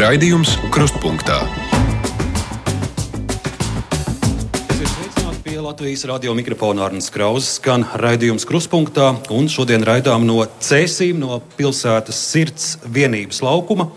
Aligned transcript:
Raidījums 0.00 0.54
Krustpunktā. 0.72 1.42
Latvijas 5.60 6.06
radio 6.08 6.32
mikrofona 6.32 6.86
Arnēs 6.86 7.10
Krausas 7.12 7.58
skan 7.58 7.84
raidījums 8.00 8.46
Kruspunkta. 8.48 9.10
Šodien 9.52 9.84
raidām 9.84 10.24
no 10.24 10.38
Cēsīm, 10.64 11.20
no 11.20 11.42
pilsētas 11.58 12.16
sirds 12.30 12.70
vienības 12.88 13.42
laukuma. 13.44 13.90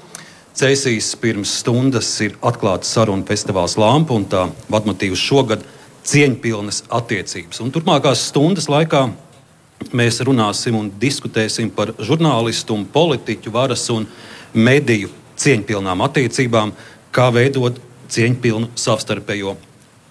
Cēsīs 0.59 1.13
pirms 1.23 1.55
stundas 1.61 2.11
ir 2.27 2.35
atklāta 2.43 2.83
saruna 2.83 3.23
festivāls 3.31 3.77
Lampa 3.79 4.19
un 4.19 4.27
tā 4.27 4.49
vadmotīvs 4.75 5.23
šogad- 5.23 5.63
cieņpilnas 6.11 6.83
attiecības. 6.91 7.63
Un 7.63 7.71
turpmākās 7.71 8.27
stundas 8.27 8.67
laikā 8.67 9.07
mēs 9.95 10.19
runāsim 10.19 10.75
un 10.75 10.91
diskutēsim 10.91 11.71
par 11.71 11.95
žurnālistu, 11.95 12.75
un 12.75 12.85
politiķu 12.85 13.51
varas 13.51 13.89
un 13.89 14.05
mediju 14.53 15.22
cieņpilnām 15.43 16.07
attiecībām, 16.07 16.73
kā 17.13 17.29
veidot 17.35 17.79
cieņpilnu 18.13 18.73
savstarpējo 18.79 19.57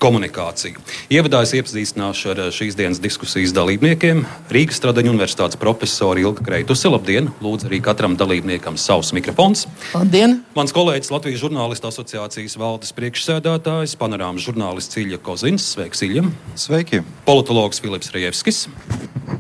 komunikāciju. 0.03 0.81
Ievadā 1.13 1.43
es 1.47 1.53
iepazīstināšu 1.55 2.33
ar 2.33 2.41
šīs 2.55 2.77
dienas 2.79 3.01
diskusijas 3.03 3.55
dalībniekiem. 3.55 4.25
Rīgas 4.53 4.81
Stradaņa 4.81 5.13
Universitātes 5.13 5.61
profesora 5.61 6.23
Ilga 6.25 6.43
Kreituse. 6.47 6.91
Labdien! 6.91 7.31
Lūdzu, 7.45 7.69
arī 7.71 7.79
katram 7.85 8.17
dalībniekam 8.19 8.79
savs 8.81 9.13
mikrofons. 9.15 9.69
Labdien! 9.95 10.41
Mans 10.59 10.75
kolēģis 10.75 11.13
Latvijas 11.15 11.45
žurnālistu 11.45 11.91
asociācijas 11.93 12.59
valdes 12.59 12.95
priekšsēdētājs, 12.99 13.95
panorāmas 14.01 14.47
žurnālists 14.49 14.99
Ilja 14.99 15.23
Kozins. 15.23 15.71
Sveiks, 15.77 16.03
Ilja! 16.07 16.27
Sveiki! 16.59 17.05
Politologs 17.29 17.83
Filips 17.85 18.11
Rejevskis. 18.15 18.65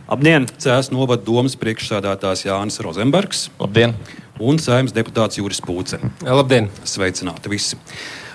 Labdien! 0.06 0.46
Cēs 0.62 0.94
novada 0.94 1.26
domas 1.26 1.58
priekšsēdētājs 1.58 2.46
Jānis 2.46 2.78
Rozenbergs. 2.86 3.48
Labdien! 3.58 3.98
Un 4.40 4.56
saimnes 4.56 4.94
deputāts 4.96 5.36
Juris 5.36 5.60
Pūce. 5.60 5.98
Labdien! 6.24 6.70
Sveicināti 6.88 7.50
visi! 7.52 7.76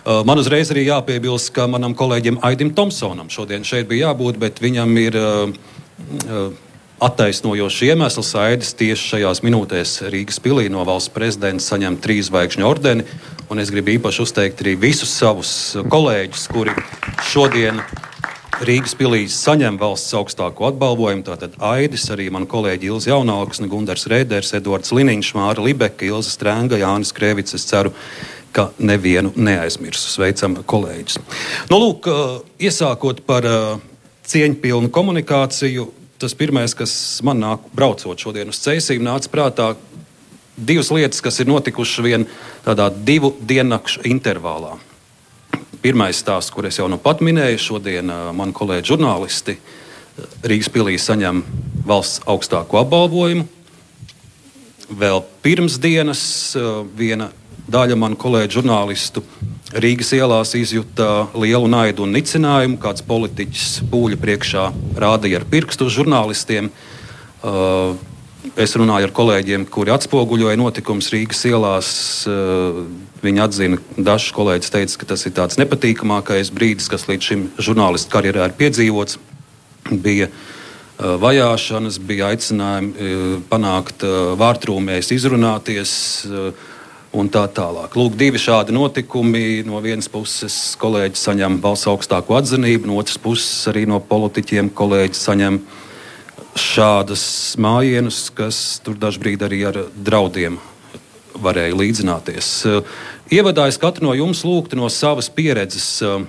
Man 0.06 0.40
uzreiz 0.40 0.70
arī 0.72 0.86
jāpiebilst, 0.88 1.50
ka 1.56 1.66
manam 1.68 1.96
kolēģim 1.98 2.38
Aidim 2.46 2.70
Thompsonam 2.78 3.32
šodien 3.34 3.66
šeit 3.68 3.90
bija 3.90 4.12
jābūt, 4.12 4.38
bet 4.40 4.62
viņam 4.64 4.94
ir 5.02 5.18
attaisnojošs 7.04 7.82
iemesls. 7.90 8.30
Aidis 8.40 8.72
tieši 8.78 9.12
šajās 9.16 9.42
minūtēs 9.44 9.98
Rīgas 10.14 10.40
pilī 10.42 10.70
no 10.72 10.86
valsts 10.88 11.12
prezidenta 11.14 11.66
saņem 11.66 12.00
trīs 12.02 12.30
zvaigžņu 12.30 12.70
ordeni. 12.70 13.08
Un 13.52 13.60
es 13.64 13.74
gribu 13.74 13.98
īpaši 13.98 14.24
uzteikt 14.24 14.64
arī 14.64 14.78
visus 14.80 15.12
savus 15.18 15.52
kolēģus, 15.92 16.48
kuri 16.54 16.78
šodien 17.34 17.82
Rīgas 18.66 18.96
pilī 18.98 19.28
saņem 19.30 19.76
valsts 19.78 20.16
augstāko 20.18 20.66
atbalvojumu. 20.72 21.22
Tātad 21.28 21.54
Aidis, 21.62 22.08
arī 22.14 22.32
mani 22.34 22.48
kolēģi 22.50 22.90
Ilza 22.90 23.12
Jaunāks, 23.12 23.62
Gundars 23.70 24.08
Rēders, 24.10 24.50
Edvards 24.58 24.90
Liniņš, 24.96 25.30
Māra 25.38 25.62
Libeka, 25.62 26.08
Ilza 26.08 26.34
Strēnga, 26.34 26.80
Jānis 26.82 27.14
Krēvits. 27.14 27.54
Es 27.54 27.68
ceru, 27.70 27.94
ka 28.56 28.72
nevienu 28.82 29.30
neaizmirsu. 29.38 30.10
Sveicam 30.10 30.58
kolēģus. 30.66 31.20
Nu, 31.70 31.78
lūk, 31.84 32.10
iesākot 32.58 33.22
par 33.30 33.46
cieņpilnu 34.28 34.90
komunikāciju, 34.96 35.92
tas 36.18 36.34
pirmais, 36.34 36.74
kas 36.74 36.98
man 37.28 37.44
nāk 37.46 37.70
braucot 37.78 38.18
šodien 38.18 38.50
uz 38.50 38.64
ceļiem, 38.66 39.06
nāca 39.06 39.34
prātā 39.38 39.72
divas 40.58 40.90
lietas, 40.90 41.22
kas 41.22 41.38
ir 41.44 41.54
notikušas 41.54 42.02
vien 42.02 42.26
tādā 42.66 42.90
divu 42.90 43.36
diennakšu 43.38 44.08
intervālā. 44.10 44.80
Pirmais 45.82 46.18
stāsts, 46.18 46.52
kur 46.54 46.66
es 46.66 46.80
jau 46.80 46.88
nu 46.90 46.98
pat 47.02 47.22
minēju, 47.22 47.60
šodien 47.62 48.10
man 48.34 48.54
kolēģi 48.56 48.94
žurnālisti 48.94 49.58
Rīgas 50.48 50.72
pilī 50.74 50.96
saņem 50.98 51.44
valsts 51.86 52.24
augstāko 52.26 52.80
apbalvojumu. 52.82 53.46
Vēl 54.98 55.22
pirms 55.44 55.76
dienas 55.84 56.22
viena 56.98 57.30
daļa 57.68 57.98
manu 58.00 58.18
kolēģu 58.20 58.62
žurnālistu 58.62 59.24
Rīgas 59.76 60.14
ielās 60.16 60.54
izjuta 60.56 61.28
lielu 61.36 61.68
naidu 61.70 62.06
un 62.08 62.14
nicinājumu. 62.16 62.80
Kāds 62.82 63.04
politiķis 63.06 63.82
pūļa 63.92 64.20
priekšā 64.22 64.68
rādīja 65.04 65.42
ar 65.42 65.48
pirkstu 65.52 65.90
uz 65.90 65.98
žurnālistiem. 66.00 66.72
Uh, 67.44 67.98
es 68.56 68.76
runāju 68.80 69.10
ar 69.10 69.14
kolēģiem, 69.16 69.66
kuri 69.74 69.92
atspoguļoja 69.96 70.60
notikumus 70.60 71.10
Rīgas 71.14 71.44
ielās. 71.50 71.90
Uh, 72.30 72.86
viņi 73.24 73.44
atzina, 73.44 73.80
dažs 73.98 74.30
kolēģis 74.36 74.74
teica, 74.74 75.00
ka 75.02 75.10
tas 75.14 75.26
ir 75.28 75.34
tāds 75.38 75.60
nepatīkamākais 75.60 76.54
brīdis, 76.54 76.90
kas 76.92 77.08
līdz 77.10 77.32
šim 77.32 77.48
žurnālistu 77.60 78.14
karjerā 78.14 78.48
ir 78.48 78.56
piedzīvots. 78.60 79.20
Bija 79.92 80.30
uh, 80.30 81.18
vajāšanas, 81.22 82.00
bija 82.04 82.32
aicinājumi 82.34 83.44
panākt 83.52 84.06
vārtrūmēs, 84.40 85.14
izrunāties 85.16 85.94
un 87.18 87.30
tā 87.32 87.46
tālāk. 87.50 87.96
Lūk, 87.98 88.16
divi 88.20 88.40
šādi 88.42 88.76
notikumi. 88.76 89.64
No 89.68 89.82
vienas 89.84 90.10
puses 90.12 90.76
kolēģis 90.82 91.28
saņem 91.30 91.60
valsts 91.64 91.90
augstāko 91.90 92.38
atzinību, 92.40 92.90
no 92.90 93.00
otras 93.02 93.20
puses 93.22 93.68
arī 93.72 93.86
no 93.90 94.00
politiķiem 94.04 94.72
kolēģis 94.76 95.24
saņem 95.30 95.62
šādas 96.58 97.24
mājienus, 97.62 98.28
kas 98.34 98.80
tur 98.86 98.98
dažbrīd 99.00 99.46
arī 99.46 99.62
ar 99.70 99.80
draudiem 99.94 100.58
varēja 101.38 101.78
līdzināties. 101.78 102.50
Ievadā 103.34 103.68
es 103.70 103.78
katru 103.82 104.08
no 104.08 104.16
jums 104.18 104.44
lūgtu 104.48 104.80
no 104.80 104.90
savas 104.90 105.30
pieredzes 105.34 105.88
eh, 106.06 106.26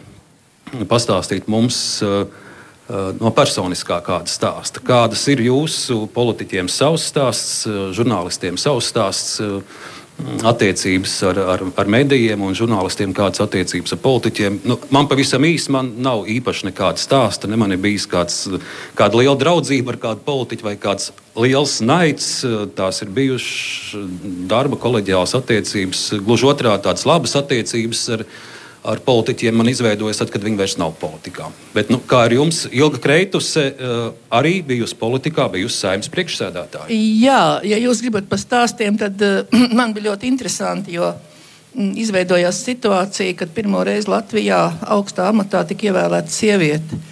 pastāstīt 0.91 1.49
mums 1.49 1.79
eh, 2.05 2.23
no 2.89 3.33
personiskā 3.37 4.01
kāda 4.05 4.33
stāsta. 4.33 4.81
Kādas 4.85 5.27
ir 5.29 5.43
jūsu 5.45 6.07
politiķiem 6.15 6.71
savs 6.73 7.11
stāsts, 7.11 7.67
žurnālistiem 7.97 8.57
savs 8.61 8.89
stāsts? 8.93 9.43
Attiecības 10.19 11.13
ar, 11.31 11.39
ar, 11.55 11.63
ar 11.79 11.91
medijiem 11.91 12.43
un 12.43 12.57
žurnālistiem, 12.57 13.13
kādas 13.17 13.43
attiecības 13.45 13.95
ar 13.95 14.01
politiķiem. 14.03 14.59
Nu, 14.67 14.79
man 14.95 15.09
pavisam 15.11 15.47
īsi 15.47 15.73
man 15.75 15.93
nav 16.03 16.27
īpaši 16.31 16.69
nekāda 16.71 17.03
stāsta. 17.03 17.51
Ne 17.51 17.59
man 17.61 17.75
ir 17.75 17.81
bijis 17.83 18.09
kāds, 18.11 18.41
kāda 18.99 19.21
liela 19.21 19.39
draudzība 19.39 19.95
ar 19.95 20.01
kādu 20.03 20.25
politiķu 20.27 20.67
vai 20.67 20.77
kāds 20.81 21.13
liels 21.39 21.79
naids. 21.85 22.29
Tās 22.79 23.03
ir 23.05 23.15
bijušas 23.15 23.97
darba 24.51 24.79
kolēģiālas 24.81 25.37
attiecības, 25.39 26.05
gluži 26.27 26.51
otrādi 26.51 26.87
tādas 26.89 27.07
labas 27.09 27.39
attiecības 27.39 28.07
ar 28.19 28.27
viņu 28.27 28.57
ar 28.87 29.01
politiķiem 29.05 29.57
man 29.59 29.69
izveidojas, 29.71 30.21
tad, 30.21 30.31
kad 30.33 30.45
viņi 30.45 30.59
vairs 30.61 30.77
nav 30.81 30.95
politikā. 31.01 31.49
Bet, 31.75 31.91
nu, 31.93 32.01
kā 32.09 32.25
ar 32.29 32.35
jums, 32.35 32.65
Ilga 32.75 33.01
Kreituse 33.03 33.65
uh, 33.73 33.97
arī 34.35 34.59
bijusi 34.67 34.97
politikā, 34.99 35.49
bijusi 35.53 35.83
saimnes 35.83 36.11
priekšsēdētāja? 36.13 36.89
Jā, 36.95 37.43
ja 37.67 37.81
jūs 37.83 38.03
gribat 38.05 38.31
par 38.31 38.43
stāstiem, 38.43 38.99
tad 39.01 39.19
uh, 39.25 39.43
man 39.79 39.95
bija 39.97 40.13
ļoti 40.13 40.31
interesanti, 40.31 40.97
jo 40.99 41.11
mm, 41.75 41.93
izveidojās 42.05 42.63
situācija, 42.71 43.37
kad 43.43 43.55
pirmo 43.55 43.83
reizi 43.87 44.11
Latvijā 44.13 44.63
augstā 44.95 45.29
amatā 45.33 45.65
tika 45.69 45.91
ievēlēta 45.91 46.33
sieviete. 46.33 47.03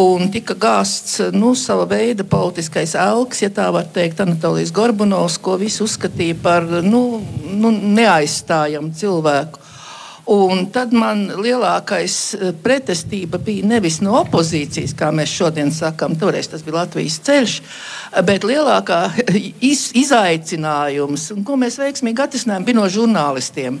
Un 0.00 0.28
tika 0.30 0.54
gāsts 0.54 1.16
nu, 1.34 1.50
sava 1.58 1.82
veida 1.90 2.22
politiskais 2.22 2.92
elks, 2.94 3.40
ja 3.42 3.48
tā 3.50 3.64
var 3.74 3.88
teikt, 3.90 4.20
Anatolijas 4.22 4.70
Gorbunovs, 4.70 5.40
ko 5.42 5.56
visi 5.58 5.82
uzskatīja 5.82 6.36
par 6.42 6.68
nu, 6.86 7.02
nu, 7.50 7.72
neaizstājamu 7.74 8.94
cilvēku. 8.94 9.66
Un 10.30 10.68
tad 10.70 10.92
man 10.94 11.24
lielākais 11.42 12.16
eh, 12.36 12.50
pretestība 12.62 13.40
bija 13.42 13.66
nevis 13.66 13.96
no 13.98 14.12
opozīcijas, 14.20 14.94
kā 14.94 15.08
mēs 15.14 15.32
šodien 15.34 15.72
sakām, 15.74 16.14
toreiz 16.20 16.46
tas 16.52 16.62
bija 16.62 16.84
Latvijas 16.84 17.16
ceļš, 17.26 17.56
bet 18.28 18.46
lielākā 18.46 19.00
iz, 19.72 19.88
izaicinājums, 19.98 21.32
ko 21.46 21.58
mēs 21.58 21.80
veiksmīgi 21.82 22.22
atrisinājām, 22.22 22.68
bija 22.68 22.78
no 22.78 22.86
žurnālistiem. 22.86 23.80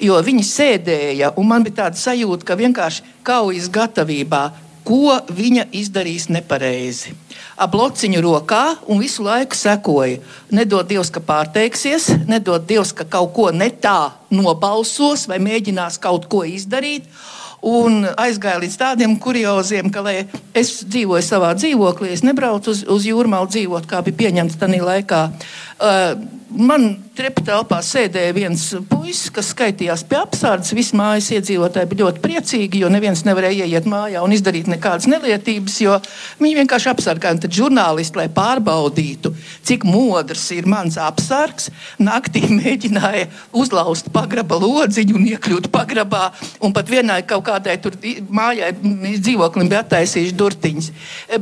Jo 0.00 0.16
viņi 0.24 0.46
sēdēja, 0.48 1.34
un 1.36 1.50
man 1.50 1.66
bija 1.66 1.82
tāda 1.82 2.00
sajūta, 2.00 2.48
ka 2.48 2.56
vienkārši 2.56 3.04
kaujas 3.28 3.68
gatavībā 3.72 4.46
ko 4.86 5.18
viņa 5.30 5.68
izdarīs 5.78 6.28
nepareizi. 6.32 7.14
Ar 7.56 7.70
blociņu 7.72 8.22
rokā 8.24 8.62
un 8.90 9.02
visu 9.02 9.24
laiku 9.26 9.56
sekoja. 9.58 10.18
Nedod 10.54 10.88
Dievs, 10.88 11.12
ka 11.12 11.22
pārteiksies, 11.24 12.08
nedod 12.28 12.64
Dievs, 12.68 12.94
ka 12.96 13.06
kaut 13.08 13.32
ko 13.36 13.50
ne 13.54 13.70
tā 13.70 14.12
nobalsos 14.32 15.28
vai 15.30 15.38
mēģinās 15.42 16.00
kaut 16.02 16.28
ko 16.32 16.42
izdarīt. 16.48 17.06
Un 17.62 18.00
aizgāja 18.18 18.58
līdz 18.58 18.76
tādiem 18.80 19.12
kurioziem, 19.22 19.92
ka, 19.94 20.02
es 20.58 20.80
dzīvoju 20.82 21.22
savā 21.22 21.52
dzīvoklī, 21.54 22.10
es 22.10 22.24
nebraucu 22.26 22.72
uz, 22.74 22.80
uz 22.90 23.06
jūrmālu 23.06 23.46
dzīvot, 23.54 23.86
kā 23.86 24.00
bija 24.02 24.18
pieņemts 24.24 24.58
tajā 24.58 24.82
laikā. 24.82 25.20
Uh, 25.30 25.62
man 26.56 26.92
treptelpā 27.16 27.78
sēdēja 27.84 28.32
viens 28.36 28.62
puisis, 28.88 29.30
kas 29.34 29.50
skaitījās 29.52 30.04
pie 30.08 30.18
apsardzes. 30.20 30.74
Visi 30.76 30.96
mājas 30.96 31.28
iedzīvotāji 31.36 31.90
bija 31.90 32.06
ļoti 32.06 32.22
priecīgi, 32.24 32.82
jo 32.82 32.90
neviens 32.92 33.24
nevarēja 33.26 33.66
ieiet 33.66 33.88
mājā 33.88 34.22
un 34.24 34.32
izdarīt 34.32 34.70
nekādas 34.70 35.08
nelietības, 35.10 35.76
jo 35.84 35.98
viņi 36.40 36.58
vienkārši 36.62 36.90
apsargāja. 36.92 37.42
Tad 37.44 37.56
žurnālisti, 37.56 38.18
lai 38.20 38.28
pārbaudītu, 38.32 39.34
cik 39.68 39.86
modrs 39.88 40.46
ir 40.56 40.68
mans 40.70 40.98
apsargs, 41.00 41.70
naktī 42.00 42.44
mēģināja 42.60 43.28
uzlauzt 43.56 44.12
pagraba 44.14 44.60
lodziņu 44.62 45.18
un 45.18 45.28
iekļūt 45.34 45.70
pagrabā. 45.72 46.30
Un 46.64 46.74
pat 46.76 46.90
vienai 46.92 47.20
kaut 47.28 47.44
kādai 47.48 47.78
tur 47.82 47.96
mājai 48.32 48.72
dzīvoklim 49.20 49.70
bija 49.72 49.82
attaisījuši 49.84 50.36
durtiņas, 50.38 50.90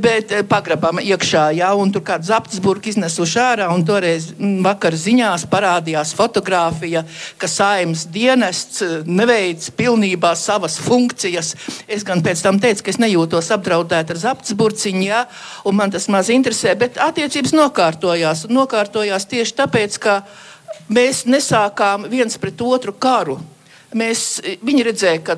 bet 0.02 0.34
eh, 0.34 0.44
pagrabām 0.46 1.02
iekšā, 1.02 1.50
jā, 1.60 1.70
un 1.78 1.94
tur 1.94 2.04
kāds 2.06 2.30
apelsburks 2.34 2.94
iznesuši 2.94 3.42
ārā, 3.42 3.70
un 3.74 3.86
toreiz 3.86 4.29
vakar 4.64 4.94
ziņās 4.98 5.46
parādījās 5.50 6.12
fotografija, 6.18 7.02
ka 7.40 7.48
saimnes 7.50 8.06
dienests 8.12 8.82
neveic 9.06 9.66
pilnībā 9.78 10.32
savas 10.38 10.78
funkcijas. 10.82 11.54
Es 11.88 12.04
gan 12.06 12.22
pēc 12.24 12.44
tam 12.44 12.60
teicu, 12.62 12.84
ka 12.86 12.94
es 12.94 13.00
nejūtos 13.02 13.50
apdraudēta 13.56 14.14
ar 14.14 14.22
zaptes 14.22 14.56
burciņu, 14.58 15.04
ja, 15.06 15.24
un 15.64 15.78
man 15.78 15.92
tas 15.94 16.08
maz 16.12 16.32
interesē, 16.32 16.76
bet 16.78 17.00
attiecības 17.00 17.54
nokārtojās. 17.56 18.46
Nokārtojās 18.50 19.28
tieši 19.30 19.56
tāpēc, 19.62 20.00
ka 20.02 20.20
mēs 20.90 21.24
nesākām 21.30 22.08
viens 22.10 22.38
pret 22.40 22.60
otru 22.62 22.94
karu. 22.96 23.40
Mēs, 23.90 24.38
viņi 24.62 24.84
redzēja, 24.86 25.20
ka 25.26 25.34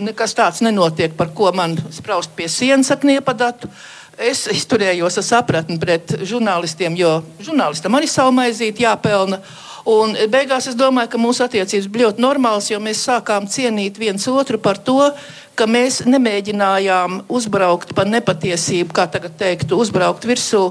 nekas 0.00 0.32
tāds 0.36 0.62
nenotiek, 0.64 1.12
par 1.18 1.34
ko 1.36 1.50
man 1.52 1.76
spraust 1.92 2.32
pie 2.36 2.48
sienas 2.48 2.88
ar 2.94 3.00
kniepadatu. 3.02 3.68
Es 4.20 4.42
izturējos 4.52 5.14
ar 5.16 5.24
sapratni 5.24 5.78
pret 5.80 6.12
žurnālistiem, 6.28 6.92
jo 6.98 7.22
žurnālistam 7.40 7.94
arī 7.96 8.08
savu 8.10 8.34
maizīti 8.36 8.84
jāpelna. 8.84 9.38
Un 9.88 10.12
beigās 10.28 10.66
es 10.68 10.76
domāju, 10.76 11.08
ka 11.14 11.20
mūsu 11.22 11.40
attiecības 11.46 11.86
bija 11.88 12.10
ļoti 12.10 12.20
normālas, 12.20 12.68
jo 12.68 12.76
mēs 12.84 13.00
sākām 13.06 13.48
cienīt 13.48 13.96
viens 13.96 14.26
otru 14.28 14.60
par 14.60 14.76
to, 14.76 15.08
ka 15.56 15.64
mēs 15.64 16.02
nemēģinājām 16.04 17.22
uzbraukt 17.32 17.94
par 17.96 18.12
nepatiesību, 18.12 18.92
kā 18.92 19.08
tagad 19.08 19.40
teiktu, 19.40 19.80
uzbraukt 19.80 20.28
virsū 20.28 20.66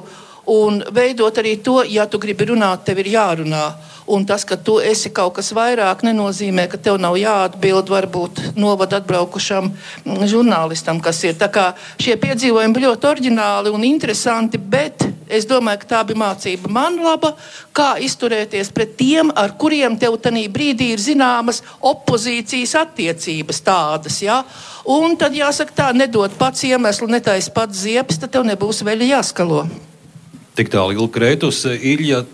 un 0.50 0.82
veidot 0.92 1.38
arī 1.38 1.56
to, 1.64 1.84
ja 1.86 2.08
tu 2.10 2.20
gribi 2.22 2.50
runāt, 2.50 2.84
tev 2.88 3.04
ir 3.04 3.14
jārunā. 3.14 3.68
Un 4.10 4.24
tas, 4.26 4.42
ka 4.42 4.56
tu 4.58 4.80
esi 4.82 5.12
kaut 5.14 5.36
kas 5.38 5.52
vairāk, 5.54 6.02
nenozīmē, 6.02 6.64
ka 6.72 6.80
tev 6.82 6.96
nav 6.98 7.14
jāatbild 7.20 7.92
varbūt 7.94 8.40
novada 8.58 8.98
atbraukušam 8.98 9.68
žurnālistam, 10.26 10.98
kas 10.98 11.20
ir. 11.28 11.36
Tā 11.38 11.46
kā 11.54 11.66
šie 12.02 12.16
piedzīvojumi 12.18 12.74
bija 12.74 12.90
ļoti 12.90 13.06
oriģināli 13.06 13.70
un 13.70 13.86
interesanti, 13.86 14.58
bet 14.58 15.06
es 15.30 15.46
domāju, 15.46 15.84
ka 15.84 15.90
tā 15.92 16.00
bija 16.10 16.24
mācība 16.24 16.72
man 16.74 16.98
laba, 17.06 17.36
kā 17.70 17.92
izturēties 18.02 18.74
pret 18.74 18.96
tiem, 18.98 19.30
ar 19.38 19.54
kuriem 19.62 20.00
tev 20.02 20.18
tajā 20.18 20.48
brīdī 20.50 20.90
ir 20.96 21.04
zināmas 21.04 21.62
opozīcijas 21.78 22.74
attiecības 22.82 23.62
tādas. 23.62 24.18
Ja? 24.26 24.40
Un 24.90 25.14
tad 25.22 25.38
jāsaka 25.38 25.78
tā, 25.84 25.92
nedod 25.94 26.34
pats 26.42 26.66
iemeslu, 26.66 27.12
netais 27.14 27.52
pats 27.54 27.86
ziepes, 27.86 28.18
tad 28.18 28.34
tev 28.34 28.50
nebūs 28.50 28.82
vēl 28.90 29.06
jāskalo. 29.12 29.68
Tik 30.60 30.74
tālu 30.74 30.92
Ilga 30.92 31.14
Krētus, 31.16 31.62
Ilja 31.72 32.26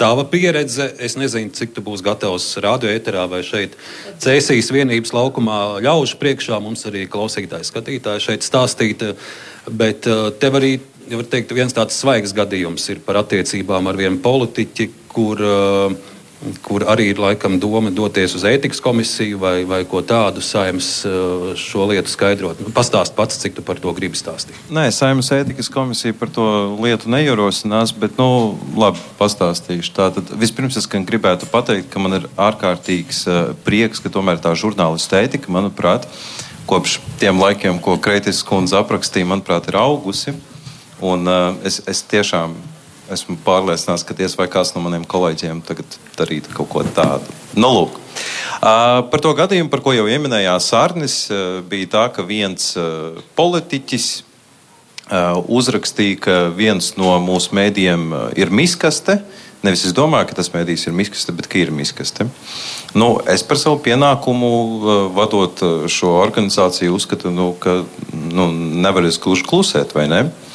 Tava 0.00 0.24
pieredze, 0.24 0.86
es 0.98 1.12
nezinu, 1.20 1.52
cik 1.52 1.74
tu 1.76 1.82
būsi 1.84 2.02
gatavs 2.02 2.46
radioeterā 2.64 3.26
vai 3.28 3.42
šeit 3.44 3.74
Cēsīs 4.18 4.72
vienības 4.72 5.12
laukumā 5.12 5.58
ļaužu 5.84 6.16
priekšā. 6.18 6.56
Mums 6.64 6.86
arī 6.88 7.04
klausītāji, 7.12 7.68
skatītāji 7.68 8.24
šeit 8.24 8.46
stāstīt. 8.46 9.04
Bet 9.68 10.08
eh, 10.08 10.22
tev 10.40 10.56
arī, 10.56 10.72
var 11.12 11.28
teikt, 11.28 11.52
viens 11.52 11.76
tāds 11.76 12.00
svaigs 12.00 12.32
gadījums 12.34 12.88
ir 12.90 13.04
par 13.04 13.20
attiecībām 13.20 13.92
ar 13.92 14.00
vienu 14.00 14.18
politiķi, 14.24 14.88
kur 15.12 15.44
uh, 15.44 15.94
kur 16.64 16.84
arī 16.88 17.10
ir 17.12 17.20
laikam 17.20 17.58
doma 17.60 17.90
doties 17.92 18.32
uz 18.38 18.44
ētikas 18.48 18.80
komisiju 18.80 19.38
vai, 19.40 19.54
vai 19.68 19.80
ko 19.88 20.00
tādu 20.06 20.40
saimnes 20.44 20.88
uh, 21.08 21.50
šo 21.58 21.84
lietu 21.90 22.08
skaidrot. 22.12 22.62
Nu, 22.64 22.72
pastāst 22.74 23.14
pats, 23.16 23.36
cik 23.42 23.58
tu 23.58 23.64
par 23.66 23.80
to 23.82 23.92
gribi 23.96 24.16
stāstīt. 24.16 24.56
Nē, 24.72 24.86
saimnes 24.94 25.28
ētikas 25.36 25.68
komisija 25.72 26.16
par 26.16 26.32
to 26.32 26.46
lietu 26.80 27.12
neierosinās, 27.12 27.92
bet, 27.92 28.16
nu, 28.20 28.56
labi, 28.80 29.02
pastāstīšu. 29.20 29.92
Tātad 29.96 30.32
vispirms 30.40 30.80
es 30.80 30.88
gribētu 30.88 31.48
pateikt, 31.52 31.90
ka 31.92 32.02
man 32.02 32.22
ir 32.22 32.28
ārkārtīgs 32.40 33.24
uh, 33.28 33.40
prieks, 33.66 34.00
ka 34.00 34.12
tomēr 34.12 34.40
tā 34.40 34.54
žurnālista 34.56 35.20
ētika, 35.20 35.52
manuprāt, 35.52 36.08
kopš 36.70 37.00
tiem 37.20 37.40
laikiem, 37.42 37.82
ko 37.84 37.98
Kreitis 38.00 38.40
kundze 38.46 38.80
aprakstīja, 38.80 39.28
manuprāt, 39.28 39.68
ir 39.68 39.80
augusi. 39.80 40.36
Un, 41.04 41.28
uh, 41.28 41.52
es, 41.68 41.82
es 41.88 42.00
tiešām 42.08 42.56
esmu 43.14 43.36
pārliecināts, 43.44 44.04
ka 44.06 44.16
tiesa 44.16 44.38
vai 44.40 44.48
kāds 44.50 44.72
no 44.74 44.82
maniem 44.84 45.04
kolēģiem 45.08 45.62
tagad 45.66 45.98
darītu 46.18 46.54
kaut 46.54 46.70
ko 46.72 46.84
tādu. 46.96 47.26
Nu, 47.58 47.70
lūk. 47.74 47.98
Par 48.60 49.22
to 49.24 49.32
gadījumu, 49.36 49.70
par 49.72 49.82
ko 49.84 49.94
jau 49.96 50.06
pieminējās 50.08 50.70
Sārnis, 50.72 51.20
bija 51.70 51.92
tā, 51.94 52.06
ka 52.14 52.24
viens 52.26 52.72
politiķis 53.38 54.08
uzrakstīja, 55.50 56.18
ka 56.26 56.40
viens 56.54 56.92
no 57.00 57.14
mūsu 57.22 57.56
mēdījiem 57.56 58.10
ir 58.38 58.52
miskaste. 58.54 59.20
Nevis 59.60 59.82
es 59.84 59.92
domāju, 59.92 60.30
ka 60.30 60.38
tas 60.38 60.52
mēdījis 60.54 60.86
ir 60.88 60.94
miskaste, 60.96 61.34
bet 61.36 61.48
ka 61.50 61.58
ir 61.60 61.72
miskaste. 61.74 62.24
Nu, 62.96 63.10
es 63.28 63.42
par 63.44 63.58
savu 63.60 63.80
pienākumu, 63.84 64.52
vadot 65.16 65.60
šo 65.92 66.14
organizāciju, 66.22 66.94
uzskatu, 66.96 67.32
nu, 67.34 67.50
ka 67.60 67.82
nu, 68.14 68.48
nevar 68.54 69.04
es 69.08 69.20
gluži 69.20 69.44
klusēt, 69.50 69.92
vai 69.96 70.06
ne? 70.08 70.22
Uh, 70.30 70.49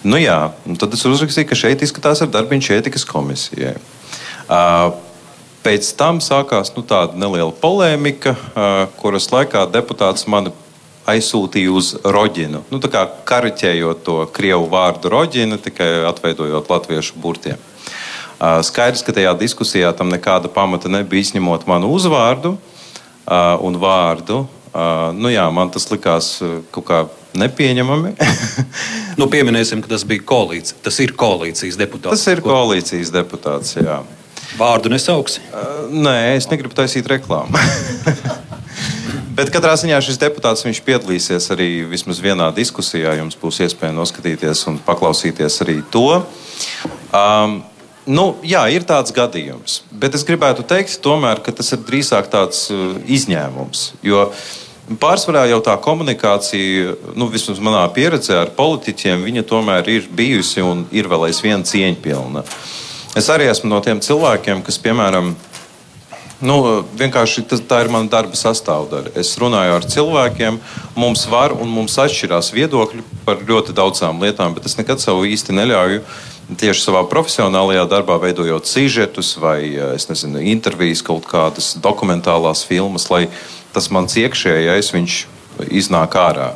Nu, 0.00 0.16
jā, 0.16 0.38
tad 0.80 0.94
es 0.96 1.04
uzrakstīju, 1.04 1.48
ka 1.50 1.58
šeit 1.58 1.82
izskatās 1.84 2.22
ar 2.24 2.30
darbiņu 2.32 2.72
ētikas 2.78 3.04
komisijai. 3.08 3.74
Pēc 5.60 5.90
tam 6.00 6.22
sākās 6.24 6.72
nu, 6.72 6.80
tāda 6.88 7.20
neliela 7.20 7.52
polēmika, 7.52 8.32
kuras 9.02 9.28
laikā 9.28 9.66
deputāts 9.68 10.24
mani 10.24 10.54
aizsūtīja 11.10 11.74
uz 11.76 11.92
Roģinu. 12.00 12.62
Nu, 12.72 12.80
tā 12.80 12.88
kā 12.92 13.04
kariķējot 13.28 14.00
to 14.06 14.16
krievu 14.32 14.70
vārdu 14.72 15.12
Roģina, 15.12 15.60
tikai 15.60 15.90
atveidojot 16.08 16.72
latviešu 16.72 17.20
burtiem. 17.20 17.60
Skaidrs, 18.40 19.04
ka 19.04 19.12
tajā 19.12 19.34
diskusijā 19.36 19.92
tam 19.96 20.08
nekāda 20.08 20.48
pamata 20.48 20.88
nebija 20.88 21.26
izņemot 21.26 21.68
manu 21.68 21.92
uzvārdu 21.92 22.54
un 23.60 23.80
vārdu. 23.84 24.46
Nu, 25.20 25.28
jā, 25.28 25.44
man 25.52 25.68
tas 25.74 25.90
likās 25.92 26.38
kaut 26.72 26.86
kā 26.88 27.04
nepieņemami. 27.38 28.14
nu, 29.20 29.28
pieminēsim, 29.30 29.82
ka 29.84 29.92
tas 29.92 30.04
bija 30.08 30.24
koalīcija. 30.26 30.80
Tas 30.84 30.98
ir 31.02 31.14
koalīcijas 31.18 31.78
deputāts. 31.80 32.14
Tas 32.14 32.32
ir 32.32 32.42
koalīcijas 32.44 33.12
deputāts. 33.14 33.76
Jā. 33.78 34.00
Vārdu 34.58 34.90
nesauksi? 34.90 35.42
Uh, 35.52 35.86
nē, 35.92 36.16
es 36.36 36.48
negribu 36.50 36.74
taisīt 36.76 37.06
reklāmu. 37.10 37.54
Bet 39.38 39.52
katrā 39.54 39.72
ziņā 39.78 40.00
šis 40.04 40.18
deputāts 40.20 40.66
piedalīsies 40.84 41.46
arī 41.54 41.86
vismaz 41.88 42.18
vienā 42.20 42.50
diskusijā. 42.52 43.14
Jums 43.20 43.38
būs 43.40 43.62
iespēja 43.64 43.94
noskatīties 43.96 44.66
un 44.68 44.80
paklausīties 44.84 45.60
arī 45.64 45.78
to. 45.94 46.20
Um, 47.14 47.60
nu, 48.10 48.26
jā, 48.44 48.66
ir 48.74 48.84
tāds 48.88 49.14
gadījums. 49.16 49.84
Bet 49.92 50.18
es 50.18 50.26
gribētu 50.28 50.66
teikt, 50.66 50.98
tomēr, 51.04 51.40
ka 51.46 51.54
tas 51.56 51.72
ir 51.72 51.86
drīzāk 51.86 52.28
tāds 52.34 52.66
izņēmums. 53.06 53.86
Jo 54.04 54.26
uh, 54.26 54.44
Pārsvarā 55.00 55.44
jau 55.46 55.60
tā 55.62 55.76
komunikācija, 55.78 56.96
nu, 57.14 57.28
vismaz 57.30 57.60
manā 57.62 57.84
pieredzē 57.94 58.40
ar 58.40 58.54
politiķiem, 58.56 59.22
viņa 59.28 59.44
tomēr 59.46 59.90
ir 59.92 60.08
bijusi 60.10 60.64
un 60.66 60.82
ir 60.90 61.06
vēl 61.10 61.28
aizvien 61.28 61.62
cieņpilna. 61.66 62.42
Es 63.18 63.30
arī 63.30 63.46
esmu 63.50 63.70
no 63.70 63.78
tiem 63.84 64.02
cilvēkiem, 64.02 64.64
kas, 64.66 64.78
piemēram, 64.82 65.34
Nu, 66.40 66.54
vienkārši 66.96 67.42
tas, 67.44 67.60
tā 67.68 67.82
ir 67.84 67.90
mana 67.92 68.08
darba 68.08 68.38
sastāvdaļa. 68.38 69.12
Es 69.20 69.34
runāju 69.36 69.74
ar 69.76 69.84
cilvēkiem, 69.84 70.56
mums 70.96 71.26
var 71.28 71.52
un 71.52 71.68
mums 71.68 71.98
atšķirās 72.00 72.48
viedokļi 72.56 73.04
par 73.26 73.42
ļoti 73.44 73.76
daudzām 73.76 74.22
lietām, 74.24 74.54
bet 74.56 74.64
es 74.70 74.78
nekad 74.78 75.02
savu 75.04 75.26
īsti 75.28 75.52
neļauju 75.58 76.00
tieši 76.58 76.82
savā 76.82 77.04
profesionālajā 77.10 77.84
darbā, 77.92 78.16
veidojot 78.22 78.66
sižetus 78.66 79.34
vai 79.38 79.60
nezinu, 80.10 80.40
intervijas, 80.40 81.04
kaut 81.06 81.28
kādas 81.28 81.74
dokumentālās 81.82 82.64
filmas, 82.66 83.06
lai 83.12 83.26
tas 83.74 83.90
mans 83.94 84.16
iekšējais 84.18 84.92
iznāk 85.68 86.16
ārā. 86.18 86.52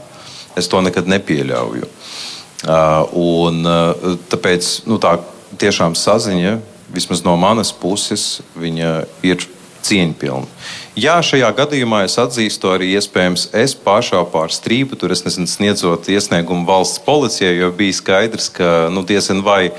Es 0.58 0.70
to 0.70 0.80
nekad 0.84 1.08
nepieļauju. 1.10 1.88
Uh, 2.64 3.02
un, 3.20 3.64
uh, 3.66 4.14
tāpēc 4.32 4.86
nu, 4.88 4.96
tā 5.02 5.18
tiešām 5.60 5.96
saziņa, 5.98 6.54
vismaz 6.94 7.24
no 7.26 7.34
manas 7.36 7.72
puses, 7.74 8.40
ir 8.56 9.44
cieņpilna. 9.84 10.48
Jā, 10.94 11.18
šajā 11.26 11.48
gadījumā 11.58 12.04
es 12.06 12.14
atzīstu 12.22 12.70
arī 12.70 12.92
iespējams 12.94 13.48
es 13.58 13.74
pašā 13.74 14.22
pār 14.32 14.52
strīpu, 14.54 14.96
tur 14.98 15.12
es 15.12 15.24
nezinu, 15.26 15.48
sniedzot 15.50 16.08
iesniegumu 16.12 16.66
valsts 16.68 17.02
policijai, 17.04 17.56
jo 17.58 17.70
bija 17.74 17.96
skaidrs, 17.98 18.48
ka 18.54 18.88
nu, 18.94 19.02
diezgan 19.06 19.42
vai 19.44 19.74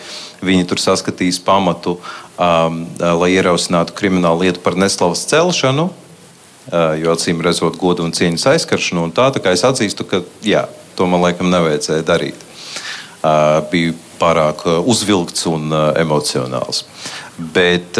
viņi 0.45 0.67
tur 0.69 0.81
saskatīs 0.83 1.39
pamatu, 1.41 1.95
um, 2.35 2.83
lai 2.99 3.31
ierosinātu 3.37 3.95
kriminālu 3.97 4.45
lietu 4.45 4.61
par 4.65 4.77
neslavas 4.77 5.23
celšanu. 5.31 5.87
Jo 6.73 7.13
acīm 7.13 7.43
redzot, 7.45 7.77
godu 7.77 8.05
un 8.05 8.13
cieņas 8.15 8.47
aizskaršanu. 8.55 9.03
Un 9.05 9.13
tā, 9.13 9.27
tā 9.35 9.41
kā 9.43 9.53
es 9.53 9.61
atzīstu, 9.67 10.07
ka 10.09 10.23
jā, 10.45 10.65
to 10.97 11.05
man 11.09 11.21
laikam 11.21 11.51
nevajadzēja 11.53 12.05
darīt. 12.07 12.41
Biju 13.69 13.93
pārāk 14.17 14.65
uzvilkts 14.81 15.45
un 15.51 15.69
emocionāls. 16.01 16.83
Bet 17.37 17.99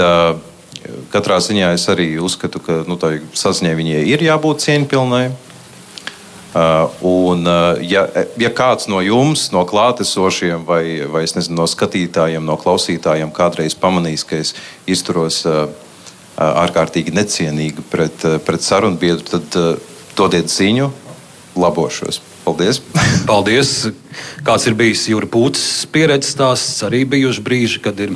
katrā 1.13 1.39
ziņā 1.43 1.73
es 1.75 1.85
arī 1.91 2.15
uzskatu, 2.21 2.61
ka 2.63 2.83
nu, 2.89 2.97
tā 2.99 3.17
saziņai 3.37 3.75
viņai 3.77 4.05
ir 4.13 4.25
jābūt 4.25 4.65
cieņpilnai. 4.65 5.25
Uh, 6.55 6.87
un, 7.03 7.41
uh, 7.43 7.81
ja, 7.83 8.05
ja 8.39 8.49
kāds 8.55 8.87
no 8.87 9.01
jums, 9.03 9.49
no 9.51 9.65
klātesošiem, 9.67 10.61
vai, 10.63 11.03
vai 11.11 11.25
nezinu, 11.27 11.57
no 11.57 11.65
skatītājiem, 11.67 12.45
no 12.47 12.55
klausītājiem, 12.55 13.33
kādreiz 13.35 13.75
pamanīs, 13.75 14.23
ka 14.23 14.39
es 14.39 14.53
izturos 14.87 15.41
uh, 15.43 15.65
ārkārtīgi 16.35 17.13
necienīgi 17.15 17.85
pret, 17.91 18.25
pret 18.45 18.65
sarunbiedru, 18.65 19.23
tad 19.29 19.59
dodiet 20.17 20.51
ziņu, 20.51 20.89
labošos. 21.59 22.21
Paldies! 22.45 22.81
Paldies! 23.29 23.71
Kāds 24.45 24.67
ir 24.69 24.75
bijis 24.77 25.07
jūras 25.09 25.31
pūces 25.33 25.87
pieredzes 25.91 26.35
stāsts? 26.35 26.83
Arī 26.85 27.03
bijuši 27.15 27.43
brīži, 27.45 27.81
kad 27.83 27.99
ir 28.03 28.13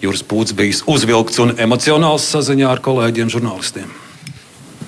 Juris 0.00 0.22
Pūts 0.24 0.54
bijis 0.56 0.82
uzvilkts 0.88 1.40
un 1.42 1.54
emocionāls 1.60 2.28
saziņā 2.32 2.68
ar 2.72 2.80
kolēģiem 2.84 3.32
žurnālistiem. 3.32 3.88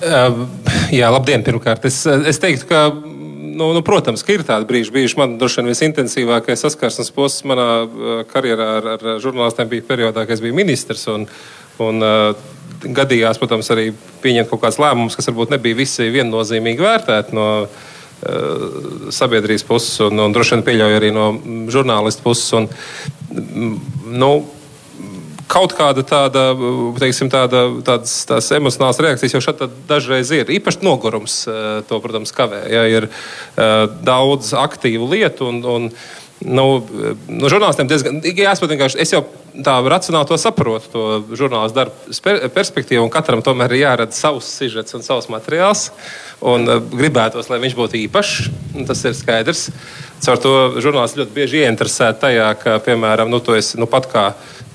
Uh, 0.03 0.45
jā, 0.91 1.09
labdien, 1.13 1.45
pirmkārt. 1.45 1.85
Es, 1.87 2.01
es 2.05 2.41
teiktu, 2.41 2.67
ka 2.69 2.87
nu, 3.53 3.69
nu, 3.77 3.81
protams, 3.85 4.25
ka 4.25 4.33
ir 4.35 4.45
tādi 4.47 4.67
brīži. 4.69 4.93
Bijuši 4.93 5.19
man 5.21 5.35
droši 5.41 5.61
vien 5.61 5.69
visintensīvākais 5.69 6.65
saskarsmes 6.65 7.13
posms 7.13 7.45
manā 7.53 7.67
karjerā 8.31 8.69
ar, 8.79 8.89
ar 8.95 9.05
žurnālistiem 9.23 9.69
bija 9.71 9.85
periodā, 9.93 10.25
kad 10.25 10.35
es 10.37 10.43
biju 10.43 10.57
ministrs. 10.57 11.05
Un, 11.13 11.27
un, 11.81 12.03
uh, 12.03 12.51
gadījās, 12.83 13.39
protams, 13.39 13.69
arī 13.73 13.91
pieņemt 14.23 14.49
kaut 14.51 14.63
kādus 14.63 14.81
lēmumus, 14.81 15.17
kas 15.17 15.29
varbūt 15.31 15.53
nebija 15.55 15.79
visi 15.79 16.09
viennozīmīgi 16.13 16.83
vērtēti 16.83 17.37
no 17.37 17.47
uh, 17.63 19.13
sabiedrības 19.13 19.67
puses, 19.67 19.95
un, 20.05 20.19
un 20.25 20.35
droši 20.35 20.57
vien 20.57 20.65
pieļauju 20.67 20.99
arī 20.99 21.13
no 21.15 21.29
žurnālistu 21.73 22.25
puses. 22.25 22.51
Un, 22.57 22.67
nu, 24.13 24.31
kaut 25.53 25.75
kāda 25.77 26.01
tāda, 26.07 26.47
teiksim, 26.97 27.29
tāda, 27.29 27.65
tādas, 27.85 28.15
tādas 28.29 28.49
emocionālas 28.55 29.01
reakcijas 29.05 29.35
jau 29.35 29.43
šeit 29.43 29.61
dažreiz 29.89 30.31
ir. 30.33 30.51
Īpaši 30.57 30.83
nogurums 30.85 31.43
uh, 31.49 31.79
to, 31.87 31.99
protams, 32.03 32.33
kavē. 32.35 32.65
Ja 32.73 32.83
ir 32.89 33.09
daudz 34.03 34.53
aktīvu 34.57 35.07
lietu 35.13 35.51
un, 35.51 35.63
un 35.63 35.89
nu, 36.45 36.65
no 37.31 37.49
žurnālistiem 37.51 37.89
diezgan 37.89 38.19
jāsaprot, 38.23 38.71
vienkārši 38.73 38.99
es 39.03 39.13
jau 39.15 39.23
tā 39.61 39.75
racionāli 39.85 40.27
to 40.29 40.37
saprotu, 40.41 40.89
to 40.93 41.35
žurnālistu 41.37 41.77
darbu 41.77 42.49
perspektīvu, 42.55 43.03
un 43.05 43.11
katram 43.13 43.43
tomēr 43.45 43.75
ir 43.75 43.83
jāredz 43.83 44.17
savs 44.17 44.49
sižets 44.57 44.97
un 44.97 45.05
savs 45.05 45.29
materiāls. 45.31 45.89
Un 46.43 46.67
uh, 46.67 46.81
gribētos, 46.83 47.47
lai 47.51 47.61
viņš 47.63 47.75
būtu 47.77 47.99
īpašs, 48.01 48.49
tas 48.89 49.03
ir 49.07 49.15
skaidrs. 49.15 49.67
Caur 50.25 50.41
to 50.43 50.53
žurnālisti 50.83 51.21
ļoti 51.21 51.35
bieži 51.35 51.61
ieinteresēti 51.63 52.23
tajā, 52.25 52.49
ka, 52.59 52.77
piemēram, 52.83 53.31
nu, 53.31 53.39
tu 53.43 53.55
esi 53.55 53.79
nu, 53.79 53.87
pat 53.87 54.09
kā, 54.11 54.25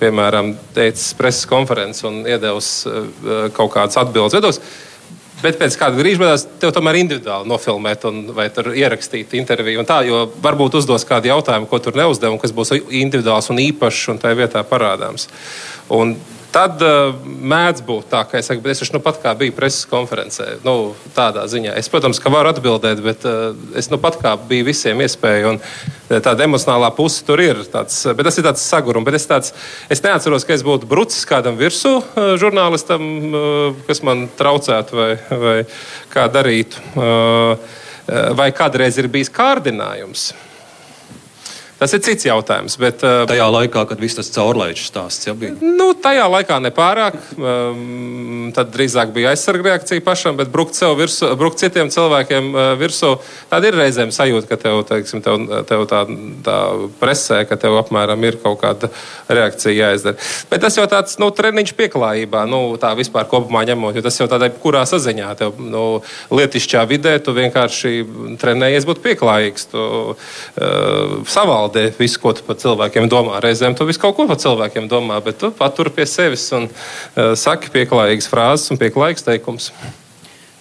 piemēram, 0.00 0.54
teicis 0.76 1.12
preses 1.18 1.48
konferences 1.50 2.06
un 2.08 2.22
iedevis 2.28 2.70
uh, 2.88 3.48
kaut 3.56 3.74
kādas 3.74 4.00
atbildes. 4.00 4.38
Iedos, 4.38 4.62
Bet 5.38 5.58
pēc 5.60 5.76
kāda 5.78 6.00
brīža 6.00 6.18
beigās 6.18 6.44
tev 6.58 6.72
tomēr 6.74 6.98
individuāli 6.98 7.46
nofilmēt, 7.46 8.06
un, 8.10 8.24
vai 8.34 8.48
ierakstīt 8.50 9.36
interviju. 9.38 9.84
Tā, 9.86 10.00
jo 10.08 10.24
varbūt 10.42 10.80
uzdos 10.80 11.06
kādu 11.06 11.30
jautājumu, 11.30 11.68
ko 11.70 11.78
tur 11.82 11.98
neuzdev, 11.98 12.34
un 12.34 12.42
kas 12.42 12.54
būs 12.54 12.74
individuāls 12.78 13.50
un 13.54 13.62
īpašs 13.62 14.08
un 14.14 14.18
tajā 14.22 14.40
vietā 14.40 14.64
parādāms. 14.66 15.28
Un 15.94 16.16
Tad 16.48 16.80
uh, 16.80 17.10
mēdz 17.24 17.82
būt 17.84 18.06
tā, 18.08 18.22
ka 18.24 18.38
es 18.38 18.46
saku, 18.48 18.62
bet 18.64 18.72
es 18.72 18.80
taču 18.80 18.94
nu 18.94 19.02
pat 19.04 19.18
kā 19.20 19.34
biju 19.36 19.52
preses 19.52 19.84
konferencē. 19.90 20.46
Nu, 20.64 20.94
tādā 21.16 21.44
ziņā. 21.50 21.74
Es, 21.76 21.90
protams, 21.92 22.20
ka 22.24 22.32
varu 22.32 22.48
atbildēt, 22.54 23.02
bet 23.04 23.26
uh, 23.28 23.52
es 23.76 23.90
nu 23.92 23.98
pat 24.00 24.16
kā 24.22 24.32
biju 24.48 24.70
visiem 24.70 25.02
iespēju. 25.04 25.52
Un, 25.52 25.60
uh, 25.60 26.16
tāda 26.24 26.46
emocionālā 26.48 26.88
puse 26.96 27.20
tur 27.28 27.42
ir. 27.44 27.60
Tāds, 27.68 28.00
bet 28.16 28.30
tas 28.30 28.40
ir 28.40 28.48
tāds 28.48 28.64
sagurums. 28.64 29.04
Bet 29.04 29.18
es, 29.20 29.28
tāds, 29.28 29.52
es 29.92 30.02
neatceros, 30.04 30.48
ka 30.48 30.56
es 30.56 30.64
būtu 30.64 30.88
brucis 30.88 31.28
kādam 31.28 31.60
virsū 31.60 31.98
uh, 32.00 32.32
žurnālistam, 32.40 33.06
uh, 33.28 33.84
kas 33.90 34.00
man 34.08 34.24
traucētu 34.40 35.02
vai, 35.02 35.12
vai 35.44 35.56
kā 36.14 36.30
darītu. 36.32 36.80
Uh, 36.96 37.76
vai 38.40 38.48
kādreiz 38.56 38.96
ir 38.96 39.12
bijis 39.12 39.28
kārdinājums? 39.28 40.30
Tas 41.78 41.92
ir 41.94 42.02
cits 42.02 42.26
jautājums. 42.26 42.74
Bet, 42.80 43.02
uh, 43.06 43.22
tajā 43.30 43.46
laikā, 43.54 43.84
kad 43.86 44.00
viss 44.02 44.18
tas 44.18 44.30
caurlaičs 44.34 44.88
stāsts 44.90 45.28
jau 45.28 45.36
bija? 45.38 45.54
Nu, 45.62 45.92
tajā 45.94 46.24
laikā 46.26 46.58
nepārāk. 46.64 47.18
Um, 47.38 48.48
tad 48.56 48.72
drīzāk 48.74 49.12
bija 49.14 49.30
aizsarga 49.34 49.70
reakcija 49.70 50.02
pašam, 50.02 50.38
bet 50.40 50.50
brukt, 50.50 50.74
virsū, 50.98 51.30
brukt 51.38 51.62
citiem 51.62 51.92
cilvēkiem 51.94 52.48
uh, 52.50 52.70
virsū. 52.80 53.12
Tāda 53.52 53.70
ir 53.70 53.78
reizēm 53.78 54.10
sajūta, 54.14 54.48
ka 54.50 54.58
tev, 54.58 54.80
teiksim, 54.88 55.22
tev, 55.22 55.44
tev 55.68 55.84
tā, 55.90 56.02
tā 56.46 56.56
presē, 56.98 57.44
ka 57.46 57.58
tev 57.60 57.78
apmēram 57.78 58.26
ir 58.26 58.40
kaut 58.42 58.58
kāda 58.64 58.90
reakcija 59.30 59.76
jāizdara. 59.76 60.18
Bet 60.50 60.64
tas 60.66 60.80
jau 60.80 60.88
tāds 60.90 61.14
nu, 61.22 61.30
treniņš 61.34 61.74
pieklājībā, 61.78 62.42
nu, 62.50 62.62
tā 62.82 62.90
vispār 62.98 63.30
kopumā 63.30 63.62
ņemot, 63.70 64.00
jo 64.00 64.04
tas 64.08 64.18
jau 64.18 64.26
tādā 64.30 64.50
kurā 64.50 64.82
saziņā 64.88 65.30
tev 65.38 65.62
nu, 65.62 65.86
lietišķā 66.34 66.82
vidē 66.90 67.14
tu 67.22 67.36
vienkārši 67.38 67.94
trenējies 68.42 68.88
būt 68.88 69.04
pieklājīgs. 69.06 69.70
Tu, 69.70 69.86
uh, 70.10 71.16
savā 71.28 71.67
nevaldē 71.68 71.92
visu, 71.98 72.20
ko 72.20 72.32
tu 72.32 72.42
par 72.46 72.56
cilvēkiem 72.56 73.08
domā. 73.08 73.40
Reizēm 73.40 73.76
tu 73.76 73.86
visu 73.86 74.00
kaut 74.00 74.16
ko 74.16 74.26
par 74.26 74.38
cilvēkiem 74.38 74.88
domā, 74.88 75.20
bet 75.22 75.38
tu 75.38 75.50
patur 75.50 75.90
pie 75.90 76.06
sevis 76.06 76.50
un 76.52 76.68
uh, 76.68 77.34
saki 77.34 77.70
pieklājīgas 77.70 78.28
frāzes 78.28 78.70
un 78.70 78.78
pieklājīgas 78.78 79.24
teikumus. 79.24 79.72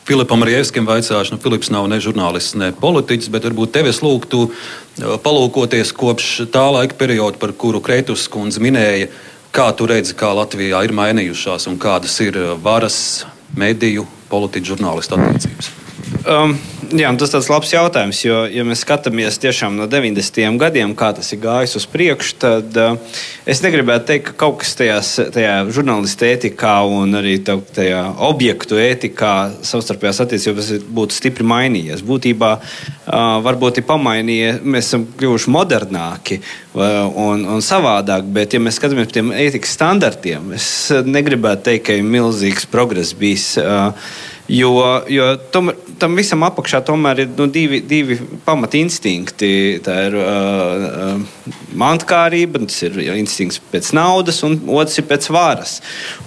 Filipam 0.08 0.44
Rievskim 0.44 0.86
vaicāšu, 0.88 1.36
nu, 1.36 1.40
Filips 1.44 1.70
nav 1.70 1.88
ne 1.92 2.00
žurnālists, 2.00 2.56
ne 2.56 2.72
politiķis, 2.72 3.30
bet 3.30 3.44
varbūt 3.44 3.74
tevi 3.76 3.92
es 3.92 4.02
lūgtu 4.02 4.48
uh, 4.48 5.18
palūkoties 5.24 5.94
kopš 5.96 6.48
tā 6.52 6.68
laika 6.72 6.96
perioda, 6.96 7.38
par 7.38 7.54
kuru 7.54 7.82
Kreitus 7.84 8.28
kundze 8.32 8.64
minēja, 8.64 9.10
kā 9.52 9.72
tu 9.76 9.88
redzi, 9.88 10.16
kā 10.16 10.32
Latvijā 10.36 10.84
ir 10.86 10.96
mainījušās 10.96 11.68
un 11.72 11.80
kādas 11.80 12.20
ir 12.24 12.40
uh, 12.40 12.56
varas, 12.62 13.26
mediju, 13.56 14.08
politiķu, 14.32 14.76
žurnālistu 14.76 15.20
attiecības. 15.20 15.87
Um, 16.28 16.58
jā, 16.92 17.08
tas 17.16 17.32
ir 17.32 17.46
labs 17.48 17.70
jautājums, 17.72 18.20
jo, 18.26 18.42
ja 18.52 18.66
mēs 18.68 18.82
skatāmies 18.84 19.38
tiešām 19.40 19.78
no 19.80 19.86
90. 19.88 20.58
gadiem, 20.60 20.92
kā 20.98 21.14
tas 21.16 21.30
ir 21.32 21.40
gājis 21.40 21.78
uz 21.80 21.86
priekšu, 21.88 22.34
tad 22.42 22.80
uh, 22.84 23.22
es 23.48 23.62
negribētu 23.64 24.10
teikt, 24.10 24.26
ka 24.28 24.36
kaut 24.44 24.58
kas 24.64 24.76
tajās, 24.76 25.14
tajā 25.32 25.54
žurnālistu 25.72 26.28
ētikā 26.28 26.74
un 26.92 27.16
arī 27.22 27.38
tajā 27.46 28.04
objektu 28.28 28.80
ētikā 28.82 29.34
savstarpējās 29.70 30.22
attiecībās 30.26 30.74
būtu 31.00 31.16
stipri 31.16 31.48
mainījies. 31.48 32.04
Būtībā 32.08 32.54
uh, 32.60 33.40
varbūt 33.48 33.80
ir 33.80 33.88
pamainījies, 33.88 34.62
mēs 34.68 34.92
esam 34.92 35.08
kļuvuši 35.16 35.54
modernāki 35.56 36.42
uh, 36.42 37.06
un, 37.08 37.48
un 37.56 37.64
savādāk, 37.64 38.28
bet, 38.36 38.58
ja 38.58 38.64
mēs 38.64 38.82
skatāmies 38.82 39.08
uz 39.08 39.16
tiem 39.16 39.32
ētikas 39.32 39.80
standartiem, 39.80 40.52
es 40.60 40.90
negribētu 41.08 41.70
teikt, 41.72 41.88
ka 41.88 42.02
ir 42.02 42.10
milzīgs 42.18 42.68
progress 42.68 43.16
bijis. 43.16 43.54
Uh, 43.64 43.94
Jo, 44.48 45.04
jo 45.08 45.26
tom, 45.52 45.74
tam 46.00 46.14
visam 46.16 46.46
apakšā 46.48 46.80
tomēr 46.88 47.26
ir 47.26 47.32
nu, 47.36 47.50
divi, 47.52 47.82
divi 47.84 48.16
pamatinstinkti. 48.46 49.50
Tā 49.84 49.96
ir 50.08 50.16
uh, 50.22 50.86
uh, 50.88 51.58
mantkārība, 51.76 52.62
tas 52.64 52.80
ir 52.88 52.96
instinkts 53.18 53.60
pēc 53.74 53.92
naudas, 53.98 54.40
un 54.48 54.56
otrs 54.80 55.02
ir 55.02 55.08
pēc 55.10 55.28
varas. 55.36 55.76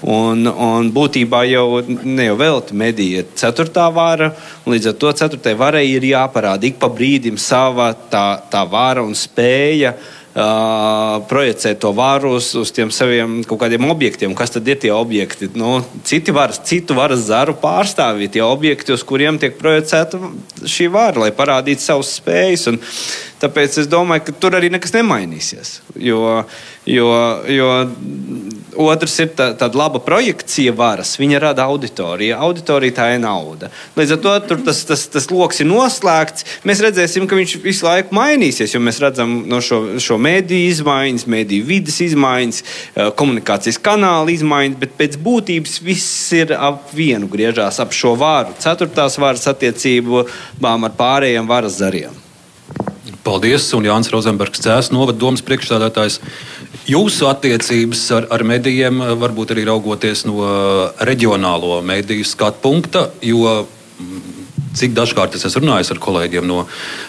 Un, 0.04 0.44
un 0.44 0.92
būtībā 0.92 1.46
jau 1.48 1.80
ne 1.88 2.28
jau 2.28 2.36
velti 2.42 2.76
medija 2.76 3.24
ir 3.24 3.32
ceturtā 3.40 3.88
vara, 3.94 4.34
un 4.66 4.76
līdz 4.76 4.92
ar 4.92 5.00
to 5.00 5.16
ceturtajai 5.22 5.60
varai 5.64 5.86
ir 5.88 6.10
jāparāda 6.12 6.68
ik 6.68 6.76
pa 6.82 6.92
brīdim 6.92 7.40
sava 7.40 7.94
tā, 8.12 8.26
tā 8.52 8.66
vara 8.68 9.06
un 9.06 9.16
spēja. 9.16 9.96
Uh, 9.96 10.19
Uh, 10.30 11.16
projicēt 11.26 11.80
to 11.82 11.90
varu 11.90 12.36
uz, 12.36 12.52
uz 12.54 12.70
tiem 12.70 12.92
saviem 12.94 13.40
kaut 13.50 13.58
kādiem 13.64 13.82
objektiem. 13.90 14.30
Kas 14.38 14.52
tad 14.54 14.68
ir 14.70 14.76
tie 14.78 14.92
objekti? 14.94 15.48
Nu, 15.58 15.80
citi 16.06 16.30
varas, 16.30 16.60
citu 16.68 16.94
varas 16.94 17.24
zaru 17.26 17.56
pārstāvji, 17.58 18.28
tie 18.36 18.44
objekti, 18.46 18.94
uz 18.94 19.02
kuriem 19.02 19.40
tiek 19.42 19.58
projicēta 19.58 20.20
šī 20.62 20.86
vara, 20.94 21.24
lai 21.24 21.32
parādītu 21.34 21.82
savas 21.82 22.12
spējas. 22.20 22.68
Un, 22.70 22.78
Tāpēc 23.40 23.78
es 23.80 23.86
domāju, 23.88 24.26
ka 24.26 24.34
tur 24.36 24.54
arī 24.58 24.68
nekas 24.68 24.92
nemainīsies. 24.92 25.78
Jo, 25.96 26.42
jo, 26.84 27.08
jo 27.48 27.70
otrs 28.76 29.16
ir 29.22 29.30
tā, 29.36 29.46
tāda 29.56 29.80
laba 29.80 30.02
projekcija 30.04 30.74
varas. 30.76 31.14
Viņa 31.20 31.40
rada 31.46 31.64
auditoriju. 31.70 32.36
Auditorija 32.36 32.98
tā 32.98 33.08
ir 33.14 33.22
nauda. 33.24 33.70
Līdz 33.96 34.14
ar 34.16 34.20
to 34.26 34.60
tas, 34.68 34.84
tas, 34.88 35.06
tas 35.14 35.30
lokus 35.32 35.62
ir 35.64 35.70
noslēgts. 35.70 36.46
Mēs 36.68 36.84
redzēsim, 36.84 37.24
ka 37.30 37.38
viņš 37.40 37.56
visu 37.64 37.88
laiku 37.88 38.16
mainīsies. 38.20 38.76
Mēs 38.76 39.00
redzam 39.00 39.40
no 39.48 39.62
šo, 39.64 39.82
šo 40.02 40.20
mēdīju 40.20 40.76
izmaiņas, 40.76 41.28
mēdīju 41.32 41.68
vidas 41.72 42.00
izmaiņas, 42.04 42.62
eh, 42.62 43.12
komunikācijas 43.16 43.80
kanāla 43.80 44.36
izmaiņas, 44.36 44.80
bet 44.84 44.96
pēc 45.00 45.16
būtības 45.20 45.80
viss 45.84 46.32
ir 46.36 46.52
ap 46.58 46.92
vienu 46.92 47.28
griežās 47.30 47.80
ap 47.80 47.96
šo 47.96 48.18
varu. 48.20 48.52
Ceturtās 48.60 49.16
varas 49.20 49.48
attiecībām 49.48 50.84
ar 50.84 50.98
pārējiem 51.00 51.48
varas 51.48 51.80
zariem. 51.80 52.12
Paldies, 53.24 53.66
un 53.76 53.84
Jānis 53.84 54.08
Rozenbergs, 54.12 54.62
Cēlus 54.64 54.88
novada 54.94 55.18
domas 55.20 55.42
priekšstādātājs. 55.44 56.20
Jūsu 56.88 57.28
attiecības 57.28 58.04
ar, 58.16 58.28
ar 58.32 58.44
medijiem, 58.48 59.02
varbūt 59.20 59.52
arī 59.54 59.66
raugoties 59.68 60.24
no 60.24 60.46
reģionālo 61.04 61.82
mediju 61.84 62.24
skatu 62.24 62.62
punkta, 62.64 63.10
jo 63.20 63.66
cik 64.76 64.94
dažkārt 64.96 65.34
es 65.36 65.44
esmu 65.48 65.64
runājis 65.64 65.92
ar 65.94 66.00
kolēģiem 66.02 66.46
no, 66.46 66.64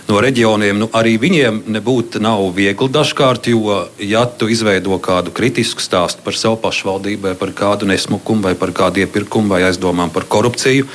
no 0.08 0.22
reģioniem, 0.24 0.80
nu, 0.82 0.90
arī 0.98 1.16
viņiem 1.22 1.64
nebūtu 1.76 2.22
nav 2.24 2.44
viegli 2.58 2.90
dažkārt, 2.92 3.52
jo, 3.54 3.82
ja 4.02 4.26
tu 4.26 4.50
izveido 4.52 4.98
kādu 5.04 5.34
kritisku 5.36 5.84
stāstu 5.84 6.26
par 6.26 6.38
savu 6.38 6.60
pašvaldību, 6.64 7.30
vai 7.30 7.36
par 7.40 7.54
kādu 7.58 7.90
nesmukumu, 7.90 8.48
vai 8.50 8.56
par 8.60 8.74
kādu 8.76 9.04
iepirkumu, 9.06 9.54
vai 9.54 9.64
aizdomām 9.70 10.14
par 10.14 10.28
korupciju, 10.32 10.88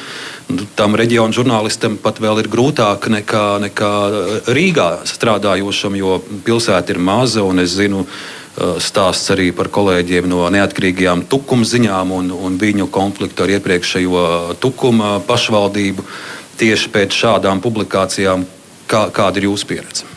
tam 0.78 0.94
reģionu 0.98 1.34
žurnālistam 1.34 1.98
pat 2.02 2.20
vēl 2.22 2.44
ir 2.44 2.50
grūtāk 2.52 3.08
nekā, 3.10 3.46
nekā 3.66 3.92
Rīgā 4.46 4.90
strādājošam, 5.08 5.96
jo 5.98 6.20
pilsēta 6.46 6.94
ir 6.94 7.02
maza 7.02 7.46
un 7.46 7.64
es 7.64 7.75
zinu. 7.78 8.06
Uh, 8.06 8.42
stāsts 8.80 9.28
arī 9.34 9.50
par 9.52 9.68
kolēģiem 9.72 10.28
no 10.30 10.46
neatkarīgajām 10.52 11.26
tukuma 11.28 11.66
ziņām 11.68 12.12
un, 12.16 12.30
un 12.32 12.56
viņu 12.60 12.88
konfliktu 12.92 13.44
ar 13.44 13.52
iepriekšējo 13.58 14.22
tukuma 14.62 15.18
pašvaldību. 15.28 16.04
Tieši 16.56 16.92
pēc 16.92 17.16
šādām 17.16 17.60
publikācijām, 17.64 18.46
kā, 18.88 19.06
kāda 19.14 19.42
ir 19.42 19.50
jūsu 19.50 19.68
pieredze? 19.68 20.12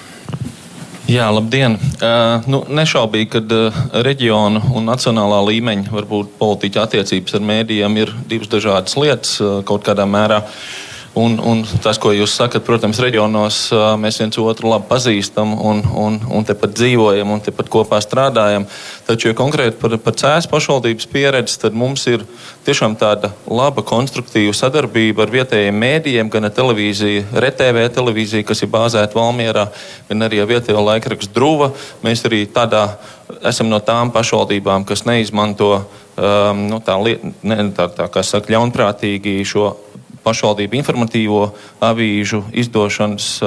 Jā, 1.10 1.26
labdien! 1.34 1.74
Uh, 1.98 2.46
nu, 2.46 2.62
nešaubīgi, 2.70 3.30
ka 3.34 3.42
uh, 3.42 3.80
reģiona 4.06 4.62
un 4.78 4.86
nacionālā 4.86 5.40
līmeņa 5.48 5.90
varbūt 5.90 6.36
politiķa 6.38 6.84
attiecības 6.86 7.40
ar 7.40 7.48
mēdījiem 7.50 7.98
ir 7.98 8.14
divas 8.30 8.52
dažādas 8.52 8.94
lietas 9.00 9.40
uh, 9.42 9.64
kaut 9.66 9.88
kādā 9.88 10.06
mērā. 10.06 10.44
Uh, 10.46 10.79
Un, 11.18 11.40
un 11.42 11.64
tas, 11.82 11.98
ko 11.98 12.12
jūs 12.14 12.36
sakat, 12.38 12.62
protams, 12.68 13.00
reģionos 13.02 13.58
mēs 13.98 14.20
viens 14.22 14.38
otru 14.44 14.70
labi 14.70 14.86
pazīstam 14.92 15.56
un, 15.58 15.82
un, 15.98 16.20
un 16.30 16.46
tepat 16.46 16.76
dzīvojam 16.78 17.32
un 17.34 17.42
tepat 17.42 17.72
kopā 17.74 17.98
strādājam. 18.04 18.68
Taču, 19.08 19.32
ja 19.32 19.38
konkrēti 19.38 19.80
par, 19.82 19.96
par 20.04 20.18
cēlus 20.22 20.48
pašvaldības 20.52 21.10
pieredzi, 21.10 21.58
tad 21.64 21.74
mums 21.74 22.06
ir 22.12 22.28
tiešām 22.68 22.94
tāda 23.02 23.32
laba, 23.50 23.82
konstruktīva 23.82 24.54
sadarbība 24.54 25.26
ar 25.26 25.34
vietējiem 25.34 25.82
mēdījiem, 25.82 26.30
gan 26.30 26.46
ar 26.46 26.54
televīziju, 26.54 27.26
RTV 27.42 27.90
televīziju, 27.98 28.46
kas 28.46 28.62
ir 28.62 28.72
bāzēta 28.74 29.18
Valmjerā, 29.18 29.66
gan 30.12 30.30
arī 30.30 30.44
ar 30.44 30.52
vietējo 30.54 30.86
laikrakstu 30.92 31.34
Druva. 31.34 31.72
Mēs 32.06 32.22
arī 32.30 32.46
tādā 32.54 32.86
esam 33.50 33.70
no 33.74 33.82
tām 33.82 34.14
pašvaldībām, 34.14 34.86
kas 34.86 35.08
neizmanto 35.10 35.74
um, 35.80 36.66
nu, 36.70 36.80
tā, 36.86 37.02
ne, 37.02 37.62
tā, 37.74 37.90
tā, 37.98 38.10
saka, 38.24 38.54
ļaunprātīgi 38.54 39.40
šo 39.48 39.72
pašvaldību 40.30 40.80
informatīvo 40.80 41.46
avīžu 41.84 42.46
izdošanas. 42.54 43.38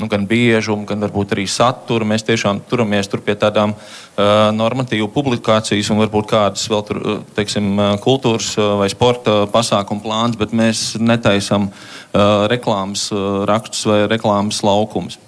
Nu, 0.00 0.06
gan 0.08 0.22
biežumu, 0.24 0.86
gan 0.88 1.04
varbūt 1.04 1.34
arī 1.34 1.42
saturu. 1.46 2.06
Mēs 2.08 2.24
tiešām 2.24 2.62
turamies 2.64 3.10
tur 3.12 3.20
pie 3.22 3.34
tādām 3.36 3.74
uh, 3.76 4.48
normatīvu 4.56 5.10
publikācijas 5.12 5.90
un 5.92 6.00
varbūt 6.00 6.30
kādas 6.30 6.64
vēl 6.72 6.84
tur, 6.88 7.00
teiksim, 7.36 7.76
kultūras 8.00 8.54
vai 8.80 8.88
sporta 8.90 9.42
pasākumu 9.52 10.00
plāns, 10.02 10.38
bet 10.40 10.56
mēs 10.56 10.94
netaisam 10.96 11.68
uh, 11.68 12.48
reklāmas 12.50 13.10
uh, 13.12 13.44
rakstus 13.48 13.84
vai 13.92 14.00
reklāmas 14.08 14.62
laukumus. 14.64 15.20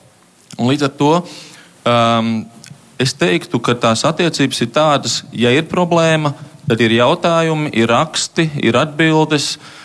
Un 0.57 0.73
līdz 0.73 0.89
ar 0.89 0.97
to 0.97 1.13
um, 1.21 2.35
es 2.97 3.13
teiktu, 3.21 3.61
ka 3.61 3.77
tās 3.77 4.09
attiecības 4.09 4.65
ir 4.65 4.73
tādas, 4.73 5.21
ja 5.37 5.53
ir 5.53 5.69
problēma, 5.69 6.33
tad 6.65 6.81
ir 6.81 6.97
jautājumi, 7.03 7.69
ir 7.77 7.93
raksti, 7.93 8.49
ir 8.65 8.81
atbildes. 8.81 9.59
Uh, 9.59 9.61
Uh, 9.61 9.83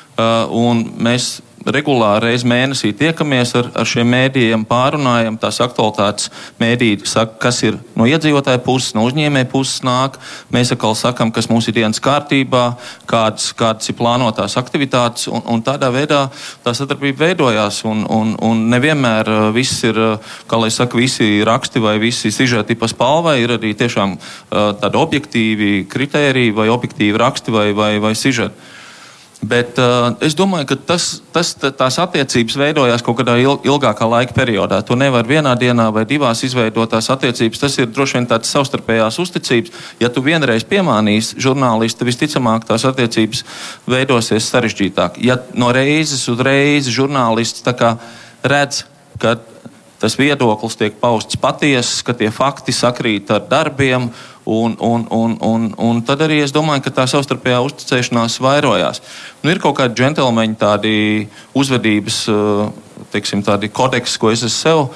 un 0.56 0.84
mēs 1.00 1.40
regulāri 1.68 2.30
reiz 2.30 2.44
mēnesī 2.48 2.92
tiekamies 2.96 3.52
ar, 3.60 3.70
ar 3.82 3.88
šiem 3.88 4.08
mēdījiem, 4.14 4.64
pārunājam 4.70 5.38
tās 5.42 5.60
aktualitātes. 5.64 6.30
Mēdīji 6.62 7.08
saka, 7.10 7.36
kas 7.48 7.62
ir 7.66 7.78
no 8.00 8.08
iedzīvotāja 8.10 8.62
puses, 8.64 8.94
no 8.96 9.06
uzņēmēja 9.08 9.50
puses 9.52 9.84
nāk. 9.86 10.18
Mēs 10.54 10.74
atkal 10.76 10.96
sakam, 10.98 11.34
kas 11.36 11.50
mums 11.52 11.68
ir 11.70 11.78
dienas 11.80 12.02
kārtībā, 12.04 12.64
kādas, 13.10 13.52
kādas 13.58 13.92
ir 13.92 13.98
plānotās 14.00 14.58
aktivitātes. 14.62 15.28
Un, 15.32 15.44
un 15.56 15.64
tādā 15.66 15.92
veidā 15.94 16.26
tā 16.64 16.74
sadarbība 16.78 17.30
veidojās. 17.30 17.84
Un, 17.90 18.06
un, 18.08 18.34
un 18.46 18.66
nevienmēr 18.72 19.30
uh, 19.30 19.46
viss 19.56 19.84
ir, 19.88 20.00
uh, 20.00 20.34
kā 20.50 20.60
lai 20.62 20.72
saka, 20.74 21.00
visi 21.00 21.44
raksti 21.46 21.84
vai 21.84 21.98
visi 22.02 22.34
sižeti 22.34 22.78
pa 22.80 22.90
spalvai. 22.92 23.40
Ir 23.44 23.58
arī 23.60 23.76
tiešām 23.78 24.18
tādi 24.50 24.98
objektīvi 25.00 25.72
kritēriji 25.90 26.54
vai 26.56 26.68
objektīvi 26.72 27.20
raksti 27.20 27.54
vai, 27.54 27.70
vai, 27.78 27.94
vai 28.04 28.16
sižeti. 28.18 28.78
Bet 29.40 29.78
uh, 29.80 30.10
es 30.20 30.34
domāju, 30.36 30.66
ka 30.68 30.76
tas, 30.92 31.06
tas, 31.32 31.54
tās 31.56 31.96
attiecības 32.04 32.58
veidojās 32.60 33.04
kaut 33.06 33.22
kādā 33.22 33.38
ilgākā 33.40 34.08
laika 34.12 34.36
periodā. 34.36 34.82
To 34.84 34.98
nevar 35.00 35.24
vienā 35.28 35.54
dienā 35.60 35.86
vai 35.96 36.04
divās 36.10 36.44
izveidot 36.44 36.92
tās 36.92 37.08
attiecības. 37.14 37.62
Tas 37.62 37.78
ir 37.80 37.88
droši 37.88 38.18
vien 38.18 38.28
tāds 38.28 38.52
savstarpējās 38.52 39.20
uzticības. 39.24 39.72
Ja 40.04 40.12
tu 40.12 40.24
vienreiz 40.26 40.68
piemānīsi 40.68 41.40
žurnālistu, 41.40 42.08
visticamāk 42.10 42.68
tās 42.68 42.84
attiecības 42.90 43.46
veidosies 43.88 44.50
sarežģītāk. 44.52 45.22
Ja 45.24 45.40
no 45.56 45.72
reizes 45.72 46.28
uz 46.28 46.44
reizi 46.44 46.92
žurnālists 46.92 47.64
redz, 48.44 48.84
ka 49.20 49.38
tas 50.00 50.16
viedoklis 50.20 50.76
tiek 50.80 51.00
pausts 51.00 51.40
patiesas, 51.40 52.04
ka 52.04 52.16
tie 52.16 52.32
fakti 52.32 52.76
sakrīt 52.76 53.32
ar 53.32 53.48
darbiem 53.48 54.10
Un, 54.50 54.74
un, 54.82 55.04
un, 55.14 55.36
un, 55.46 55.66
un 55.78 56.00
tad 56.02 56.24
arī 56.26 56.40
es 56.42 56.54
domāju, 56.56 56.82
ka 56.88 56.94
tā 57.02 57.04
savstarpējā 57.12 57.60
uzticēšanās 57.68 58.40
vairojās. 58.42 59.02
Nu, 59.44 59.52
ir 59.54 59.62
kaut 59.62 59.78
kādi 59.78 60.00
džentlmeņi, 60.00 60.56
tādi 60.58 60.94
uzvedības 61.54 62.24
teiksim, 63.12 63.44
tādi 63.46 63.70
kodeksi, 63.72 64.20
ko 64.20 64.32
es 64.34 64.46
sev 64.54 64.88
uh, 64.88 64.94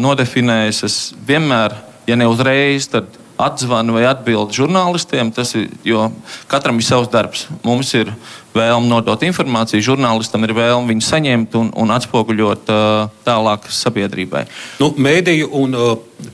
nodefinējis. 0.00 0.82
Es 0.86 0.98
vienmēr, 1.28 1.76
ja 2.08 2.16
ne 2.18 2.28
uzreiz, 2.30 2.88
tad 2.92 3.10
atzvanu 3.38 3.94
vai 3.94 4.04
atbildu 4.08 4.56
žurnālistiem. 4.56 5.30
Tas 5.34 5.54
ir, 5.58 5.68
jo 5.86 6.08
katram 6.50 6.80
ir 6.80 6.86
savs 6.86 7.10
darbs. 7.12 7.46
Mums 7.66 7.92
ir 7.98 8.10
vēlme 8.56 8.90
nodot 8.90 9.22
informāciju, 9.22 9.84
žurnālistam 9.92 10.46
ir 10.46 10.56
vēlme 10.56 10.94
viņu 10.94 11.06
saņemt 11.06 11.58
un, 11.60 11.72
un 11.78 11.94
atspoguļot 11.94 12.72
uh, 12.74 13.16
tālāk 13.26 13.68
sabiedrībai. 13.70 14.46
Nu, 14.82 14.90
mēdīju 14.98 15.50
un 15.62 15.78
uh, 15.78 15.90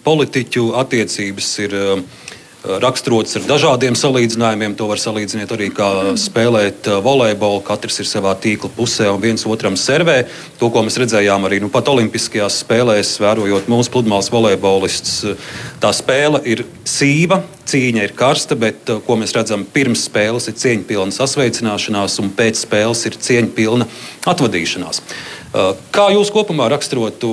politiķu 0.06 0.72
attiecības 0.84 1.56
ir. 1.66 1.80
Uh, 1.80 2.22
raksturots 2.64 3.36
ar 3.38 3.44
dažādiem 3.48 3.96
salīdzinājumiem. 3.98 4.74
To 4.78 4.88
var 4.88 5.00
salīdzināt 5.00 5.52
arī 5.54 5.68
kā 5.74 5.88
spēlēt 6.20 6.88
uh, 6.88 7.00
volejbolu. 7.04 7.60
Katrs 7.66 8.00
ir 8.00 8.08
savā 8.08 8.32
tīkla 8.40 8.70
pusē 8.76 9.10
un 9.12 9.20
viens 9.22 9.44
otram 9.48 9.76
servē. 9.80 10.22
To, 10.60 10.70
ko 10.72 10.84
mēs 10.86 10.98
redzējām 11.00 11.44
arī 11.48 11.60
nu, 11.64 11.70
pat 11.72 11.90
Olimpiskajās 11.92 12.62
spēlēs, 12.64 13.16
vērojot 13.22 13.68
mūsu 13.72 13.92
pludmales 13.92 14.30
volejbolistus. 14.32 15.36
Tā 15.82 15.92
spēle 15.96 16.40
ir 16.48 16.64
sīva, 16.88 17.42
cīņa 17.68 18.08
ir 18.08 18.16
karsta, 18.16 18.56
bet 18.58 18.88
uh, 18.92 19.02
ko 19.04 19.18
mēs 19.20 19.36
redzam 19.36 19.66
pirms 19.68 20.06
spēles 20.08 20.48
ir 20.48 20.58
cieņpilna 20.64 21.14
sasveicināšanās 21.14 22.18
un 22.24 22.32
pēc 22.36 22.64
spēles 22.64 23.04
ir 23.10 23.20
cieņpilna 23.28 23.88
atvadīšanās. 24.32 25.04
Uh, 25.54 25.70
kā 25.94 26.08
jūs 26.10 26.32
kopumā 26.34 26.64
raksturotu 26.72 27.28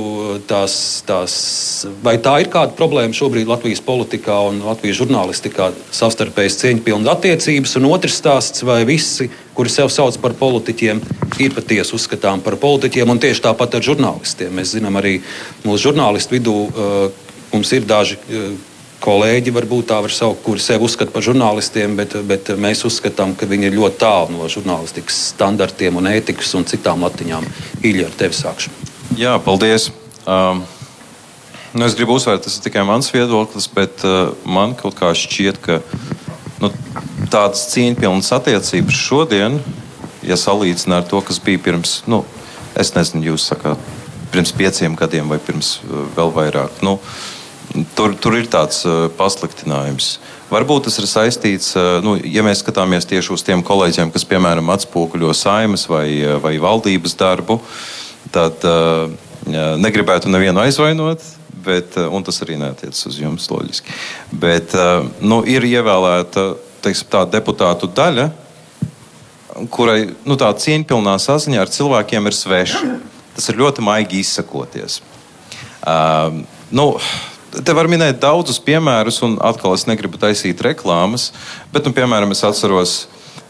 tās, 0.45 0.75
tās, 1.07 1.33
vai 2.05 2.19
tā 2.21 2.35
ir 2.43 2.51
kāda 2.53 2.75
problēma 2.77 3.17
šobrīd 3.17 3.49
Latvijas 3.49 3.81
politikā 3.81 4.35
un 4.45 4.59
Latvijas 4.61 4.99
žurnālistikā 4.99 5.71
savstarpējas 5.89 6.59
cieņpilnas 6.61 7.09
attiecības? 7.15 7.73
Un 7.79 7.89
otrs 7.89 8.19
stāsts, 8.21 8.61
vai 8.67 8.83
visi, 8.85 9.25
kuri 9.57 9.73
sev 9.73 9.89
sauc 9.89 10.19
par 10.21 10.37
politiķiem, 10.37 11.01
ir 11.41 11.55
patiesi 11.57 11.97
uzskatām 11.97 12.45
par 12.45 12.59
politiķiem, 12.61 13.09
un 13.09 13.23
tieši 13.25 13.47
tāpat 13.47 13.79
ar 13.79 13.89
žurnālistiem. 13.89 14.53
Mēs 14.53 14.75
zinām 14.77 15.01
arī 15.01 15.17
mūsu 15.65 15.87
žurnālistu 15.87 16.37
vidū, 16.37 16.57
uh, 16.69 17.31
mums 17.55 17.73
ir 17.73 17.89
daži 17.89 18.21
uh, 18.21 18.51
kolēģi, 19.01 19.53
varbūt 19.55 19.89
tā 19.89 19.97
var 20.03 20.13
saukt, 20.13 20.43
kuri 20.45 20.61
sevi 20.61 20.85
uzskata 20.85 21.13
par 21.13 21.25
žurnālistiem, 21.25 21.95
bet, 21.97 22.13
bet 22.27 22.51
mēs 22.61 22.83
uzskatām, 22.87 23.33
ka 23.37 23.49
viņi 23.49 23.69
ir 23.69 23.77
ļoti 23.79 23.99
tālu 24.01 24.35
no 24.35 24.49
žurnālistikas 24.51 25.17
standartiem 25.31 25.97
un 25.97 26.09
ētikas 26.11 26.53
un 26.59 26.67
citām 26.69 27.05
latiņām. 27.07 27.47
Ilja, 27.87 28.09
ar 28.09 28.19
tevi 28.19 28.37
sākšu. 28.37 28.73
Jā, 29.19 29.35
paldies. 29.43 29.89
Um, 30.29 30.63
nu 31.73 31.87
es 31.87 31.97
gribu 31.97 32.15
uzsvērt, 32.19 32.45
tas 32.45 32.59
ir 32.59 32.65
tikai 32.67 32.85
mans 32.87 33.09
viedoklis, 33.13 33.67
bet 33.73 34.05
uh, 34.07 34.35
man 34.45 34.77
kaut 34.79 34.99
kā 34.99 35.11
šķiet, 35.17 35.61
ka 35.65 35.81
nu, 36.61 36.71
tādas 37.33 37.65
cieņpilnas 37.73 38.31
attiecības 38.37 39.01
šodien, 39.07 39.59
ja 40.25 40.37
salīdzinām 40.37 41.01
ar 41.01 41.09
to, 41.09 41.23
kas 41.25 41.41
bija 41.41 41.63
pirms, 41.71 41.99
nu, 42.11 42.21
es 42.77 42.93
nezinu, 42.93 43.31
jūs 43.33 43.49
sakāt, 43.49 43.81
pirms 44.31 44.53
pieciem 44.55 44.93
gadiem 44.99 45.31
vai 45.31 45.41
pirms 45.43 45.79
uh, 45.81 46.05
vēl 46.15 46.35
vairāk. 46.37 46.83
Nu, 46.85 46.99
uh, 47.01 47.30
Tur, 47.95 48.15
tur 48.19 48.35
ir 48.35 48.49
tāds 48.51 48.81
pasliktinājums. 49.15 50.17
Varbūt 50.51 50.89
tas 50.89 50.97
ir 50.99 51.07
saistīts, 51.07 51.71
nu, 52.03 52.17
ja 52.27 52.43
mēs 52.43 52.59
skatāmies 52.65 53.07
tieši 53.07 53.31
uz 53.31 53.43
tiem 53.47 53.63
kolēģiem, 53.63 54.11
kas, 54.11 54.25
piemēram, 54.27 54.73
atspoguļo 54.73 55.31
saimas 55.37 55.85
vai, 55.87 56.07
vai 56.43 56.57
valdības 56.59 57.15
darbu, 57.15 57.61
tad 58.35 58.65
negribētu 59.79 60.31
nevienu 60.33 60.65
aizvainot. 60.65 61.23
Bet, 61.61 61.93
un 62.01 62.23
tas 62.25 62.41
arī 62.41 62.55
neatiecas 62.57 63.05
uz 63.05 63.19
jums, 63.21 63.45
loģiski. 63.51 63.93
Bet 64.41 64.73
nu, 65.21 65.43
ir 65.45 65.63
ievēlēta 65.67 66.47
teiksim, 66.81 67.09
tā 67.11 67.21
deputātu 67.29 67.89
daļa, 67.91 68.31
kurai 69.73 69.99
nu, 70.25 70.37
tā 70.39 70.49
cieņpilnā 70.63 71.15
saziņa 71.21 71.61
ar 71.61 71.71
cilvēkiem 71.71 72.29
ir 72.29 72.37
sveša. 72.37 72.81
Tas 73.35 73.47
ir 73.51 73.59
ļoti 73.61 73.83
maigi 73.85 74.19
izsakoties. 74.23 74.99
Uh, 75.81 76.41
nu, 76.75 76.87
Te 77.51 77.73
var 77.75 77.89
minēt 77.91 78.21
daudzus 78.23 78.61
piemērus, 78.63 79.17
un 79.27 79.33
atkal 79.43 79.73
es 79.75 79.83
negribu 79.83 80.15
taisīt 80.21 80.61
reklāmas, 80.63 81.31
bet, 81.73 81.83
nu, 81.83 81.91
piemēram, 81.91 82.31
es 82.31 82.45
atceros, 82.47 82.93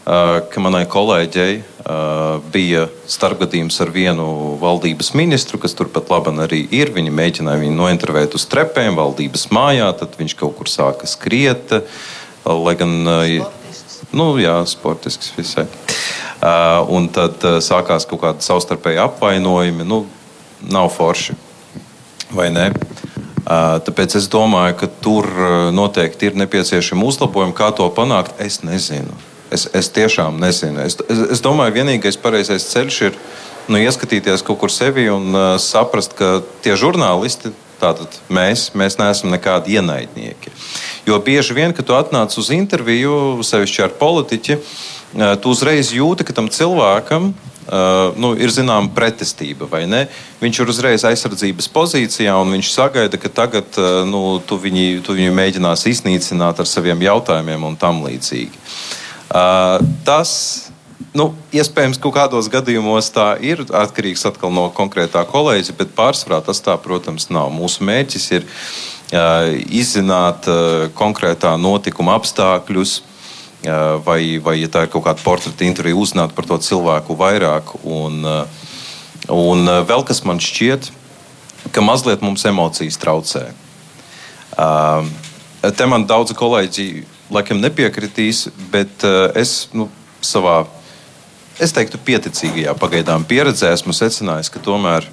uh, 0.02 0.40
ka 0.50 0.62
manai 0.64 0.82
kolēģei 0.90 1.52
uh, 1.60 2.40
bija 2.50 2.88
starpgadījums 3.06 3.78
ar 3.84 3.92
vienu 3.94 4.26
valdības 4.58 5.12
ministru, 5.14 5.60
kas 5.62 5.78
turpat 5.78 6.10
labi 6.10 6.34
arī 6.42 6.64
ir. 6.74 6.90
Viņi 6.96 7.14
mēģināja 7.14 7.62
viņu 7.62 7.78
nointervēt 7.78 8.34
uz 8.34 8.48
trepēm 8.50 8.98
valdības 8.98 9.46
mājā, 9.54 9.86
tad 10.00 10.18
viņš 10.18 10.34
kaut 10.40 10.58
kur 10.58 10.72
sāka 10.72 11.06
skriet. 11.06 11.70
Uh, 12.42 12.58
lai 12.66 12.74
gan, 12.74 12.98
nu, 14.10 14.26
jā, 14.42 14.56
sportisks 14.66 15.30
visai. 15.38 15.68
Un 16.90 17.06
tad 17.14 17.44
sākās 17.62 18.08
kaut 18.10 18.24
kāda 18.24 18.42
savstarpēja 18.42 19.06
apvainojumi. 19.06 19.86
Nu, 19.86 20.02
nav 20.74 20.90
forši. 20.90 21.38
Vai 22.34 22.50
ne? 22.50 22.72
Tāpēc 23.86 24.16
es 24.20 24.28
domāju, 24.32 24.76
ka 24.82 24.88
tur 25.04 25.28
noteikti 25.74 26.30
ir 26.30 26.38
nepieciešama 26.38 27.06
uzlabojuma. 27.08 27.56
Kā 27.56 27.72
to 27.76 27.88
panākt, 27.94 28.38
es 28.42 28.60
nezinu. 28.66 29.14
Es, 29.52 29.66
es 29.76 29.90
tiešām 29.92 30.38
nezinu. 30.40 30.80
Es, 30.84 30.96
es, 31.08 31.24
es 31.36 31.42
domāju, 31.44 31.74
ka 31.74 31.80
vienīgais 31.82 32.20
pareizais 32.20 32.68
ceļš 32.70 33.00
ir 33.10 33.18
nu, 33.68 33.80
ieskatīties 33.82 34.44
kaut 34.46 34.60
kur 34.62 34.72
sevi 34.72 35.08
un 35.12 35.34
uh, 35.34 35.50
saprast, 35.60 36.16
ka 36.18 36.38
tie 36.64 36.78
žurnālisti 36.78 37.52
Tātad 37.82 38.14
mēs, 38.30 38.68
mēs 38.78 38.94
neesam 39.00 39.32
nekādi 39.32 39.74
ienaidnieki. 39.74 40.52
Jo 41.08 41.16
bieži 41.18 41.56
vien, 41.56 41.72
kad 41.74 41.88
tu 41.88 41.96
atnāc 41.98 42.34
uz 42.38 42.52
interviju, 42.54 43.42
sevišķi 43.42 43.82
ar 43.88 43.96
politiķi, 43.98 44.58
tu 45.42 45.50
uzreiz 45.50 45.90
jūti, 45.90 46.22
ka 46.22 46.36
tam 46.36 46.46
cilvēkam 46.52 47.32
Uh, 47.62 48.10
nu, 48.18 48.32
ir 48.34 48.50
zināma 48.50 48.90
pretestība, 48.90 49.68
vai 49.70 49.84
ne? 49.86 50.00
Viņš 50.42 50.58
ir 50.64 50.70
uzreiz 50.72 51.04
aizsardzības 51.06 51.68
pozīcijā, 51.70 52.34
un 52.42 52.56
viņš 52.56 52.72
sagaida, 52.74 53.20
ka 53.22 53.30
tagad 53.30 53.78
uh, 53.78 54.02
nu, 54.08 54.40
tu, 54.42 54.58
viņu, 54.58 54.98
tu 55.06 55.14
viņu 55.14 55.36
mēģinās 55.36 55.86
iznīcināt 55.92 56.58
ar 56.58 56.66
saviem 56.66 57.06
jautājumiem 57.06 57.68
un 57.70 57.78
tam 57.78 58.02
līdzīgi. 58.02 58.58
Uh, 59.30 59.78
tas 60.02 60.34
Nu, 61.12 61.26
iespējams, 61.52 61.98
ka 62.00 62.08
kādos 62.08 62.46
gadījumos 62.48 63.10
tā 63.12 63.34
ir 63.44 63.60
atkarīgs 63.68 64.24
no 64.48 64.70
konkrētā 64.72 65.26
kolēģa, 65.28 65.74
bet 65.76 65.92
pārsvarā 65.92 66.38
tas 66.40 66.62
tā, 66.64 66.78
protams, 66.80 67.28
nav. 67.28 67.50
Mūsu 67.52 67.84
mērķis 67.84 68.30
ir 68.32 68.46
izzināt 69.68 70.48
konkrētā 70.96 71.52
notikuma 71.60 72.16
apstākļus, 72.16 73.02
vai, 74.04 74.38
vai, 74.42 74.56
ja 74.60 74.68
tā 74.72 74.86
ir 74.86 74.92
kaut 74.92 75.04
kāda 75.06 75.22
portreta 75.22 75.66
intervija, 75.66 75.98
uzzināt 75.98 76.34
par 76.34 76.48
to 76.48 76.58
cilvēku 76.62 77.16
vairāk. 77.18 77.74
Un, 77.82 78.20
uh, 78.26 78.66
un 79.30 79.66
uh, 79.68 79.80
vēl 79.86 80.04
kas 80.08 80.24
man 80.26 80.42
šķiet, 80.42 80.90
ka 81.70 81.84
mazliet 81.84 82.24
mums 82.24 82.44
emocijas 82.48 82.98
traucē. 82.98 83.44
Te 85.62 85.86
man 85.86 86.04
daudzi 86.10 86.34
kolēģi 86.36 86.86
laikam 87.32 87.62
nepiekritīs, 87.62 88.48
bet 88.72 89.06
es 89.38 89.70
nu, 89.72 89.86
savā 90.20 90.64
es 91.62 91.72
teiktu, 91.72 92.00
pieticīgajā 92.02 92.74
pagaidām 92.82 93.24
pieredzē 93.28 93.70
esmu 93.76 93.94
secinājis, 93.96 94.50
ka 94.52 94.60
tomēr 94.60 95.06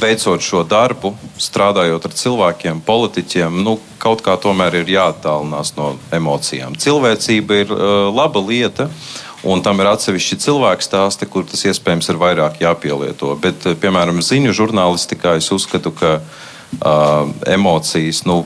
veicot 0.00 0.42
šo 0.44 0.62
darbu, 0.68 1.14
strādājot 1.40 2.06
ar 2.08 2.14
cilvēkiem, 2.16 2.82
politiķiem, 2.86 3.62
nu, 3.64 3.78
kaut 4.02 4.22
kā 4.24 4.36
tomēr 4.40 4.82
ir 4.82 4.94
jāattālinās 4.96 5.74
no 5.78 5.94
emocijām. 6.12 6.76
Cilvēcība 6.76 7.60
ir 7.62 7.72
uh, 7.72 7.82
laba 8.12 8.42
lieta, 8.44 8.88
un 9.48 9.62
tam 9.64 9.80
ir 9.82 9.90
atsevišķi 9.92 10.40
cilvēku 10.44 10.86
stāsti, 10.86 11.28
kur 11.30 11.46
tas 11.48 11.64
iespējams 11.66 12.12
ir 12.12 12.20
vairāk 12.20 12.60
jāpielieto. 12.62 13.34
Bet, 13.42 13.66
piemēram, 13.82 14.22
ziņu 14.22 14.54
žurnālistikā 14.58 15.36
es 15.40 15.50
uzskatu, 15.54 15.94
ka 15.96 16.18
uh, 16.20 17.30
emocijas, 17.50 18.24
nu, 18.28 18.42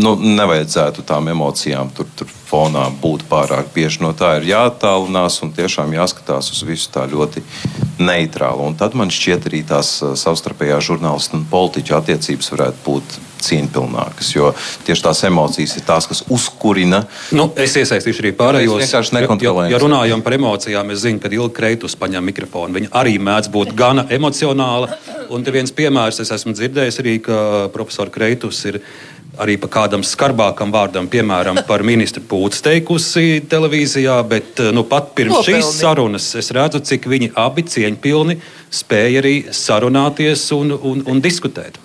nu, 0.00 0.14
nevajadzētu 0.16 1.04
tām 1.06 1.28
emocijām 1.32 1.90
tur, 1.96 2.08
tur 2.16 2.30
fonā 2.48 2.86
būt 3.02 3.26
pārāk 3.30 3.72
bieži. 3.74 4.02
No 4.04 4.12
tā 4.16 4.36
ir 4.40 4.48
jāattālinās 4.52 5.40
un 5.44 5.52
tiešām 5.56 5.92
jāskatās 5.96 6.52
uz 6.52 6.62
visu 6.68 6.90
tā 6.92 7.04
ļoti 7.10 7.44
neitrāli. 8.02 8.68
Un 8.68 8.78
tad 8.78 8.96
man 8.98 9.12
šķiet 9.12 9.50
arī 9.50 9.62
tās 9.68 9.98
savstarpējā 10.00 10.80
žurnālistu 10.84 11.38
un 11.38 11.46
politiķu 11.50 11.98
attiecības 11.98 12.52
varētu 12.54 12.82
būt 12.86 13.20
cieņpilnākas. 13.42 14.32
Jo 14.36 14.52
tieši 14.86 15.04
tās 15.06 15.22
emocijas 15.28 15.76
ir 15.76 15.86
tās, 15.86 16.06
kas 16.10 16.22
uzkurina. 16.32 17.02
Nu, 17.34 17.48
es 17.58 17.74
iesaistīšu 17.80 18.24
arī 18.24 18.34
pārējos. 18.38 18.78
Es 18.78 18.92
vienkārši 18.92 19.16
nekontrolēju. 19.18 19.72
Ja, 19.72 19.76
ja 19.76 19.82
runājam 19.82 20.22
par 20.24 20.36
emocijām, 20.38 20.92
es 20.94 21.02
zinu, 21.04 21.20
ka 21.22 21.32
Ilga 21.32 21.56
Kreitus 21.56 21.98
paņem 21.98 22.30
mikrofonu. 22.30 22.78
Viņa 22.78 22.92
arī 23.02 23.16
mēdz 23.22 23.50
būt 23.52 23.74
gana 23.78 24.06
emocionāla. 24.14 24.92
Un 25.32 25.44
viens 25.48 25.72
piemērs, 25.74 26.20
es 26.22 26.30
esmu 26.34 26.54
dzirdējis 26.56 27.00
arī, 27.02 27.16
ka 27.24 27.40
profesors 27.74 28.12
Kreitus 28.14 28.62
ir 28.70 28.82
arī 29.40 29.56
par 29.60 29.70
kādam 29.72 30.02
skarbākam 30.04 30.72
vārdam, 30.74 31.08
piemēram, 31.12 31.62
par 31.68 31.84
ministru 31.90 32.24
Pūts 32.28 32.64
teikusi 32.64 33.42
televīzijā, 33.48 34.18
bet 34.28 34.60
nu, 34.74 34.84
pat 34.88 35.14
pirms 35.16 35.38
Nopelni. 35.38 35.62
šīs 35.62 35.78
sarunas 35.80 36.28
es 36.38 36.52
redzu, 36.54 36.82
cik 36.92 37.08
viņi 37.12 37.32
abi 37.40 37.64
cieņpilni 37.68 38.38
spēja 38.72 39.22
arī 39.22 39.36
sarunāties 39.52 40.48
un, 40.56 40.76
un, 40.76 41.06
un 41.08 41.24
diskutēt. 41.24 41.80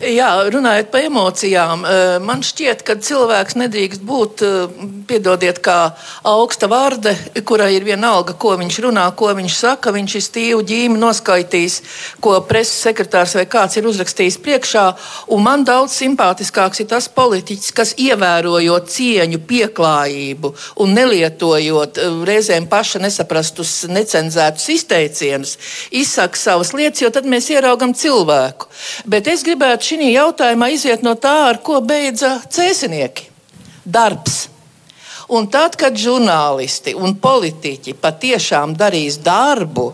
Jā, 0.00 0.28
runājot 0.48 0.88
par 0.90 1.02
emocijām, 1.04 1.82
eh, 1.84 2.18
man 2.24 2.40
šķiet, 2.40 2.82
ka 2.84 2.94
cilvēks 2.96 3.56
nedrīkst 3.60 4.00
būt, 4.00 4.42
eh, 4.42 4.68
piedodiet, 5.06 5.60
kā 5.60 5.92
augsta 6.24 6.68
vārde, 6.68 7.12
kurai 7.44 7.74
ir 7.76 7.84
vienalga, 7.84 8.32
ko 8.38 8.56
viņš 8.56 8.78
runā, 8.84 9.04
ko 9.16 9.34
viņš 9.34 9.54
saka. 9.54 9.92
Viņš 9.92 10.14
ir 10.14 10.22
stīvu 10.22 10.62
ģīmi 10.70 10.96
noskaitījis, 10.96 11.80
ko 12.20 12.40
preses 12.40 12.80
sekretārs 12.80 13.34
vai 13.34 13.44
kāds 13.44 13.76
ir 13.76 13.84
uzrakstījis 13.84 14.38
priekšā. 14.38 14.96
Un 15.28 15.42
man 15.42 15.64
daudz 15.64 15.92
simpātiskāks 15.92 16.80
ir 16.80 16.86
tas 16.86 17.08
politiķis, 17.08 17.74
kas 17.74 17.94
ievērojot 17.94 18.86
cieņu, 18.88 19.38
pieklājību 19.38 20.54
un 20.76 20.94
nelietojot 20.94 21.98
eh, 21.98 22.24
reizēm 22.24 22.68
paša 22.68 23.00
nesaprastus, 23.00 23.84
necenzētus 23.88 24.68
izteicienus, 24.68 25.58
izsaka 25.90 26.36
savas 26.36 26.72
lietas, 26.72 27.02
jo 27.02 27.10
tad 27.10 27.24
mēs 27.24 27.50
ieraugam 27.50 27.92
cilvēku. 27.92 28.66
Bet 29.04 29.26
es 29.26 29.42
gribētu 29.42 29.69
gribētu 29.70 29.86
šī 29.86 30.10
jautājumā 30.10 30.68
iziet 30.74 31.02
no 31.02 31.14
tā, 31.14 31.50
ar 31.50 31.60
ko 31.62 31.80
beidza 31.80 32.40
cēsinieki- 32.50 33.30
darbs. 33.86 34.48
Un 35.28 35.46
tad, 35.46 35.76
kad 35.76 35.94
žurnālisti 35.94 36.94
un 36.94 37.14
politiķi 37.14 37.94
patiešām 37.94 38.74
darīs 38.74 39.18
darbu, 39.22 39.92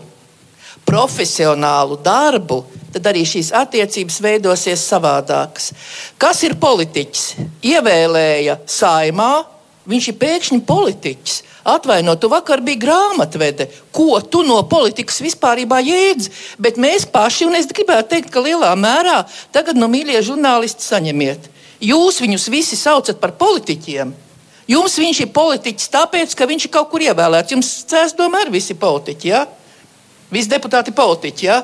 profesionālu 0.83 2.01
darbu, 2.01 2.65
tad 2.91 3.03
arī 3.03 3.21
šīs 3.21 3.51
attiecības 3.53 4.19
veidosies 4.19 4.81
savādākas. 4.81 5.73
Kas 6.17 6.41
ir 6.43 6.55
politiķis? 6.55 7.35
Ievēlēja 7.61 8.57
saimā, 8.65 9.45
viņš 9.87 10.07
ir 10.07 10.13
pēkšņi 10.15 10.65
politiķis. 10.65 11.43
Atvaino, 11.67 12.15
tu 12.15 12.29
vakar 12.31 12.61
biji 12.63 12.79
grāmatvede. 12.79 13.67
Ko 13.91 14.21
tu 14.23 14.43
no 14.47 14.61
politikas 14.71 15.19
vispār 15.19 15.59
jēdz? 15.59 16.29
Bet 16.63 16.79
mēs 16.79 17.03
paši, 17.11 17.45
un 17.49 17.57
es 17.59 17.67
gribētu 17.67 18.13
teikt, 18.13 18.31
ka 18.31 18.39
lielā 18.39 18.71
mērā 18.79 19.25
tagad 19.51 19.75
no 19.75 19.89
mīļie 19.91 20.21
žurnālisti 20.23 20.85
saņemiet. 20.87 21.49
Jūs 21.83 22.21
viņus 22.23 22.47
visi 22.49 22.79
saucat 22.79 23.19
par 23.19 23.35
politiķiem. 23.37 24.13
Jums 24.67 24.97
viņš 24.99 25.19
ir 25.23 25.33
politiķis 25.35 25.91
tāpēc, 25.91 26.33
ka 26.35 26.47
viņš 26.47 26.67
ir 26.67 26.71
kaut 26.71 26.89
kur 26.91 27.03
ievēlēts. 27.03 27.53
Jums 27.55 27.69
cēs 27.87 28.15
domāju, 28.15 28.51
visi 28.55 28.75
politiķi, 28.75 29.27
ja? 29.27 29.45
Visi 30.31 30.51
deputāti 30.51 30.95
politiķi, 30.95 31.45
ja? 31.47 31.61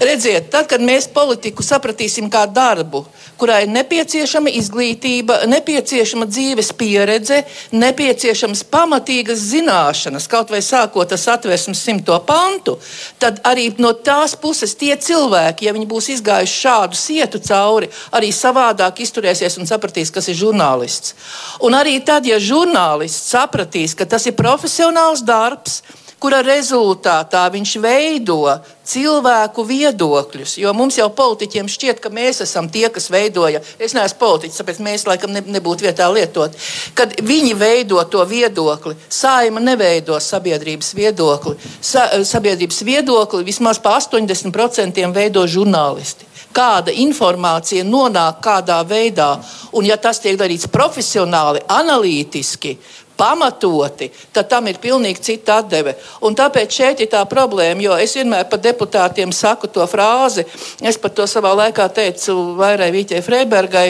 Redziet, 0.00 0.50
tad, 0.52 0.66
kad 0.70 0.82
mēs 0.84 1.08
politiku 1.12 1.64
sapratīsim 1.64 2.28
kā 2.32 2.44
darbu, 2.50 3.02
kurā 3.40 3.62
ir 3.64 3.70
nepieciešama 3.72 4.52
izglītība, 4.58 5.38
nepieciešama 5.48 6.28
dzīves 6.28 6.72
pieredze, 6.76 7.42
nepieciešamas 7.72 8.64
pamatīgas 8.72 9.42
zināšanas, 9.50 10.28
kaut 10.32 10.52
vai 10.52 10.62
sākot 10.64 11.12
ar 11.12 11.20
satversmes 11.20 11.82
simto 11.88 12.16
pantu, 12.28 12.76
tad 13.22 13.40
arī 13.48 13.68
no 13.82 13.92
tās 13.96 14.36
puses 14.40 14.76
tie 14.78 14.94
cilvēki, 14.96 15.68
ja 15.68 15.76
viņi 15.76 15.90
būs 15.90 16.10
izgājuši 16.16 16.60
šādu 16.62 17.00
sietu 17.00 17.42
cauri, 17.44 17.90
arī 18.16 18.32
savādāk 18.32 19.02
izturēsies 19.04 19.60
un 19.60 19.68
sapratīs, 19.68 20.12
kas 20.12 20.28
ir 20.32 20.40
žurnālists. 20.40 21.16
Un 21.64 21.76
arī 21.76 21.98
tad, 22.04 22.28
ja 22.28 22.40
žurnālists 22.40 23.32
sapratīs, 23.32 23.96
ka 23.96 24.08
tas 24.08 24.28
ir 24.28 24.36
profesionāls 24.38 25.24
darbs, 25.26 25.82
kura 26.26 26.40
rezultātā 26.42 27.44
viņš 27.54 27.72
veido 27.78 28.40
cilvēku 28.86 29.62
viedokļus. 29.62 30.56
Jo 30.58 30.72
mums 30.74 30.96
jau 30.98 31.06
politiķiem 31.14 31.68
šķiet, 31.70 32.00
ka 32.02 32.10
mēs 32.10 32.42
esam 32.42 32.66
tie, 32.72 32.88
kas 32.90 33.06
veidoja. 33.14 33.60
Es 33.78 33.94
neesmu 33.94 34.18
politiķis, 34.18 34.58
tāpēc 34.58 34.80
mēs 34.82 35.06
laikam 35.06 35.30
ne, 35.30 35.44
nebūtu 35.54 35.86
vietā 35.86 36.08
lietot. 36.10 36.56
Kad 36.98 37.14
viņi 37.22 37.54
veido 37.60 38.02
to 38.10 38.24
viedokli, 38.26 38.96
saima 39.06 39.62
neveido 39.62 40.18
sabiedrības 40.18 40.96
viedokli. 40.98 41.54
Sa, 41.78 42.08
sabiedrības 42.26 42.82
viedokli 42.82 43.46
vismaz 43.46 43.78
pa 43.78 43.94
80% 44.00 45.06
veido 45.14 45.46
žurnālisti 45.46 46.34
kāda 46.56 46.88
informācija 47.04 47.84
nonāk 47.84 48.38
kādā 48.40 48.80
veidā. 48.88 49.34
Un, 49.76 49.84
ja 49.84 49.98
tas 50.00 50.22
tiek 50.24 50.38
darīts 50.40 50.70
profesionāli, 50.72 51.60
analītiski, 51.68 52.78
pamatoti, 53.16 54.10
tad 54.32 54.48
tam 54.50 54.68
ir 54.70 54.78
pilnīgi 54.82 55.22
cita 55.30 55.60
atdeve. 55.62 55.96
Un 56.26 56.36
tāpēc 56.36 56.78
šeit 56.78 57.02
ir 57.02 57.10
tā 57.12 57.22
problēma, 57.28 57.82
jo 57.82 57.96
es 58.00 58.14
vienmēr 58.18 58.46
par 58.50 58.60
deputātiem 58.62 59.32
saku 59.32 59.70
to 59.72 59.84
frāzi. 59.90 60.46
Es 60.80 61.00
par 61.00 61.14
to 61.16 61.26
savā 61.30 61.54
laikā 61.56 61.88
teicu 61.96 62.36
Vairai 62.60 62.92
Vīķai 62.94 63.24
Freibergai, 63.24 63.88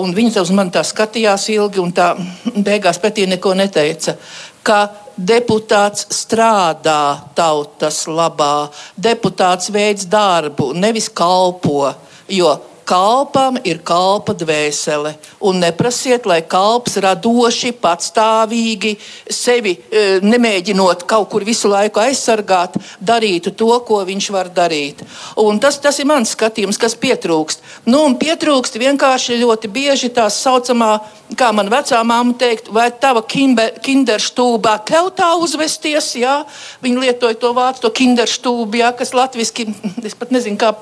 un 0.00 0.14
viņa 0.16 0.42
uz 0.42 0.52
mani 0.54 0.74
tā 0.74 0.84
skatījās 0.86 1.48
ilgi, 1.54 1.82
un 1.82 1.94
tā 1.94 2.12
beigās 2.56 3.00
pretī 3.02 3.28
neko 3.30 3.54
neteica. 3.58 4.16
Ka 4.64 4.80
deputāts 5.14 6.08
strādā 6.16 7.30
tautas 7.36 8.04
labā, 8.08 8.70
deputāts 8.96 9.70
veids 9.74 10.08
darbu, 10.10 10.72
nevis 10.74 11.10
kalpo. 11.12 11.92
Jo 12.32 12.54
kalpam 12.86 13.56
ir 13.64 13.80
kalpa 13.84 14.34
dvēsele. 14.36 15.14
Un 15.44 15.60
neprasiet, 15.62 16.26
lai 16.28 16.40
kalps 16.48 16.98
radoši, 17.02 17.72
patstāvīgi, 17.80 18.94
sevi 19.32 19.74
e, 19.74 20.04
nemēģinot 20.24 21.04
kaut 21.08 21.30
kur 21.32 21.44
visu 21.46 21.70
laiku 21.72 22.02
aizsargāt, 22.04 22.76
darītu 23.00 23.54
to, 23.56 23.72
ko 23.88 24.02
viņš 24.06 24.30
var 24.34 24.52
darīt. 24.54 25.02
Un 25.40 25.60
tas, 25.60 25.80
tas 25.82 25.98
ir 26.00 26.08
mans 26.08 26.34
skatījums, 26.36 26.80
kas 26.80 26.96
pietrūkst. 27.00 27.64
Nu, 27.88 28.04
pietrūkst 28.20 28.78
vienkārši 28.80 29.40
ļoti 29.42 29.72
bieži 29.72 30.12
tā 30.14 30.28
saucamā, 30.32 30.98
kā 31.38 31.50
man 31.56 31.72
vecā 31.72 32.00
māma 32.06 32.36
teikt, 32.38 32.70
vai 32.72 32.90
tava 32.92 33.24
kinderstūbā 33.24 34.78
tev 34.88 35.12
tā 35.16 35.34
uzvesties. 35.40 36.14
Jā? 36.20 36.42
Viņi 36.84 37.06
lietoja 37.08 37.40
to 37.40 37.54
vārdu, 37.56 37.86
to 37.86 37.94
kinderstūbu, 37.96 38.82
jā, 38.84 38.92
kas 38.96 39.16
latviski, 39.16 39.70
es 40.08 40.16
pat 40.18 40.34
nezinu, 40.34 40.60
kā 40.60 40.74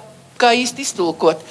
kā 0.43 0.53
īsti 0.59 0.87
iztulkot. 0.87 1.43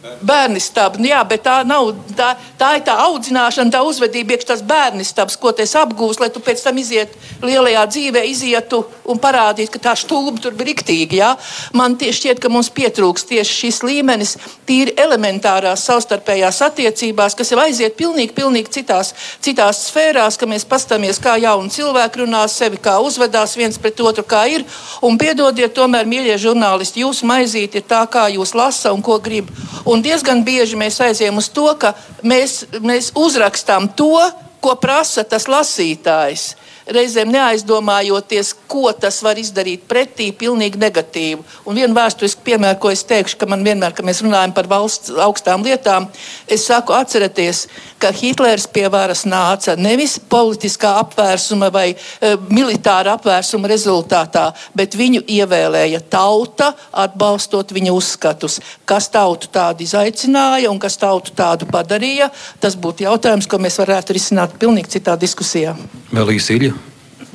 Bērnistabs, 0.00 0.96
nu 0.96 1.10
jā, 1.10 1.18
bet 1.28 1.42
tā 1.44 1.58
nav. 1.68 1.90
Tā, 2.16 2.30
tā 2.56 2.70
ir 2.78 2.84
tā 2.86 2.94
audzināšana, 3.04 3.72
tā 3.74 3.82
uzvedība, 3.84 4.32
iekšā 4.32 4.48
tas 4.54 4.62
bērnistabs, 4.64 5.36
ko 5.36 5.52
tu 5.52 5.64
apgūsi, 5.64 6.22
lai 6.22 6.30
tu 6.32 6.40
pēc 6.40 6.62
tam 6.64 6.78
iziet 6.80 7.12
lielajā 7.44 7.82
dzīvē, 7.92 8.22
izietu 8.28 8.80
un 9.04 9.20
parādītu, 9.20 9.74
ka 9.74 9.82
tā 9.90 9.92
stūba 10.00 10.40
tur 10.40 10.56
bija 10.56 10.70
riktīgi. 10.70 11.18
Jā. 11.20 11.34
Man 11.76 11.98
tieši 12.00 12.16
šķiet, 12.16 12.40
ka 12.40 12.48
mums 12.52 12.70
pietrūks 12.72 13.26
tieši 13.28 13.56
šis 13.58 13.82
līmenis, 13.84 14.34
tīri 14.68 14.94
elementārās 15.00 15.84
savstarpējās 15.88 16.62
attiecībās, 16.70 17.36
kas 17.36 17.52
jau 17.52 17.60
aiziet 17.60 17.98
pilnīgi, 18.00 18.32
pilnīgi 18.36 18.72
citās, 18.80 19.12
citās 19.44 19.84
sfērās, 19.90 20.40
ka 20.40 20.48
mēs 20.48 20.64
pastāmies, 20.68 21.20
kā 21.20 21.36
jauni 21.40 21.72
cilvēki 21.76 22.24
runā 22.24 22.46
sevi, 22.48 22.80
kā 22.80 22.96
uzvedās 23.04 23.56
viens 23.60 23.76
pret 23.76 24.00
otru, 24.00 24.24
kā 24.24 24.46
ir. 24.48 24.64
Un 25.04 25.20
piedodiet, 25.20 25.76
tomēr, 25.76 26.08
mīļie 26.08 26.40
žurnālisti, 26.40 27.04
jūsu 27.04 27.28
maizīte 27.28 27.82
ir 27.82 27.88
tā, 27.88 28.00
kā 28.08 28.30
jūs 28.32 28.56
lasa 28.56 28.96
un 28.96 29.04
ko 29.04 29.20
grib. 29.20 29.52
Un 29.90 30.02
diezgan 30.04 30.44
bieži 30.46 30.78
mēs 30.78 31.00
aizējām 31.02 31.40
uz 31.40 31.48
to, 31.50 31.66
ka 31.80 31.94
mēs, 32.22 32.60
mēs 32.78 33.10
uzrakstām 33.18 33.88
to, 33.98 34.14
ko 34.62 34.76
prasa 34.78 35.24
tas 35.26 35.48
lasītājs 35.50 36.52
reizēm 36.94 37.30
neaizdomājoties, 37.32 38.52
ko 38.70 38.90
tas 38.92 39.20
var 39.24 39.38
izdarīt 39.40 39.86
pretī, 39.88 40.30
pilnīgi 40.36 40.80
negatīvu. 40.80 41.44
Un 41.68 41.78
viena 41.78 41.96
vēsturiska 41.96 42.44
piemēra, 42.46 42.78
ko 42.80 42.92
es 42.92 43.04
teikšu, 43.08 43.38
ka 43.40 43.48
man 43.50 43.64
vienmēr, 43.66 43.94
kad 43.96 44.06
mēs 44.06 44.22
runājam 44.24 44.54
par 44.56 44.68
valsts 44.70 45.12
augstām 45.24 45.64
lietām, 45.66 46.08
es 46.50 46.66
saku, 46.68 46.94
atcerieties, 46.96 47.66
ka 48.00 48.12
Hitlers 48.14 48.66
pie 48.70 48.86
varas 48.92 49.24
nāca 49.28 49.76
nevis 49.78 50.18
politiskā 50.30 50.92
apvērsuma 51.04 51.70
vai 51.74 51.86
e, 51.92 52.34
militāra 52.50 53.16
apvērsuma 53.18 53.70
rezultātā, 53.70 54.50
bet 54.76 54.96
viņu 54.98 55.24
ievēlēja 55.30 56.02
tauta, 56.12 56.72
atbalstot 56.92 57.74
viņa 57.76 57.94
uzskatus. 57.96 58.60
Kas 58.88 59.10
tautu 59.12 59.50
tādu 59.52 59.86
izaicināja 59.86 60.70
un 60.72 60.80
kas 60.82 60.98
tautu 61.00 61.34
tādu 61.36 61.68
padarīja, 61.70 62.30
tas 62.60 62.76
būtu 62.76 63.06
jautājums, 63.06 63.48
ko 63.50 63.60
mēs 63.62 63.78
varētu 63.82 64.16
risināt 64.16 64.58
pilnīgi 64.60 64.98
citā 64.98 65.16
diskusijā. 65.20 65.76
Vēl 66.10 66.36
īsi. 66.36 66.79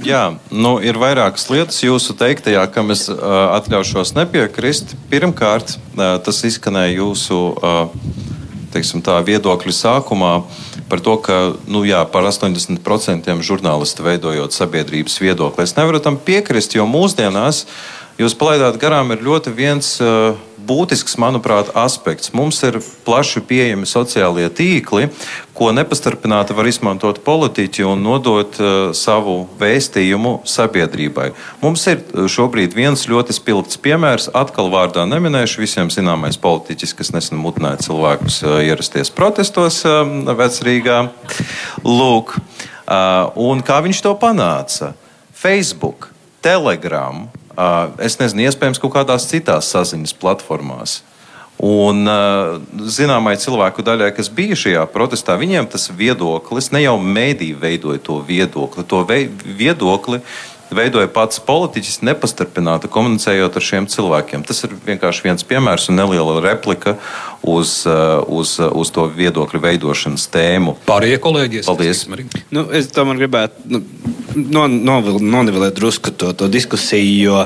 Jā, 0.03 0.35
nu, 0.51 0.75
ir 0.83 0.97
vairākas 0.99 1.45
lietas 1.47 1.77
jūsu 1.79 2.17
teiktajā, 2.19 2.65
kam 2.73 2.91
es 2.91 3.05
uh, 3.07 3.15
atļaušos 3.55 4.11
nepiekrist. 4.17 4.91
Pirmkārt, 5.11 5.77
uh, 5.77 6.17
tas 6.25 6.41
izskanēja 6.43 6.97
jūsu 6.97 7.37
uh, 7.55 7.85
teiksim, 8.75 8.99
tā, 9.05 9.21
viedokļa 9.23 9.75
sākumā 9.75 10.33
par 10.91 11.01
to, 11.03 11.15
ka 11.23 11.37
nu, 11.71 11.85
jā, 11.87 12.03
par 12.11 12.27
80% 12.27 13.31
žurnālisti 13.47 14.03
veidojot 14.05 14.55
sabiedrības 14.55 15.15
viedokli. 15.23 15.63
Es 15.63 15.77
nevaru 15.79 16.03
tam 16.03 16.19
piekrist, 16.19 16.75
jo 16.75 16.83
mūsdienās 16.89 17.63
jūs 18.19 18.35
palaidāt 18.35 18.75
garām 18.81 19.15
ir 19.15 19.23
ļoti 19.23 19.55
viens. 19.55 19.95
Uh, 20.03 20.35
būtisks, 20.65 21.17
manuprāt, 21.21 21.71
aspekts. 21.77 22.31
Mums 22.35 22.61
ir 22.67 22.79
plaši 23.05 23.41
pieejami 23.45 23.87
sociālie 23.89 24.47
tīkli, 24.49 25.09
ko 25.55 25.69
nepastarpināti 25.75 26.55
var 26.57 26.67
izmantot 26.67 27.21
politiķi 27.23 27.85
un 27.87 28.03
nodot 28.03 28.57
uh, 28.59 28.71
savu 28.97 29.37
vēstījumu 29.59 30.41
sabiedrībai. 30.49 31.29
Mums 31.61 31.85
ir 31.91 32.01
uh, 32.01 32.25
šobrīd 32.31 32.75
viens 32.75 33.05
ļoti 33.09 33.37
spilgts 33.37 33.79
piemērs, 33.81 34.27
atkal 34.35 34.71
vārdā 34.73 35.05
neminēšu, 35.09 35.61
visiem 35.63 35.93
zināmais 35.93 36.39
politiķis, 36.41 36.95
kas 36.97 37.13
nesen 37.15 37.39
mudināja 37.41 37.85
cilvēkus 37.87 38.41
uh, 38.43 38.59
ierasties 38.65 39.13
protestos 39.15 39.83
uh, 39.87 40.03
Vecrīgā. 40.35 40.99
Lūk, 41.85 42.35
uh, 42.35 43.31
un 43.39 43.63
kā 43.65 43.79
viņš 43.85 44.03
to 44.03 44.15
panāca? 44.19 44.93
Facebook, 45.35 46.09
Telegram, 46.43 47.27
es 48.01 48.17
nezinu, 48.19 48.45
iespējams, 48.47 48.79
kaut 48.81 48.95
kādās 48.97 49.27
citās 49.29 49.71
saziņas 49.73 50.15
platformās. 50.21 51.01
Un 51.63 52.03
zināmai 52.91 53.37
cilvēku 53.39 53.83
daļai, 53.87 54.09
kas 54.17 54.27
bija 54.27 54.57
šajā 54.59 54.81
protestā, 54.91 55.37
viņiem 55.39 55.69
tas 55.71 55.87
viedoklis, 55.87 56.67
ne 56.75 56.81
jau 56.83 56.97
mēdīja 56.99 57.61
veidoja 57.61 58.01
to 58.03 58.17
viedokli, 58.27 58.83
to 58.83 58.99
viedokli 59.07 60.19
veidoja 60.73 61.09
pats 61.11 61.39
politiķis, 61.45 61.99
nepastarpināti 62.05 62.89
komunicējot 62.91 63.57
ar 63.57 63.65
šiem 63.65 63.87
cilvēkiem. 63.91 64.45
Tas 64.47 64.63
ir 64.65 64.75
vienkārši 64.85 65.25
viens 65.27 65.45
piemērs 65.47 65.89
un 65.91 65.99
neliela 65.99 66.37
replika 66.43 66.95
uz, 67.45 67.77
uz, 67.85 68.55
uz 68.59 68.93
to 68.95 69.07
viedokļu 69.15 69.61
veidošanas 69.65 70.27
tēmu. 70.33 70.77
Pārējie 70.87 71.19
kolēģi, 71.23 71.65
paldies! 71.67 72.05
Nu, 72.53 72.67
es 72.75 72.89
tomēr 72.95 73.21
gribētu. 73.25 73.67
Nu, 74.35 74.65
no, 74.67 74.99
nonivelēt 75.21 75.77
drusku 75.77 76.11
to, 76.11 76.33
to 76.35 76.49
diskusiju, 76.51 77.29
jo 77.29 77.45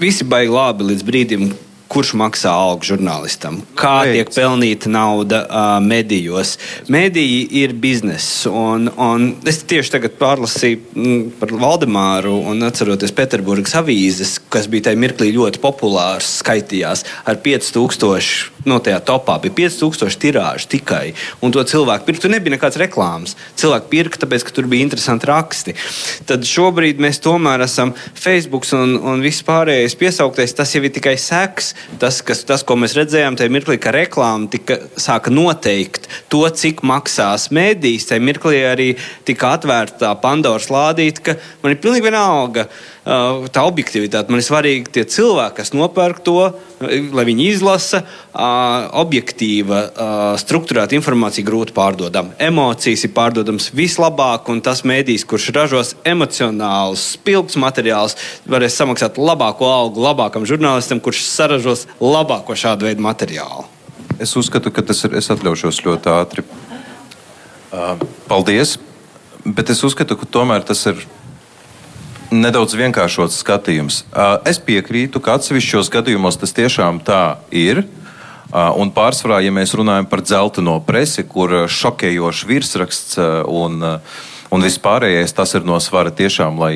visi 0.00 0.26
baigi 0.28 0.52
labi 0.52 0.90
līdz 0.90 1.06
brīdim, 1.06 1.48
kurš 1.92 2.12
maksā 2.18 2.50
algu 2.50 2.86
žurnālistam, 2.88 3.60
kā 3.78 4.00
Veic. 4.04 4.16
tiek 4.16 4.32
pelnīta 4.34 4.90
nauda 4.92 5.42
uh, 5.46 5.66
medijos. 5.84 6.56
Mediji 6.92 7.44
ir 7.62 7.74
bizness. 7.78 8.46
Un, 8.50 8.90
un 8.96 9.28
es 9.46 9.62
tieši 9.68 9.94
tagad 9.96 10.18
pārlasīju 10.20 10.80
m, 10.96 11.16
par 11.40 11.54
Valdemāru 11.54 12.34
un 12.50 12.66
atceroties 12.66 13.14
Pēterburgas 13.16 13.76
avīzes, 13.78 14.36
kas 14.52 14.68
bija 14.70 14.88
tajā 14.90 15.00
mirklī 15.00 15.30
ļoti 15.36 15.62
populārs, 15.62 16.38
skaitījās 16.42 17.06
ar 17.26 17.40
5000 17.44 18.56
no 18.66 18.78
tajā 18.82 18.98
topā 19.06 19.38
bija 19.42 19.54
5000 19.70 20.18
tirāžu 20.20 20.70
tikai. 20.74 21.14
Un 21.44 21.54
to 21.54 21.62
cilvēku 21.66 22.08
pirkt. 22.08 22.24
Tur 22.24 22.32
nebija 22.32 22.56
nekādas 22.56 22.80
reklāmas. 22.82 23.36
Cilvēki 23.60 23.90
pirka, 23.92 24.20
tāpēc, 24.24 24.46
ka 24.46 24.54
tur 24.56 24.68
bija 24.70 24.86
interesanti 24.86 25.30
raksti. 25.30 25.76
Tad 26.28 26.46
šobrīd 26.48 27.00
mēs 27.02 27.22
tomēr 27.24 27.62
esam 27.66 27.94
Facebook 28.18 28.66
un, 28.76 28.96
un 28.98 29.22
viss 29.24 29.46
pārējais 29.46 29.96
piesauktais. 30.00 30.56
Tas 30.56 30.74
jau 30.74 30.82
ir 30.82 30.94
tikai 30.96 31.14
seks. 31.20 31.75
Tas, 32.00 32.22
kas, 32.26 32.42
tas 32.48 32.64
ko 32.66 32.76
mēs 32.80 32.96
redzējām, 32.98 33.36
tajā 33.38 33.52
mirklī, 33.52 33.78
ka 33.82 33.92
reklāma 33.94 34.50
tika, 34.52 34.78
sāka 35.00 35.32
noteikt 35.32 36.08
to, 36.32 36.42
cik 36.48 36.82
maksās 36.86 37.48
mēdīs. 37.54 38.08
Tajā 38.10 38.24
mirklī 38.24 38.64
arī 38.66 38.90
tika 39.28 39.54
atvērta 39.56 40.14
Pandoras 40.22 40.70
lādīte, 40.72 41.24
ka 41.24 41.38
man 41.62 41.74
ir 41.74 41.82
pilnīgi 41.82 42.08
vienalga 42.08 42.66
uh, 42.66 42.84
tā 43.06 43.62
objektivitāte. 43.62 44.32
Man 44.32 44.40
ir 44.42 44.46
svarīgi 44.46 44.90
tie 44.96 45.04
cilvēki, 45.06 45.54
kas 45.60 45.70
nopērk 45.76 46.18
to, 46.26 46.40
lai 46.82 47.24
viņi 47.28 47.44
izlasa. 47.52 48.02
Uh, 48.36 48.88
objektīva, 49.00 49.78
uh, 49.86 50.24
struktūrēta 50.40 50.96
informācija 50.98 51.46
grūti 51.46 51.72
pārdodama. 51.76 52.34
Emocijas 52.42 53.06
ir 53.06 53.14
pārdodamas 53.16 53.70
vislabāk, 53.76 54.50
un 54.52 54.60
tas 54.64 54.82
mēdījis, 54.84 55.24
kurš 55.30 55.46
ražos 55.56 55.94
emocionālus, 56.04 57.06
spilgtus 57.14 57.56
materiālus, 57.62 58.18
varēs 58.50 58.76
samaksāt 58.76 59.20
labāko 59.22 59.70
algu 59.70 60.02
labākam 60.04 60.44
žurnālistam, 60.48 61.00
kurš 61.00 61.22
saražos 61.30 61.86
labāko 62.02 62.58
šādu 62.58 62.90
veidu 62.90 63.06
materiālu. 63.06 63.64
Es 64.20 64.34
uzskatu, 64.36 64.72
ka 64.74 64.82
tas 64.84 65.04
ir. 65.06 65.14
Es 65.16 65.30
atļaušos 65.32 65.80
ļoti 65.86 66.12
ātri. 66.12 66.44
Uh, 67.70 67.94
paldies! 68.28 68.76
Bet 69.46 69.70
es 69.70 69.84
uzskatu, 69.86 70.16
ka 70.18 70.26
tomēr 70.26 70.64
tas 70.66 70.80
ir 70.90 71.06
nedaudz 72.30 72.76
vienkāršots 72.78 73.40
skatījums. 73.42 74.02
Es 74.48 74.58
piekrītu, 74.62 75.20
ka 75.22 75.36
atsevišķos 75.38 75.90
gadījumos 75.92 76.38
tas 76.40 76.54
tiešām 76.56 77.00
tā 77.06 77.38
ir. 77.54 77.84
Un 78.54 78.92
pārsvarā, 78.94 79.40
ja 79.42 79.52
mēs 79.54 79.74
runājam 79.76 80.06
par 80.08 80.22
dzelteno 80.24 80.78
presi, 80.86 81.26
kur 81.26 81.66
šokējošs 81.66 82.42
virsraksts 82.46 83.18
un, 83.50 83.82
un 84.54 84.66
vispārējais, 84.66 85.34
tas 85.36 85.56
ir 85.58 85.66
no 85.66 85.78
svara 85.82 86.14
tiešām, 86.14 86.60
lai 86.62 86.74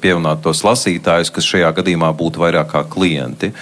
pievienotu 0.00 0.48
tos 0.48 0.64
lasītājus, 0.66 1.32
kas 1.34 1.50
šajā 1.50 1.74
gadījumā 1.76 2.12
būtu 2.16 2.42
vairāk 2.44 2.72
kā 2.72 2.86
klienti. 2.88 3.52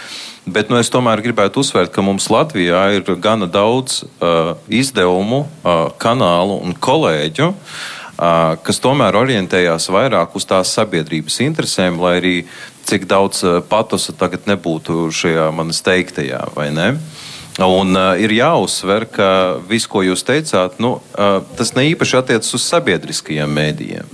Bet 0.43 0.73
nu, 0.73 0.79
es 0.83 0.91
tomēr 0.91 1.21
gribētu 1.23 1.63
uzsvērt, 1.63 1.93
ka 1.95 2.03
mums 2.03 2.25
Latvijā 2.33 2.81
ir 2.97 3.07
gana 3.23 3.47
daudz 3.47 4.01
uh, 4.03 4.57
izdevumu, 4.67 5.45
uh, 5.47 5.85
kanālu 6.03 6.57
un 6.67 6.75
kolēģu, 6.75 7.47
uh, 7.53 8.02
kas 8.63 8.79
tomēr 8.83 9.17
orientējās 9.19 9.89
vairāk 9.91 10.37
uz 10.39 10.47
tās 10.47 10.71
sabiedrības 10.77 11.41
interesēm, 11.43 11.99
lai 12.03 12.17
arī 12.21 12.35
cik 12.87 13.09
daudz 13.11 13.43
patosa 13.71 14.15
tagad 14.19 14.47
nebūtu 14.51 15.09
šajā 15.15 15.49
manas 15.55 15.83
teiktajā, 15.87 16.45
vai 16.55 16.71
ne? 16.75 16.93
Un 17.61 17.93
uh, 17.93 18.15
ir 18.17 18.33
jāuzsver, 18.33 19.05
ka 19.13 19.29
viss, 19.69 19.85
ko 19.91 20.01
jūs 20.01 20.25
teicāt, 20.25 20.79
nu, 20.81 20.95
uh, 20.97 21.43
tas 21.59 21.75
ne 21.77 21.85
īpaši 21.91 22.17
attiecas 22.23 22.55
uz 22.57 22.65
sabiedriskajiem 22.65 23.53
mēdījiem. 23.53 24.09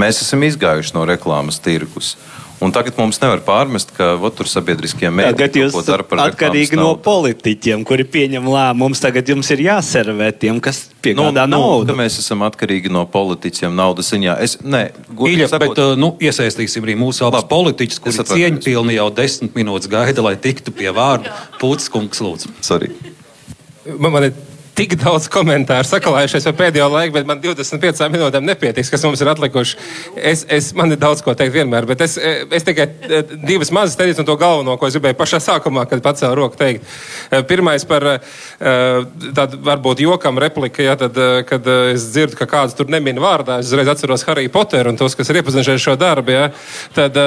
Mēs 0.00 0.22
esam 0.24 0.40
izgājuši 0.46 0.94
no 0.96 1.04
reklāmas 1.04 1.60
tirgus. 1.60 2.14
Uh, 2.62 2.66
Un 2.66 2.70
tagad 2.70 2.94
mums 2.94 3.18
nevar 3.18 3.40
pārmest, 3.42 3.90
ka 3.96 4.12
ot, 4.14 4.36
tur 4.38 4.46
sabiedriskie 4.46 5.10
mēdī 5.10 5.34
tagad 5.34 5.56
jūs 5.58 5.74
par 5.90 6.04
atkarīgi 6.28 6.78
no 6.78 6.92
politiķiem, 7.02 7.82
kuri 7.86 8.06
pieņem 8.06 8.46
lēmumus. 8.46 9.02
Tagad 9.02 9.32
jums 9.32 9.50
ir 9.54 9.64
jāservē 9.66 10.28
tiem, 10.44 10.60
kas 10.62 10.84
piegādā 11.02 11.48
nu, 11.50 11.58
naudu. 11.58 11.90
Nu, 11.90 11.98
mēs 11.98 12.20
esam 12.22 12.44
atkarīgi 12.46 12.92
no 12.92 13.02
politiķiem 13.10 13.74
naudas 13.74 14.12
ziņā. 14.14 14.36
Es, 14.46 14.56
nē, 14.62 14.84
Īļa, 15.10 15.50
sakot, 15.50 15.74
bet 15.74 15.98
nu, 15.98 16.12
iesaistīsim 16.22 16.86
arī 16.86 16.94
mūsu 17.02 17.26
abas 17.26 17.48
politiķus, 17.50 18.02
kuri 18.04 18.26
cieņpilni 18.30 18.98
jau 19.00 19.08
desmit 19.16 19.58
minūtes 19.58 19.90
gaida, 19.90 20.22
lai 20.22 20.36
tiktu 20.38 20.74
pie 20.76 20.94
vārda. 20.94 21.34
Pūtis 21.58 21.90
kungs, 21.90 22.22
lūdzu. 22.22 22.54
Sorry. 22.62 22.92
Man, 23.98 24.12
man 24.14 24.30
ir 24.30 24.38
tik 24.76 24.94
daudz 25.00 25.26
komentāru 25.32 25.84
sakalājušies 25.84 26.46
par 26.48 26.54
pēdējo 26.56 26.86
laiku, 26.92 27.14
bet 27.18 27.28
man 27.28 27.40
25 27.42 28.06
minūtēm 28.12 28.46
nepietiks, 28.48 28.90
kas 28.92 29.04
mums 29.04 29.20
ir 29.20 29.30
atlikuši. 29.32 29.76
Es, 30.16 30.44
es, 30.48 30.70
man 30.76 30.94
ir 30.94 31.00
daudz 31.00 31.20
ko 31.24 31.34
teikt 31.36 31.52
vienmēr, 31.56 31.84
bet 31.88 32.04
es, 32.06 32.16
es 32.16 32.64
tikai 32.64 32.86
eh, 32.88 33.34
divas 33.44 33.72
mazas 33.74 33.98
teicu 34.00 34.22
un 34.22 34.28
to 34.28 34.36
galveno, 34.40 34.78
ko 34.80 34.88
es 34.88 34.96
gribēju 34.96 35.18
pašā 35.18 35.42
sākumā, 35.44 35.84
kad 35.90 36.04
pacēlu 36.04 36.38
roku 36.38 36.60
teikt. 36.60 36.88
Eh, 37.28 37.42
pirmais 37.48 37.84
par 37.88 38.06
eh, 38.14 38.38
tādu 39.36 39.60
varbūt 39.66 40.00
jokam 40.06 40.40
repliku, 40.40 40.86
ja, 40.86 40.96
tad, 41.00 41.20
kad 41.48 41.68
es 41.92 42.08
dzirdu, 42.14 42.38
ka 42.40 42.48
kāds 42.48 42.76
tur 42.78 42.88
nemin 42.92 43.20
vārdā, 43.20 43.60
es 43.60 43.68
uzreiz 43.68 43.92
atceros 43.92 44.24
Harry 44.28 44.48
Potteru 44.52 44.94
un 44.94 45.00
tos, 45.00 45.16
kas 45.18 45.28
ir 45.28 45.42
iepazinušies 45.42 45.84
šo 45.84 45.98
darbu, 46.00 46.32
ja, 46.32 46.48
tad 46.96 47.18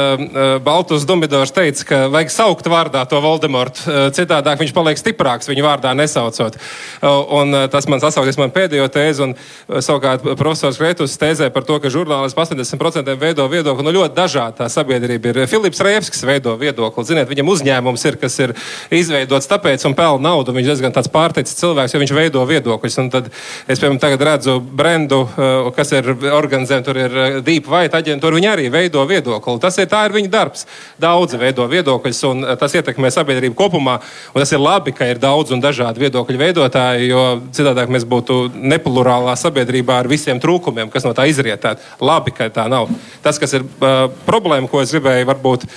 Baltus 0.65 1.05
Dumidors 1.05 1.53
teica, 1.53 1.85
ka 1.91 2.01
vajag 2.13 2.33
saukt 2.33 2.69
vārdā 2.71 3.05
to 3.09 3.21
Voldemortu, 3.21 3.85
citādāk 4.15 4.63
viņš 4.63 4.73
paliek 4.75 4.99
stiprāks 4.99 5.49
viņu 5.51 5.65
vārdā 5.65 5.93
nesaucot. 5.97 6.57
Uh, 7.05 7.34
Un 7.35 7.53
eh, 7.53 7.65
tas 7.71 7.87
man 7.91 8.01
sasauksies 8.03 8.37
man 8.39 8.53
pēdējo 8.55 8.87
tēzi, 8.93 9.23
un 9.25 9.33
eh, 9.35 9.81
savukārt 9.83 10.23
profesors 10.39 10.79
Kretus 10.79 11.17
tēzē 11.19 11.49
par 11.53 11.65
to, 11.67 11.77
ka 11.83 11.91
žurnālisti 11.93 12.39
80% 12.39 13.15
veido 13.19 13.47
viedokli. 13.51 13.85
Nu, 13.85 13.93
ļoti 13.95 14.15
dažādi 14.17 14.59
tā 14.61 14.69
sabiedrība 14.71 15.31
ir. 15.31 15.41
Filips 15.51 15.81
Rēvskis 15.83 16.25
veido 16.27 16.55
viedokli. 16.59 17.05
Ziniet, 17.07 17.29
viņam 17.31 17.51
uzņēmums 17.53 18.05
ir, 18.09 18.19
kas 18.21 18.37
ir 18.43 18.55
izveidots 18.93 19.49
tāpēc 19.51 19.85
un 19.89 19.97
pelna 19.97 20.29
naudu. 20.29 20.55
Viņš 20.55 20.69
diezgan 20.71 20.95
tāds 20.95 21.11
pārteicis 21.11 21.57
cilvēks, 21.59 21.95
jo 21.95 22.03
viņš 22.03 22.15
veido 22.15 22.45
viedokļus. 22.49 22.99
Un 23.03 23.11
tad 23.13 23.29
es, 23.31 23.79
piemēram, 23.79 23.99
tagad 24.01 24.25
redzu 24.29 24.57
Brendu, 24.61 25.23
eh, 25.25 25.71
kas 25.75 25.93
ir 25.97 26.11
organizēta, 26.31 26.85
tur 26.85 27.01
ir 27.01 27.41
Deep 27.45 27.69
White 27.71 27.99
aģentūra. 27.99 28.39
Viņi 28.39 28.51
arī 28.51 28.69
veido 28.71 29.03
viedokli. 29.09 29.59
Tas 29.63 29.77
ir, 29.81 29.89
ir 29.89 30.17
viņa 30.19 30.31
darbs. 30.31 30.65
Daudzi 31.01 31.39
veido 31.41 31.67
viedokļus, 31.71 32.23
un 32.31 32.45
tas 32.59 32.73
ietekmē 32.77 33.11
sabiedrību 33.13 33.57
kopumā. 33.57 33.99
Un 34.33 34.43
tas 34.43 34.51
ir 34.53 34.61
labi, 34.61 34.93
ka 34.95 35.07
ir 35.09 35.19
daudz 35.21 35.53
un 35.55 35.63
dažādi 35.63 36.05
viedokļu 36.05 36.41
veidotāji, 36.41 37.09
jo 37.09 37.24
citādāk 37.55 37.91
mēs 37.93 38.07
būtu 38.09 38.39
neplurālā 38.55 39.35
sabiedrībā 39.39 39.99
ar 40.01 40.09
visiem 40.11 40.41
trūkumiem, 40.41 40.89
kas 40.93 41.07
no 41.07 41.13
tā 41.17 41.27
izrietētu. 41.31 41.83
Labi, 42.05 42.33
ka 42.35 42.49
tā 42.53 42.67
nav. 42.71 42.89
Tas, 43.25 43.39
kas 43.41 43.57
ir 43.57 43.65
uh, 43.65 44.07
problēma, 44.27 44.69
ko 44.71 44.83
es 44.83 44.93
gribēju 44.95 45.29
varbūt 45.31 45.69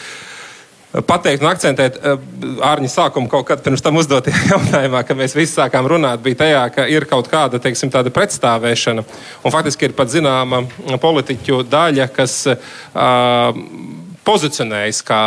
pateikt 1.04 1.42
un 1.44 1.50
akcentēt 1.50 1.98
Ārņa 2.64 2.88
sākuma 2.88 3.28
kaut 3.30 3.46
kad 3.50 3.60
pirms 3.64 3.82
tam 3.84 3.98
uzdotajā 4.00 4.40
jautājumā, 4.54 5.02
kad 5.06 5.18
mēs 5.18 5.36
visi 5.36 5.52
sākām 5.58 5.88
runāt, 5.90 6.22
bija 6.24 6.42
tajā, 6.44 6.62
ka 6.74 6.86
ir 6.88 7.06
kaut 7.10 7.28
kāda 7.30 7.60
teiksim, 7.62 7.92
pretstāvēšana. 7.92 9.04
Un 9.44 9.54
faktiski 9.54 9.88
ir 9.88 9.96
pat 9.98 10.12
zināma 10.12 10.64
politiķu 11.02 11.60
daļa, 11.68 12.08
kas 12.16 12.40
uh, 12.48 13.52
pozicionējas 14.28 15.02
kā 15.08 15.20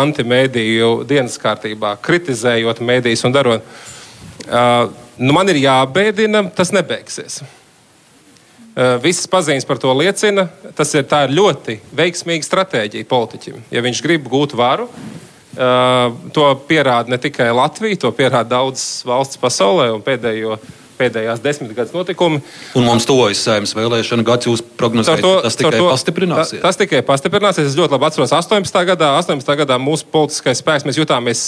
antimediju 0.00 1.04
dienas 1.08 1.38
kārtībā, 1.42 1.96
kritizējot 2.02 2.82
medijas 2.84 3.24
un 3.26 3.34
darot. 3.34 3.72
Uh, 4.44 4.90
Nu, 5.18 5.34
man 5.36 5.50
ir 5.52 5.60
jābēdina, 5.62 6.48
tas 6.56 6.72
nebeigsies. 6.74 7.42
Visas 9.04 9.28
pazīmes 9.30 9.66
par 9.68 9.78
to 9.78 9.92
liecina. 9.94 10.48
Tas 10.74 10.90
ir, 10.96 11.04
ir 11.06 11.34
ļoti 11.36 11.78
veiksmīga 11.94 12.46
stratēģija 12.46 13.06
politiķim. 13.10 13.60
Ja 13.74 13.84
viņš 13.84 14.02
grib 14.02 14.26
gūt 14.30 14.56
varu, 14.58 14.88
to 16.34 16.46
pierāda 16.66 17.14
ne 17.14 17.18
tikai 17.22 17.52
Latvija, 17.54 18.00
to 18.02 18.10
pierāda 18.16 18.56
daudzas 18.56 19.04
valsts 19.06 19.38
pasaulē 19.38 19.92
un 19.94 20.02
pēdējo 20.02 20.58
gadu 20.58 20.83
pēdējās 20.98 21.42
desmitgades 21.44 21.94
notikumi. 21.94 22.40
Un 22.78 22.86
mums 22.86 23.06
tuvojas 23.08 23.42
saimnes 23.44 23.74
vēlēšana 23.76 24.24
gads, 24.26 24.48
jūs 24.48 24.62
prognozējat, 24.78 25.22
to, 25.24 25.32
tas 25.44 25.58
tikai 25.58 25.78
to, 25.78 25.88
pastiprināsies? 25.90 26.60
Ta, 26.60 26.68
tas 26.68 26.80
tikai 26.80 27.02
pastiprināsies. 27.06 27.70
Es 27.70 27.78
ļoti 27.78 27.96
labi 27.96 28.08
atceros 28.08 28.34
18. 28.36 28.80
gadā. 28.90 29.10
18. 29.20 29.54
gadā 29.60 29.78
mūsu 29.82 30.08
politiskais 30.12 30.62
spēks, 30.62 30.86
mēs 30.88 31.00
jutāmies, 31.00 31.44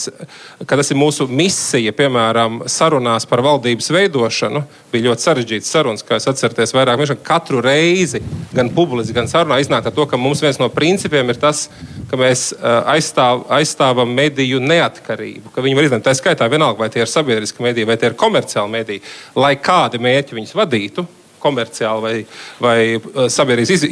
ka 0.64 0.78
tas 0.78 0.92
ir 0.92 1.00
mūsu 1.00 1.28
misija, 1.30 1.94
piemēram, 1.96 2.62
sarunās 2.70 3.28
par 3.28 3.44
valdības 3.46 3.90
veidošanu. 3.96 4.64
Bija 4.92 5.10
ļoti 5.10 5.26
sarežģīts 5.28 5.72
sarunas, 5.72 6.04
kā 6.06 6.20
es 6.20 6.28
atceros, 6.30 6.74
vairāk 6.76 7.00
vienkārši 7.00 7.18
katru 7.26 7.62
reizi, 7.64 8.22
gan 8.54 8.70
publiski, 8.74 9.14
gan 9.16 9.30
sarunā 9.30 9.60
iznāk 9.62 9.88
ar 9.88 9.94
to, 9.96 10.06
ka 10.10 10.20
mums 10.20 10.42
viens 10.44 10.60
no 10.62 10.70
principiem 10.72 11.32
ir 11.32 11.40
tas, 11.40 11.66
ka 12.10 12.18
mēs 12.20 12.48
aizstāv, 12.62 13.46
aizstāvam 13.58 14.10
mediju 14.16 14.60
neatkarību, 14.62 15.52
ka 15.54 15.64
viņi 15.64 15.78
var 15.78 15.88
izdarīt. 15.88 16.06
Tā 16.06 16.14
skaitā 16.16 16.48
vienalga, 16.50 16.84
vai 16.84 16.90
tie 16.92 17.02
ir 17.04 17.10
sabiedriski 17.10 17.64
mediji 17.64 17.88
vai 17.88 17.96
tie 18.00 18.10
ir 18.10 18.18
komerciāli 18.18 18.72
mediji 18.72 19.02
lai 19.36 19.54
kādi 19.60 20.00
mērķi 20.02 20.36
viņus 20.38 20.56
vadītu, 20.56 21.06
komerciāli 21.46 22.02
vai, 22.02 22.14
vai 22.62 22.78
uh, 22.96 23.26
sabiedrības 23.30 23.84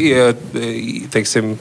teiksim, 1.15 1.53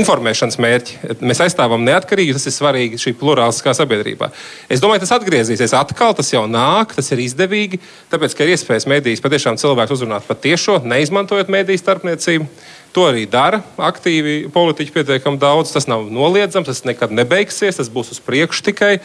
informēšanas 0.00 0.58
mērķi. 0.62 0.98
Mēs 1.22 1.42
aizstāvam 1.44 1.84
neatkarību, 1.86 2.34
tas 2.36 2.48
ir 2.48 2.56
svarīgi 2.56 3.00
šī 3.00 3.14
plurāliskā 3.20 3.74
sabiedrībā. 3.76 4.30
Es 4.72 4.82
domāju, 4.82 5.04
tas 5.04 5.14
atgriezīsies 5.18 5.76
atkal, 5.78 6.16
tas 6.18 6.32
jau 6.32 6.46
nāk, 6.50 6.96
tas 6.96 7.12
ir 7.14 7.22
izdevīgi, 7.26 7.80
tāpēc, 8.12 8.36
ka 8.36 8.46
ir 8.46 8.56
iespējas 8.56 8.88
mēdīs 8.90 9.24
patiešām 9.24 9.60
cilvēks 9.60 9.96
uzrunāt 9.98 10.28
patiešo, 10.28 10.80
neizmantojot 10.88 11.52
mēdīs 11.52 11.84
starpniecību. 11.84 12.48
To 12.90 13.04
arī 13.06 13.22
dara 13.30 13.60
aktīvi 13.78 14.48
politiķi 14.50 14.94
pietiekami 14.94 15.38
daudz. 15.38 15.70
Tas 15.74 15.86
nav 15.90 16.08
noliedzams, 16.10 16.66
tas 16.66 16.82
nekad 16.88 17.12
nebeigsies, 17.14 17.78
tas 17.78 17.90
būs 17.92 18.10
uz 18.16 18.18
priekšu 18.24 18.64
tikai. 18.66 18.96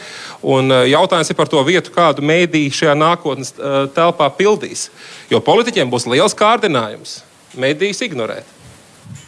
Un 0.42 0.72
eh, 0.74 0.88
jautājums 0.90 1.30
ir 1.30 1.38
par 1.38 1.50
to 1.52 1.62
vietu, 1.66 1.94
kādu 1.94 2.24
mēdīju 2.26 2.74
šajā 2.80 2.96
nākotnes 2.98 3.54
eh, 3.54 3.78
telpā 3.94 4.26
pildīs. 4.34 4.88
Jo 5.30 5.38
politiķiem 5.44 5.92
būs 5.92 6.08
liels 6.10 6.34
kārdinājums 6.38 7.20
mēdījus 7.56 8.02
ignorēt. 8.08 8.52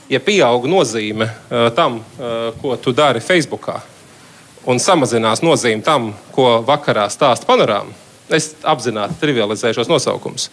Ja 0.08 0.20
pieaug 0.24 0.64
nozīme 0.64 1.26
uh, 1.28 1.66
tam, 1.76 1.98
ko 2.62 2.78
tu 2.80 2.94
dari 2.96 3.20
Facebookā, 3.20 3.74
un 4.68 4.80
samazinās 4.80 5.42
nozīme 5.44 5.84
tam, 5.84 6.14
ko 6.32 6.62
vakarā 6.64 7.04
stāsta 7.12 7.44
panorāma, 7.48 7.92
es 8.32 8.54
apzināti 8.64 9.18
trivializēju 9.20 9.76
šos 9.76 9.90
nosaukumus. 9.92 10.48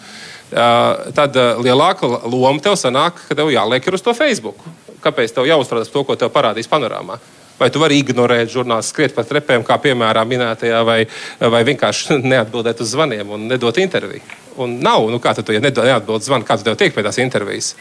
Uh, 0.45 1.10
tad 1.17 1.34
lielāka 1.65 2.05
loma 2.29 2.62
tev 2.62 2.75
sanāk, 2.77 3.17
ka 3.27 3.38
tev 3.38 3.49
jāliek 3.49 3.88
uz 3.93 4.03
to 4.05 4.13
Facebook. 4.13 4.60
Kāpēc 5.01 5.34
tev 5.34 5.47
jāuztraucas 5.49 5.89
par 5.89 5.97
to, 5.97 6.05
ko 6.05 6.17
tev 6.21 6.31
parādīs 6.34 6.69
panorāmā? 6.69 7.17
Vai 7.55 7.69
tu 7.71 7.79
vari 7.79 8.01
ignorēt 8.01 8.51
žurnālistu, 8.51 8.91
skriet 8.91 9.13
pa 9.15 9.23
trepēm, 9.23 9.63
kā 9.63 9.77
piemēram 9.79 10.27
minētajā, 10.27 10.81
vai, 10.86 10.97
vai 11.39 11.62
vienkārši 11.67 12.19
neatbildēt 12.34 12.84
uz 12.84 12.91
zvaniem 12.91 13.31
un 13.31 13.47
nedot 13.51 13.77
interviju? 13.79 14.23
Un 14.62 14.77
nav, 14.84 15.08
nu 15.12 15.21
kā 15.23 15.34
tu, 15.38 15.45
ja 15.55 15.63
neatbild 15.63 16.25
zvanu, 16.25 16.47
kā 16.47 16.60
tu 16.60 16.67
tev 16.67 16.77
tiek 16.79 16.95
pie 16.95 17.03
tās 17.05 17.19
intervijas? 17.23 17.73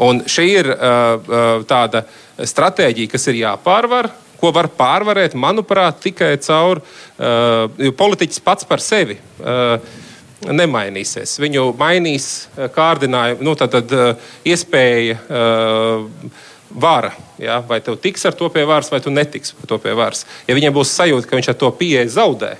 Un 0.00 0.22
šī 0.30 0.46
ir 0.54 0.70
uh, 0.72 1.64
tāda 1.68 2.04
stratēģija, 2.38 3.10
kas 3.12 3.26
ir 3.28 3.42
jāpārvar, 3.42 4.08
ko 4.40 4.52
var 4.56 4.70
pārvarēt, 4.72 5.34
manuprāt, 5.36 5.98
tikai 6.06 6.32
caur 6.46 6.80
uh, 6.80 7.90
politiķis 7.98 8.44
pats 8.46 8.68
par 8.68 8.80
sevi. 8.84 9.18
Uh, 9.42 9.76
nemainīsies. 10.48 11.36
Viņu 11.42 11.70
mainīs 11.78 12.28
eh, 12.56 12.68
kārdinājumi, 12.72 13.44
nu, 13.44 13.56
tad, 13.58 13.74
tad 13.74 13.92
eh, 13.92 14.28
iespēja 14.52 15.18
uh, 15.20 16.06
vara. 16.70 17.12
Ja? 17.40 17.60
Vai 17.66 17.80
tev 17.84 17.98
tiks 18.00 18.24
ar 18.28 18.36
to 18.38 18.48
pie 18.52 18.64
varas, 18.68 18.90
vai 18.92 19.02
tu 19.04 19.12
netiks 19.12 19.54
ar 19.58 19.68
to 19.70 19.80
pie 19.82 19.96
varas. 19.96 20.24
Ja 20.48 20.56
viņam 20.56 20.76
būs 20.76 20.94
sajūta, 20.96 21.28
ka 21.28 21.36
viņš 21.38 21.50
ar 21.52 21.58
to 21.60 21.72
pieeja 21.76 22.06
zaudē, 22.20 22.54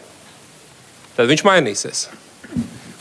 tad 1.16 1.30
viņš 1.30 1.46
mainīsies. 1.46 2.08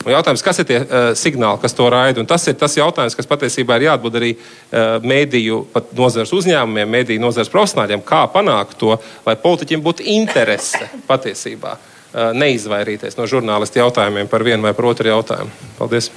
Un 0.00 0.14
jautājums, 0.14 0.40
kas 0.40 0.62
ir 0.62 0.64
tie 0.64 0.78
uh, 0.80 1.10
signāli, 1.18 1.60
kas 1.60 1.76
to 1.76 1.84
raida? 1.92 2.22
Un 2.22 2.28
tas 2.28 2.46
ir 2.48 2.56
tas 2.56 2.72
jautājums, 2.78 3.12
kas 3.18 3.28
patiesībā 3.28 3.76
ir 3.76 3.90
jāatbild 3.90 4.16
arī 4.16 4.30
uh, 4.32 4.96
mēdīju 5.04 5.60
nozares 5.98 6.32
uzņēmumiem, 6.38 6.88
mēdīju 6.96 7.20
nozares 7.20 7.52
profesionāļiem, 7.52 8.00
kā 8.08 8.24
panākt 8.32 8.80
to, 8.80 8.96
lai 9.26 9.36
politiķiem 9.44 9.84
būtu 9.84 10.08
interese 10.16 10.88
patiesībā 11.10 11.76
neizvairīties 12.14 13.18
no 13.18 13.28
žurnālistu 13.30 13.82
jautājumiem 13.82 14.30
par 14.30 14.44
vienu 14.46 14.66
vai 14.66 14.74
par 14.74 14.90
otru 14.90 15.12
jautājumu. 15.12 15.70
Paldies! 15.78 16.10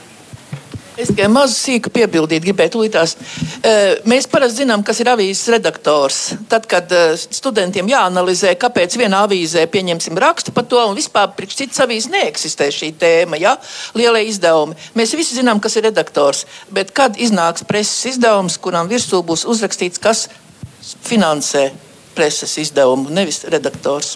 Es 0.94 1.10
tikai 1.10 1.26
mazu 1.32 1.56
sīku 1.58 1.90
piebildīt, 1.90 2.44
gribēju 2.44 2.72
tulītās. 2.76 3.16
Mēs 4.10 4.28
parasti 4.30 4.62
zinām, 4.62 4.84
kas 4.86 5.00
ir 5.02 5.10
avīzes 5.10 5.50
redaktors. 5.56 6.20
Tad, 6.52 6.68
kad 6.70 6.92
studentiem 7.18 7.90
jāanalizē, 7.90 8.52
kāpēc 8.62 8.94
vienā 9.02 9.24
avīzē 9.26 9.64
pieņemsim 9.74 10.20
rakstu 10.22 10.54
par 10.54 10.68
to, 10.70 10.78
un 10.86 10.94
vispār 10.98 11.32
priekš 11.34 11.58
citas 11.64 11.82
avīzes 11.88 12.12
neeksistē 12.14 12.70
šī 12.74 12.92
tēma, 13.02 13.42
ja? 13.42 13.56
lielie 13.98 14.28
izdevumi. 14.30 14.78
Mēs 15.00 15.16
visi 15.18 15.40
zinām, 15.40 15.64
kas 15.64 15.80
ir 15.80 15.88
redaktors. 15.90 16.46
Bet 16.70 16.94
kad 16.94 17.18
iznāks 17.18 17.66
preses 17.66 18.14
izdevums, 18.14 18.60
kuram 18.62 18.91
virsū 18.91 19.24
būs 19.26 19.48
uzrakstīts, 19.50 20.02
kas 20.04 20.28
finansē 21.10 21.72
preses 22.14 22.54
izdevumu, 22.62 23.10
nevis 23.10 23.41
redaktors? 23.50 24.14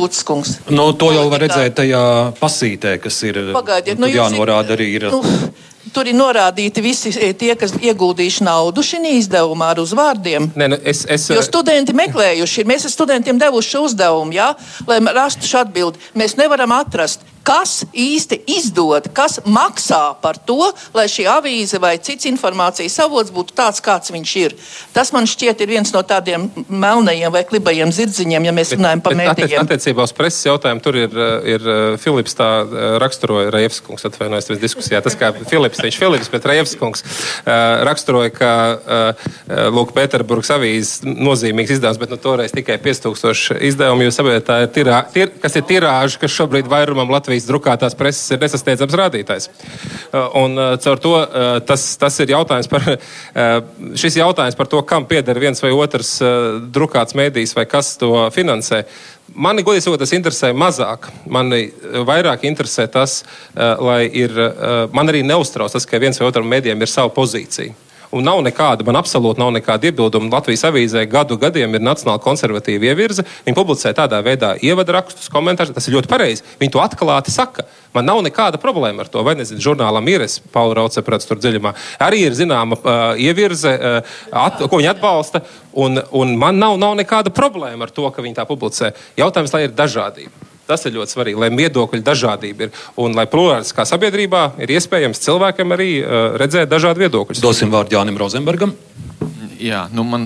Putskungs. 0.00 0.56
Nu, 0.72 0.90
to 0.96 1.12
jau 1.14 1.26
var 1.32 1.44
redzēt 1.44 1.76
tajā 1.82 2.04
pasītē, 2.40 2.96
kas 3.02 3.20
ir. 3.28 3.42
Pagaidiet, 3.56 4.00
nu, 4.00 4.10
jānorāda 4.10 4.76
arī 4.78 4.94
ir. 4.98 5.10
Nu, 5.12 5.22
Tur 5.90 6.06
ir 6.06 6.14
norādīti 6.14 6.82
visi 6.84 7.10
e, 7.16 7.30
tie, 7.34 7.54
kas 7.58 7.72
ieguldījuši 7.80 8.44
naudu 8.46 8.82
šī 8.84 9.00
izdevumā 9.16 9.72
ar 9.72 9.80
uzvārdiem. 9.82 10.50
Nē, 10.54 10.68
nu, 10.70 10.78
es, 10.86 11.02
es... 11.08 11.24
Jo 11.32 11.42
studenti 11.42 11.94
meklējuši, 11.96 12.66
mēs 12.68 12.84
esam 12.84 12.94
studentiem 12.94 13.40
devuši 13.40 13.74
šo 13.74 13.82
uzdevumu, 13.88 14.36
jā, 14.36 14.52
lai 14.86 15.00
rastu 15.16 15.48
šo 15.48 15.64
atbildi. 15.64 16.02
Mēs 16.20 16.36
nevaram 16.38 16.76
atrast 16.76 17.24
kas 17.46 17.84
īsti 17.96 18.40
izdod, 18.58 19.08
kas 19.16 19.38
maksā 19.48 20.14
par 20.22 20.38
to, 20.46 20.70
lai 20.94 21.06
šī 21.10 21.24
avīze 21.30 21.80
vai 21.82 21.94
cits 21.98 22.28
informācijas 22.28 22.98
avots 23.04 23.32
būtu 23.34 23.56
tāds, 23.56 23.80
kāds 23.84 24.12
viņš 24.12 24.34
ir. 24.42 24.54
Tas 24.94 25.12
man 25.14 25.26
šķiet 25.30 25.64
ir 25.64 25.72
viens 25.72 25.92
no 25.94 26.02
tādiem 26.06 26.46
melnajiem 26.68 27.32
vai 27.32 27.42
klibajiem 27.48 27.92
zirdziņiem, 27.96 28.48
ja 28.48 28.54
mēs 28.54 28.74
bet, 28.74 28.80
runājam 28.80 29.02
par 29.04 29.16
mēdījiem. 29.18 29.64
Attiecībā 29.64 30.04
uz 30.04 30.14
preses 30.16 30.44
jautājumu 30.46 30.84
tur 30.84 30.98
ir, 31.00 31.16
ir 31.54 31.66
Filips 32.02 32.36
tā 32.38 32.50
raksturoja, 33.02 33.50
Rejevskungs 33.54 34.06
atvainojas 34.10 34.50
tas 34.50 34.60
diskusijā. 34.62 35.00
Tas 35.04 35.16
kā 35.18 35.32
Filips, 35.40 35.80
viņš 35.82 36.00
Filips, 36.00 36.30
bet 36.32 36.48
Rejevskungs 36.52 37.06
raksturoja, 37.88 38.34
ka 38.36 38.52
Lūk, 39.72 39.94
Pēterburgas 39.96 40.52
avīzes 40.54 41.00
nozīmīgs 41.08 41.76
izdevums, 41.78 41.98
bet 42.00 42.12
nu, 42.12 42.20
toreiz 42.20 42.52
tikai 42.54 42.76
5000 42.84 43.58
izdevumu. 43.70 44.10
Tirā, 44.74 45.00
tir, 45.14 45.30
kas 45.40 45.56
ir 45.56 45.64
tirāža, 45.68 46.18
kas 46.20 46.34
šobrīd 46.34 46.68
vairumam 46.70 47.10
Latvijas 47.10 47.29
Latvijas 47.30 47.46
drukātās 47.46 47.94
preses 47.94 48.32
ir 48.34 48.40
nesasteidzams 48.42 48.94
rādītājs. 48.98 49.44
Uh, 50.10 50.24
un 50.40 50.58
uh, 50.58 50.72
caur 50.82 50.98
to 50.98 51.12
uh, 51.14 51.60
tas, 51.62 51.84
tas 52.00 52.16
ir 52.24 52.32
jautājums 52.32 52.66
par, 52.66 52.82
šis 54.02 54.16
jautājums 54.18 54.58
par 54.58 54.66
to, 54.66 54.80
kam 54.82 55.06
pieder 55.06 55.38
viens 55.38 55.62
vai 55.62 55.70
otrs 55.70 56.16
drukāts 56.74 57.14
mēdījis 57.14 57.54
vai 57.54 57.66
kas 57.70 57.92
to 58.00 58.10
finansē. 58.34 58.82
Mani, 59.30 59.62
godīgi 59.62 59.84
sakot, 59.84 60.02
tas 60.02 60.14
interesē 60.16 60.50
mazāk. 60.50 61.06
Mani 61.30 61.68
vairāk 62.08 62.42
interesē 62.50 62.88
tas, 62.90 63.20
lai 63.54 64.08
ir. 64.10 64.34
Man 64.90 65.12
arī 65.12 65.22
neuztrauc 65.22 65.70
tas, 65.70 65.86
ka 65.86 66.02
viens 66.02 66.18
vai 66.18 66.26
otram 66.32 66.50
mēdījam 66.50 66.82
ir 66.82 66.90
sava 66.90 67.12
pozīcija. 67.14 67.89
Un 68.10 68.24
nav 68.26 68.40
nekāda, 68.42 68.82
man 68.86 68.98
absolūti 68.98 69.38
nav 69.38 69.52
nekāda 69.54 69.86
iebilduma. 69.86 70.32
Latvijas 70.32 70.64
avīzē 70.66 71.04
gadu 71.10 71.36
gadiem 71.38 71.76
ir 71.76 71.84
nacionāla 71.84 72.18
konservatīva 72.24 72.88
ievirze. 72.90 73.22
Viņi 73.46 73.54
publicē 73.54 73.92
tādā 73.94 74.18
veidā 74.26 74.56
ievada 74.66 74.96
rakstus, 74.96 75.30
komentārus. 75.30 75.76
Tas 75.76 75.86
ir 75.86 75.94
ļoti 75.94 76.10
pareizi. 76.10 76.42
Viņi 76.58 76.74
to 76.74 76.82
atklāti 76.82 77.30
saka. 77.30 77.68
Man 77.94 78.10
nav 78.10 78.24
nekāda 78.26 78.58
problēma 78.58 79.06
ar 79.06 79.12
to. 79.12 79.22
Vai 79.26 79.36
nezinu, 79.38 79.62
žurnālam 79.62 80.10
ir, 80.10 80.26
es 80.26 80.40
Pauli 80.42 80.74
Rauce 80.80 81.06
prats 81.06 81.30
tur 81.30 81.38
dziļumā. 81.38 81.76
Arī 82.02 82.24
ir 82.26 82.34
zināma 82.34 82.80
uh, 82.80 83.00
ievirze, 83.14 83.76
uh, 83.78 84.20
at, 84.42 84.58
ko 84.58 84.82
viņi 84.82 84.90
atbalsta. 84.96 85.44
Un, 85.78 86.02
un 86.10 86.34
man 86.38 86.58
nav, 86.58 86.80
nav 86.82 86.98
nekāda 86.98 87.30
problēma 87.30 87.86
ar 87.86 87.94
to, 87.94 88.10
ka 88.10 88.26
viņi 88.26 88.40
tā 88.42 88.48
publicē. 88.48 88.90
Jautājums, 89.22 89.54
lai 89.54 89.68
ir 89.68 89.76
dažādība. 89.78 90.49
Tas 90.70 90.86
ir 90.86 90.94
ļoti 90.94 91.16
svarīgi, 91.16 91.40
lai 91.42 91.50
viedokļu 91.50 92.02
dažādība 92.06 92.68
ir 92.68 92.82
un 93.02 93.16
lai 93.18 93.26
plurāliskā 93.30 93.82
sabiedrībā 93.88 94.44
ir 94.62 94.76
iespējams 94.76 95.22
cilvēkiem 95.24 95.74
arī 95.74 95.90
uh, 95.98 96.36
redzēt 96.38 96.70
dažādu 96.70 97.02
viedokļu. 97.02 97.40
Dosim 97.42 97.72
vārdu 97.74 97.98
Jānim 97.98 98.20
Rozenbergam. 98.20 98.76
Jā, 99.60 99.82
nu 99.92 100.06
man 100.08 100.24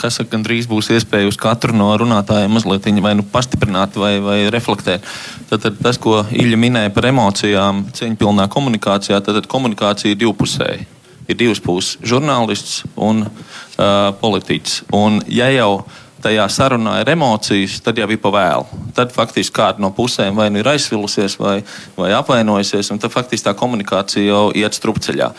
kas 0.00 0.18
saka, 0.18 0.32
gandrīz 0.34 0.66
būs 0.70 0.88
iespēja 0.96 1.28
uz 1.30 1.36
katru 1.38 1.74
no 1.76 1.90
runātājiem 2.00 2.50
mazliet 2.56 2.88
vai 3.04 3.12
nu 3.14 3.22
pastiprināt, 3.22 3.94
vai, 4.00 4.16
vai 4.24 4.38
reflektēt. 4.50 5.04
Tad, 5.50 5.62
tad 5.62 5.78
tas, 5.82 6.00
ko 6.02 6.24
Ilja 6.32 6.58
minēja 6.58 6.90
par 6.94 7.06
emocijām, 7.12 7.84
cieņpilnā 7.94 8.48
komunikācijā, 8.50 9.20
tad, 9.20 9.38
tad 9.38 9.50
komunikācija 9.52 10.14
ir 10.14 10.20
divpusēja. 10.24 10.88
Ir 11.30 11.38
divas 11.38 11.60
puses- 11.62 11.98
žurnālists 12.10 12.82
un 12.96 13.26
uh, 13.28 14.10
politiķis. 14.18 14.82
Un, 14.98 15.20
ja 15.30 15.46
jau 15.54 15.70
uh, 15.78 16.00
tajā 16.22 16.46
sarunā 16.52 16.98
ir 17.02 17.10
emocijas, 17.12 17.80
tad 17.84 17.98
jau 17.98 18.08
ir 18.10 18.20
pa 18.22 18.32
vēlu. 18.34 18.80
Tad 18.96 19.12
faktiski 19.14 19.54
kāda 19.58 19.82
no 19.82 19.92
pusēm 19.94 20.38
vai 20.38 20.48
nu 20.52 20.62
ir 20.62 20.70
aizsvilusies, 20.72 21.36
vai, 21.40 21.60
vai 21.98 22.12
apvainojusies, 22.16 22.92
un 22.94 23.02
tad 23.02 23.14
faktiski 23.14 23.48
tā 23.48 23.54
komunikācija 23.58 24.26
jau 24.28 24.48
iet 24.56 24.78
strupceļā. 24.78 25.32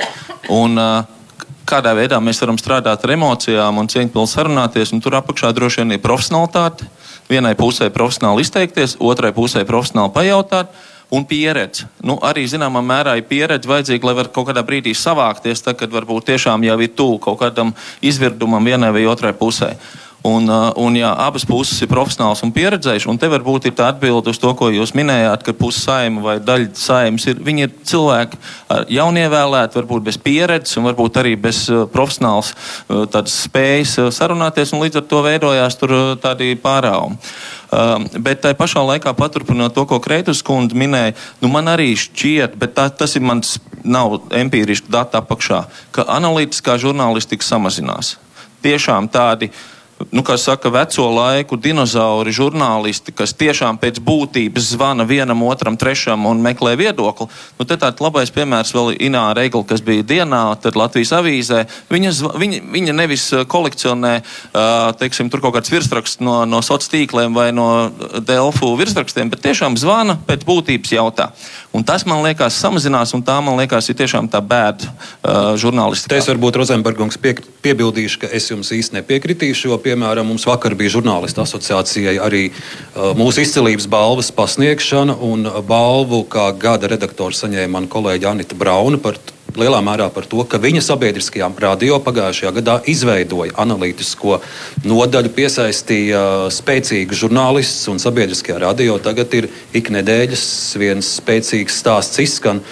Un, 0.54 0.80
Kādā 1.64 1.94
veidā 1.96 2.18
mēs 2.20 2.42
varam 2.44 2.58
strādāt 2.60 3.06
ar 3.06 3.12
emocijām 3.14 3.78
un 3.80 3.88
cieņpilni 3.88 4.28
sarunāties, 4.28 4.90
un 4.92 5.00
tur 5.00 5.16
apakšā 5.16 5.54
droši 5.56 5.80
vien 5.80 5.96
ir 5.96 6.02
profesionālitāte. 6.04 6.90
Vienai 7.30 7.54
pusē 7.56 7.88
profesionāli 7.88 8.44
izteikties, 8.44 8.98
otrai 9.00 9.32
pusē 9.32 9.64
profesionāli 9.64 10.12
pajautāt, 10.12 10.74
un 11.14 11.26
pieredze. 11.30 11.86
Nu, 12.02 12.18
arī 12.26 12.44
zināmā 12.50 12.82
mērā 12.84 13.14
ir 13.20 13.28
pieredze 13.30 13.70
vajadzīga, 13.70 14.10
lai 14.10 14.16
varētu 14.18 14.34
kaut 14.34 14.50
kādā 14.50 14.64
brīdī 14.66 14.96
savākties, 14.98 15.62
tad, 15.62 15.78
kad 15.78 15.94
varbūt 15.94 16.32
tiešām 16.32 16.66
jau 16.66 16.78
ir 16.82 16.94
tuvu 16.98 17.20
kaut 17.22 17.40
kādam 17.44 17.74
izvirdumam 18.02 18.66
vienai 18.66 18.90
vai 18.96 19.06
otrai 19.10 19.34
pusē. 19.38 19.76
Un, 20.24 20.46
uh, 20.48 20.70
un 20.80 20.96
jā, 20.96 21.10
abas 21.20 21.44
puses 21.44 21.82
ir 21.84 21.90
profesionāls 21.92 22.40
un 22.46 22.54
pieredzējuši. 22.56 23.10
Un 23.12 23.18
te 23.20 23.28
varbūt 23.28 23.66
ir 23.68 23.74
tā 23.76 23.90
atbilde 23.92 24.32
uz 24.32 24.38
to, 24.40 24.54
ko 24.56 24.70
jūs 24.72 24.94
minējāt, 24.96 25.42
ka 25.44 25.56
puse 25.58 25.82
saima 25.84 26.24
vai 26.24 26.36
daļa 26.40 26.70
saimas 26.80 27.26
ir, 27.28 27.42
ir 27.52 27.74
cilvēki 27.84 28.40
jaunievēlēti, 28.96 29.78
varbūt 29.82 30.06
bez 30.06 30.20
pieredzes 30.24 30.80
un 30.80 30.88
varbūt 30.88 31.20
arī 31.20 31.34
bez 31.36 31.66
uh, 31.68 31.84
profesionāls 31.92 32.54
spējas 33.34 33.98
sarunāties. 34.16 34.72
Līdz 34.72 35.02
ar 35.02 35.06
to 35.12 35.20
veidojās 35.28 35.78
tādi 36.24 36.54
pārāvumi. 36.64 37.20
Uh, 37.74 38.08
bet 38.24 38.46
tajā 38.46 38.56
pašā 38.56 38.86
laikā, 38.94 39.12
paturpinot 39.20 39.76
to, 39.76 39.84
ko 39.90 40.00
Kreitas 40.04 40.40
kundze 40.46 40.78
minēja, 40.80 41.18
nu 41.44 41.52
man 41.52 41.68
arī 41.68 41.90
šķiet, 42.00 42.56
bet 42.64 42.78
tā, 42.80 42.88
tas 42.96 43.18
ir 43.20 43.28
mans 43.28 43.58
nav 43.84 44.22
empīriski 44.32 44.94
dati 44.94 45.20
apakšā, 45.20 45.66
ka 45.92 46.08
analītiskā 46.16 46.80
žurnālistika 46.80 47.44
samazinās. 47.44 48.16
Tiešām 48.64 49.10
tādi 49.12 49.50
uh, 49.50 49.64
nu, 50.12 50.24
kā 50.26 50.38
saka, 50.38 50.72
veco 50.74 51.08
laiku 51.14 51.58
dinozauri, 51.58 52.34
žurnālisti, 52.34 53.14
kas 53.16 53.36
tiešām 53.38 53.80
pēc 53.82 54.00
būtības 54.04 54.72
zvana 54.74 55.08
vienam, 55.10 55.44
otram, 55.48 55.78
trešam 55.80 56.26
un 56.30 56.42
meklē 56.44 56.76
viedokli. 56.80 57.30
Nu, 57.60 57.68
te 57.68 57.78
tāds 57.80 58.04
labais 58.04 58.32
piemērs 58.34 58.74
vēl 58.76 58.94
ir 58.94 59.08
Ināra 59.10 59.42
Regla, 59.42 59.64
kas 59.68 59.84
bija 59.86 60.06
dienā, 60.06 60.44
tad 60.62 60.78
Latvijas 60.80 61.14
avīzē. 61.18 61.64
Viņa, 61.94 62.14
viņa, 62.40 62.64
viņa 62.74 62.98
nevis 62.98 63.30
kolekcionē, 63.50 64.14
teiksim, 65.02 65.32
tur 65.34 65.44
kaut 65.44 65.58
kāds 65.58 65.74
virsraksts 65.74 66.24
no, 66.24 66.44
no 66.46 66.62
sociāliem 66.64 66.84
tīkliem 66.94 67.36
vai 67.36 67.52
no 67.56 67.90
Delfu 68.24 68.74
virsrakstiem, 68.80 69.32
bet 69.32 69.44
tiešām 69.44 69.78
zvana 69.80 70.18
pēc 70.28 70.46
būtības 70.48 70.94
jautā. 70.94 71.30
Un 71.74 71.86
tas 71.88 72.06
man 72.06 72.22
liekas 72.26 72.58
samazinās, 72.62 73.14
un 73.18 73.24
tā 73.26 73.40
man 73.42 73.58
liekas 73.58 73.90
ir 73.90 73.98
tiešām 73.98 74.30
tā 74.32 74.42
bēda 74.46 74.90
uh, 74.90 75.54
žurnālistika. 75.60 76.18
Es 76.18 76.30
varbūt 76.30 76.60
Rozenbergungs 76.62 77.18
pie, 77.22 77.36
piebildīšu, 77.66 78.22
ka 78.24 78.32
es 78.36 78.50
jums 78.52 78.72
īsti 78.76 79.00
nepiekritīšu, 79.00 79.72
jo, 79.72 79.80
piemēram, 79.94 80.28
mums 80.34 80.48
vakar 80.50 80.74
bija 80.78 80.96
žurnālistu 80.98 81.44
asociācijai 81.44 82.18
arī 82.24 82.48
uh, 82.50 83.14
mūsu 83.18 83.46
izcelības 83.46 83.88
balvas 83.92 84.32
pasniegšana, 84.34 85.16
un 85.22 85.46
balvu 85.68 86.24
kā 86.30 86.50
gada 86.58 86.90
redaktors 86.90 87.44
saņēma 87.46 87.72
man 87.78 87.90
kolēģi 87.92 88.30
Anita 88.30 88.58
Brauna 88.58 89.00
par 89.02 89.22
lielā 89.54 89.80
mērā 89.86 90.08
par 90.14 90.26
to, 90.30 90.42
ka 90.50 90.58
viņa 90.62 90.82
sabiedriskajā 90.82 91.50
radio 91.62 92.00
pagājušajā 92.04 92.52
gadā 92.56 92.80
izveidoja 92.90 93.54
analītisko 93.62 94.40
nodaļu, 94.88 95.34
piesaistīja 95.36 96.24
spēcīgus 96.54 97.22
žurnālistus 97.22 97.92
un 97.92 98.02
sabiedriskajā 98.02 98.58
radio. 98.64 98.98
Tagad 99.04 99.36
ir 99.38 99.50
ik 99.78 99.92
nedēļas 99.94 100.48
viens 100.82 101.14
spēcīgs 101.20 101.78
stāsts 101.84 102.24
izskan 102.24 102.64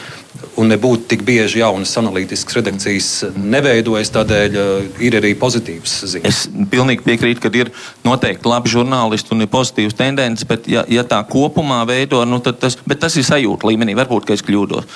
un 0.59 0.71
nebūtu 0.71 1.07
tik 1.11 1.23
bieži 1.27 1.61
jaunas 1.61 1.93
analītiskas 1.99 2.57
redakcijas 2.59 3.09
neveidojas. 3.35 4.11
Tādēļ 4.15 4.57
uh, 4.59 5.01
ir 5.03 5.17
arī 5.19 5.33
pozitīvs 5.39 5.93
ziņas. 6.13 6.27
Es 6.27 6.67
pilnīgi 6.71 7.05
piekrītu, 7.05 7.43
ka 7.43 7.51
ir 7.55 7.71
noteikti 8.05 8.49
labi 8.51 8.71
žurnālisti 8.73 9.35
un 9.35 9.45
ir 9.45 9.51
pozitīvas 9.51 9.97
tendences, 9.97 10.47
bet 10.47 10.67
ja, 10.71 10.83
ja 10.91 11.05
tā 11.07 11.21
kopumā 11.27 11.81
veido, 11.89 12.23
nu, 12.27 12.41
tad 12.43 12.59
tas, 12.63 12.77
tas 12.77 13.17
ir 13.19 13.27
sajūta 13.27 13.69
līmenī. 13.69 13.95
Varbūt, 13.99 14.33
es 14.35 14.43
kļūdos. 14.47 14.89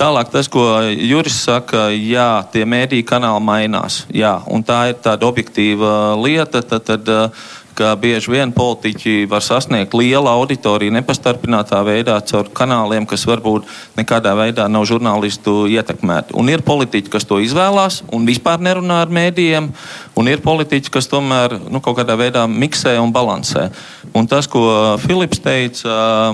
Tālāk 0.00 0.32
tas, 0.34 0.50
ko 0.52 0.66
Juris 0.90 1.38
saka, 1.46 1.88
jā, 1.94 2.30
tie 2.52 2.66
mēdīju 2.68 3.06
kanāli 3.08 3.44
mainās. 3.46 4.04
Jā, 4.14 4.38
tā 4.66 4.80
ir 4.90 4.98
tāda 5.04 5.28
objektīva 5.28 6.16
lieta. 6.18 6.64
Tad, 6.66 6.86
tad, 6.88 7.08
uh, 7.12 7.54
ka 7.76 7.92
bieži 8.00 8.32
vien 8.32 8.52
politiķi 8.56 9.26
var 9.30 9.44
sasniegt 9.44 9.94
lielu 9.96 10.28
auditoriju 10.30 10.94
nepastarpinātā 10.96 11.82
veidā 11.86 12.16
caur 12.28 12.48
kanāliem, 12.56 13.06
kas 13.08 13.26
varbūt 13.28 13.68
nekādā 13.98 14.32
veidā 14.38 14.66
nav 14.72 14.86
žurnālistu 14.88 15.66
ietekmēti. 15.70 16.34
Un 16.38 16.50
ir 16.52 16.64
politiķi, 16.66 17.12
kas 17.12 17.28
to 17.28 17.38
izvēlās 17.44 18.02
un 18.14 18.26
vispār 18.28 18.62
nerunā 18.64 19.02
ar 19.04 19.12
mēdījiem, 19.12 19.68
un 20.16 20.30
ir 20.32 20.42
politiķi, 20.44 20.92
kas 20.92 21.10
tomēr 21.12 21.58
nu, 21.68 21.82
kaut 21.84 21.98
kādā 22.00 22.16
veidā 22.18 22.46
miksē 22.48 22.96
un 23.02 23.12
balansē. 23.14 23.68
Un 24.16 24.28
tas, 24.30 24.48
ko 24.48 24.96
Filips 25.02 25.42
teica 25.42 26.32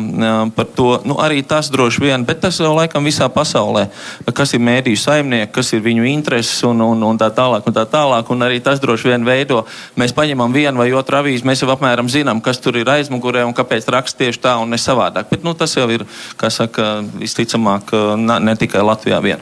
par 0.55 0.69
to, 0.77 1.01
nu, 1.09 1.19
arī 1.23 1.43
tas 1.43 1.71
droši 1.73 2.05
vien, 2.05 2.27
bet 2.29 2.43
tas 2.45 2.61
jau 2.63 2.75
laikam 2.77 3.05
visā 3.07 3.27
pasaulē, 3.33 3.89
kas 4.37 4.55
ir 4.55 4.63
mēdīju 4.63 5.01
saimnieki, 5.01 5.53
kas 5.55 5.73
ir 5.75 5.83
viņu 5.85 6.07
intereses 6.13 6.63
un, 6.69 6.85
un, 6.85 7.03
un 7.09 7.19
tā 7.19 7.33
tālāk. 7.35 7.67
Un 7.67 7.77
tā 7.77 7.87
tālāk 7.89 8.31
un 8.33 8.47
arī 8.47 8.61
tas 8.63 8.81
droši 8.83 9.13
vien 9.13 9.27
veido. 9.27 9.65
Mēs 9.99 10.15
paņemam 10.17 10.55
vienu 10.55 10.83
vai 10.83 10.91
otru 10.97 11.19
avīzi 11.19 11.32
avīzi, 11.33 11.49
mēs 11.49 11.63
jau 11.63 11.71
apmēram 11.73 12.11
zinām, 12.13 12.41
kas 12.45 12.61
tur 12.61 12.77
ir 12.77 12.89
aizmugurē 12.89 13.45
un 13.47 13.55
kāpēc 13.57 13.89
raksta 13.89 14.25
tieši 14.25 14.43
tā 14.43 14.57
un 14.61 14.71
ne 14.71 14.79
savādāk. 14.81 15.31
Bet 15.31 15.45
nu, 15.45 15.55
tas 15.55 15.75
jau 15.77 15.89
ir, 15.91 16.05
kā 16.37 16.51
saka, 16.53 17.03
visticamāk, 17.17 17.93
ne, 18.21 18.39
ne 18.41 18.57
tikai 18.57 18.85
Latvijā 18.85 19.21
vien. 19.25 19.41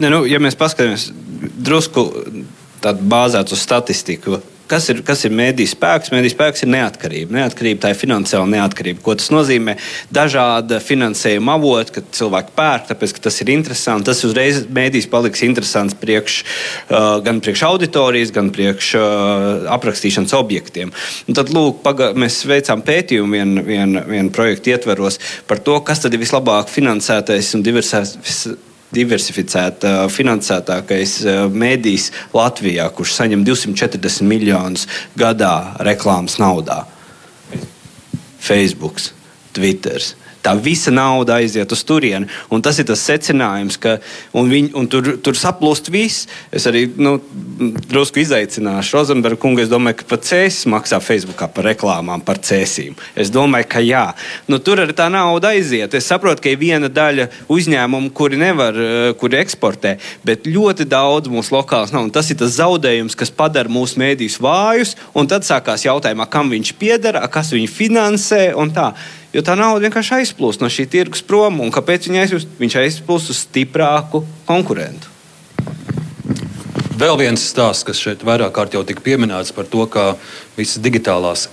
Ne, 0.00 0.10
nu, 0.10 0.24
ja 0.26 0.40
mēs 0.42 0.56
paskatāmies 0.58 1.10
drusku 1.54 2.08
bāzēt 2.82 3.52
uz 3.54 3.62
statistiku, 3.62 4.40
kas 4.70 4.88
ir, 4.92 5.02
kas 5.06 5.24
ir 5.26 5.34
mēdīs 5.36 5.74
spēks? 5.74 6.12
Mēdīs 6.14 6.34
spēks 6.34 6.64
ir 6.64 6.70
neatkarība. 6.74 7.36
Neatkarība 7.38 7.84
tā 7.84 7.92
ir 7.92 8.00
finansiāla 8.00 8.48
neatkarība. 8.56 9.02
Ko 9.04 9.16
tas 9.18 9.30
nozīmē? 9.34 9.76
Dažāda 10.14 10.80
finansējuma 10.84 11.56
avota, 11.58 11.96
kad 11.98 12.10
cilvēki 12.16 12.54
pērk, 12.56 12.88
tāpēc 12.90 13.14
ka 13.16 13.24
tas 13.28 13.40
ir 13.44 13.52
interesanti. 13.54 14.08
Tas 14.10 14.24
uzreiz 14.26 14.62
mēdīs 14.66 15.08
paliks 15.12 15.44
interesants 15.46 15.96
priekš, 16.00 16.40
uh, 16.88 17.18
gan 17.24 17.40
priekš 17.44 17.64
auditorijas, 17.68 18.34
gan 18.34 18.50
priekš 18.54 18.92
uh, 18.98 19.70
aprakstīšanas 19.76 20.36
objektiem. 20.38 20.92
Un 21.28 21.38
tad 21.38 21.52
lūk, 21.54 21.82
paga, 21.86 22.12
mēs 22.18 22.42
veicām 22.48 22.84
pētījumu 22.86 23.38
vienu 23.38 23.64
vien, 23.66 23.98
vien 24.08 24.30
projektu 24.34 24.74
ietveros 24.74 25.20
par 25.48 25.62
to, 25.64 25.78
kas 25.86 26.04
tad 26.04 26.14
ir 26.14 26.22
vislabāk 26.24 26.72
finansētais 26.72 27.54
un 27.56 27.64
diversificētais 27.66 28.72
diversificēta, 28.94 30.06
finansētākais 30.12 31.18
mēdījis 31.52 32.10
Latvijā, 32.34 32.88
kurš 32.94 33.16
saņem 33.18 33.44
240 33.46 34.28
miljonus 34.28 34.88
gadā 35.18 35.74
reklāmas 35.84 36.38
naudā. 36.42 36.84
Facebook, 38.44 39.00
Twitter. 39.56 40.02
Tā 40.44 40.52
visa 40.60 40.92
nauda 40.92 41.38
aiziet 41.40 41.72
uz 41.72 41.80
turieni. 41.88 42.28
Un 42.52 42.60
tas 42.64 42.76
ir 42.76 42.84
tas 42.88 43.00
secinājums, 43.00 43.78
ka 43.80 43.96
viņ, 44.34 44.66
tur, 44.92 45.14
tur 45.24 45.38
saplūst 45.40 45.88
viss. 45.92 46.26
Es 46.52 46.68
arī 46.68 46.84
nu, 47.00 47.16
drusku 47.88 48.20
izaicināšu 48.20 48.98
Rozenbergu 48.98 49.40
kungu. 49.40 49.62
Es 49.64 49.72
domāju, 49.72 50.02
ka 50.02 50.08
pat 50.12 50.26
cēsis 50.28 50.68
maksā 50.68 51.00
Facebookā 51.00 51.48
par 51.48 51.64
reklāmām, 51.70 52.20
par 52.24 52.42
cēsīm. 52.44 52.98
Es 53.16 53.32
domāju, 53.32 53.70
ka 53.72 53.80
jā. 53.84 54.04
Nu, 54.50 54.60
tur 54.60 54.84
arī 54.84 54.96
tā 54.96 55.08
nauda 55.12 55.54
aiziet. 55.54 55.96
Es 55.96 56.10
saprotu, 56.12 56.44
ka 56.44 56.52
ir 56.52 56.60
viena 56.60 56.92
daļa 56.92 57.30
uzņēmumu, 57.48 58.12
kuri 58.12 58.40
nevar, 58.44 58.76
eh, 58.76 59.08
kuri 59.16 59.40
eksportē, 59.40 59.96
bet 60.28 60.44
ļoti 60.44 60.84
daudz 60.84 61.32
mūsu 61.32 61.56
lokāls 61.56 61.96
nav. 61.96 62.04
Un 62.04 62.12
tas 62.12 62.28
ir 62.30 62.36
tas 62.36 62.52
zaudējums, 62.60 63.16
kas 63.16 63.32
padara 63.32 63.72
mūsu 63.72 63.96
mēdījus 63.96 64.40
vājus. 64.44 64.96
Un 65.16 65.26
tad 65.26 65.48
sākās 65.48 65.88
jautājumā, 65.88 66.28
kam 66.28 66.52
viņš 66.52 66.76
pieder, 66.76 67.22
kas 67.32 67.56
viņu 67.56 67.70
finansē 67.72 68.52
un 68.60 68.70
tā 68.70 68.92
jo 69.34 69.42
tā 69.44 69.56
nauda 69.58 69.82
vienkārši 69.84 70.20
aizplūst 70.20 70.62
no 70.62 70.70
šī 70.70 70.86
tirgus 70.90 71.24
prom. 71.26 71.58
Un 71.64 71.74
kāpēc 71.74 72.08
viņa 72.08 72.22
aizplūst? 72.24 72.54
Viņš 72.60 72.78
aizplūst 72.84 73.34
uz 73.34 73.42
stiprāku 73.44 74.22
konkurentu. 74.48 75.10
Vēl 76.94 77.18
viens 77.18 77.42
stāsts, 77.42 77.82
kas 77.86 77.98
šeit 77.98 78.22
vairāk 78.22 78.54
kārt 78.54 78.76
jau 78.76 78.84
tika 78.86 79.02
pieminēts 79.02 79.50
par 79.54 79.66
to, 79.66 79.82
ka 79.90 80.14
visas 80.54 80.78
digitālās 80.82 81.48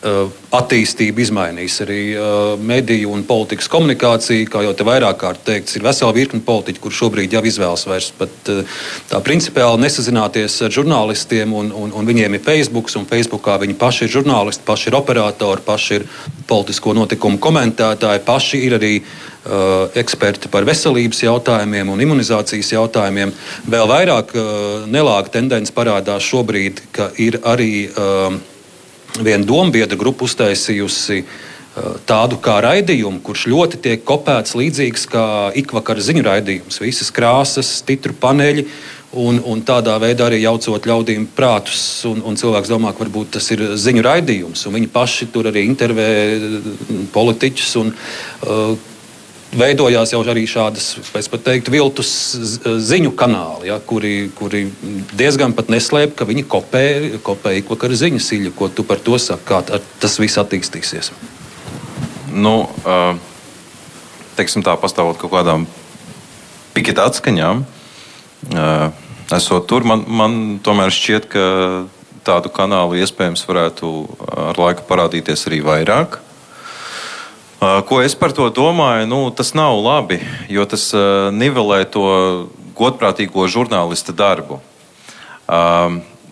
attīstība 0.00 1.20
izmainīs 1.20 1.74
arī 1.84 2.00
uh, 2.16 2.54
mediju 2.56 3.10
un 3.12 3.24
politikas 3.28 3.68
komunikāciju. 3.68 4.46
Kā 4.48 4.62
jau 4.64 4.72
te 4.76 4.84
vairāk 4.86 5.18
kārt 5.20 5.42
teikts, 5.44 5.76
ir 5.76 5.84
vesela 5.84 6.14
virkne 6.16 6.40
politiķu, 6.44 6.80
kur 6.80 6.94
šobrīd 6.96 7.34
jau 7.36 7.42
izvēlas 7.44 7.84
vairs 7.84 8.08
pat 8.16 8.48
uh, 8.48 8.78
tā 9.10 9.20
principiāli 9.24 9.82
nesazināties 9.84 10.56
ar 10.64 10.72
žurnālistiem, 10.72 11.52
un, 11.52 11.68
un, 11.76 11.92
un 11.92 12.08
viņiem 12.08 12.38
ir 12.38 12.44
Facebook, 12.44 12.88
un 12.96 13.04
Facebookā 13.10 13.58
viņi 13.60 13.76
paši 13.80 14.06
ir 14.06 14.14
žurnālisti, 14.14 14.64
paši 14.64 14.88
ir 14.88 14.96
operatori, 14.96 15.64
paši 15.66 15.98
ir 15.98 16.06
politisko 16.48 16.96
notikumu 16.96 17.36
komentētāji, 17.42 18.22
paši 18.24 18.60
ir 18.70 18.78
arī 18.78 18.94
uh, 19.04 19.92
eksperti 20.00 20.48
par 20.48 20.64
veselības 20.64 21.20
jautājumiem 21.26 21.92
un 21.92 22.00
imunizācijas 22.06 22.72
jautājumiem. 22.72 23.34
Vēl 23.68 23.92
vairāk 23.92 24.32
uh, 24.32 24.88
nelāga 24.88 25.36
tendence 25.36 25.76
parādās 25.76 26.24
šobrīd, 26.24 26.86
ka 26.96 27.12
ir 27.20 27.36
arī 27.44 27.84
uh, 27.92 28.40
viena 29.18 29.44
dombiedra 29.46 29.98
grupa 29.98 30.26
uztaisījusi 30.28 31.22
uh, 31.24 31.96
tādu 32.08 32.38
kā 32.42 32.60
raidījumu, 32.64 33.22
kurš 33.24 33.48
ļoti 33.50 33.80
tiek 33.82 34.06
kopēts 34.06 34.56
līdzīgs 34.58 35.06
kā 35.10 35.26
ikvakara 35.58 36.04
ziņu 36.06 36.24
raidījums. 36.26 36.80
Visas 36.82 37.12
krāsas, 37.14 37.80
titru 37.86 38.16
paneļi. 38.20 38.66
Un, 39.10 39.40
un 39.42 39.58
tādā 39.66 39.96
veidā 39.98 40.28
arī 40.28 40.36
jaucot 40.44 40.84
ļaudīm 40.86 41.24
prātus, 41.34 41.80
un, 42.06 42.20
un 42.22 42.36
cilvēks 42.38 42.70
domā, 42.70 42.92
ka 42.94 43.02
varbūt 43.02 43.32
tas 43.34 43.48
ir 43.50 43.64
ziņu 43.74 44.04
raidījums. 44.06 44.62
Viņi 44.70 44.86
paši 44.94 45.26
tur 45.34 45.48
arī 45.50 45.64
intervē 45.66 46.06
politiķus. 47.10 47.72
Un, 47.82 47.90
uh, 47.90 48.89
veidojās 49.56 50.12
jau 50.14 50.20
arī 50.22 50.44
šādas, 50.48 50.92
es 51.18 51.28
pat 51.30 51.42
teiktu, 51.46 51.72
viltus 51.74 52.10
ziņu 52.86 53.12
kanāli, 53.18 53.70
ja, 53.70 53.80
kuri, 53.82 54.30
kuri 54.38 54.66
diezgan 55.18 55.54
pat 55.56 55.72
neslēp, 55.72 56.14
ka 56.18 56.26
viņi 56.28 56.46
kopē, 56.50 56.84
kopē 57.26 57.56
ikvakar 57.60 57.94
ziņas 57.98 58.30
siļu. 58.30 58.54
Ko 58.56 58.70
tu 58.70 58.86
par 58.86 59.02
to 59.02 59.18
saki? 59.18 59.46
Kā 59.50 59.60
tas 59.66 60.18
viss 60.22 60.38
attīstīsies? 60.40 61.10
Nu, 62.30 62.54
teiksim 64.38 64.62
tā, 64.66 64.76
pastāvot 64.78 65.18
kaut 65.18 65.34
kādām 65.34 65.66
piketa 66.76 67.08
atskaņām, 67.10 67.64
esot 69.34 69.66
tur, 69.70 69.86
man, 69.86 70.06
man 70.06 70.40
tomēr 70.62 70.94
šķiet, 70.94 71.26
ka 71.32 71.44
tādu 72.26 72.52
kanālu 72.54 73.00
iespējams 73.00 73.42
varētu 73.48 73.90
ar 74.50 74.58
laiku 74.60 74.86
parādīties 74.86 75.48
arī 75.50 75.62
vairāk. 75.64 76.20
Ko 77.60 78.00
es 78.00 78.14
par 78.16 78.32
to 78.32 78.46
domāju? 78.48 79.04
Nu, 79.04 79.18
tas 79.36 79.52
nav 79.52 79.76
labi, 79.84 80.16
jo 80.48 80.64
tas 80.64 80.86
nivelē 81.36 81.82
to 81.92 82.04
godprātīgo 82.78 83.44
žurnālista 83.52 84.14
darbu. 84.16 84.62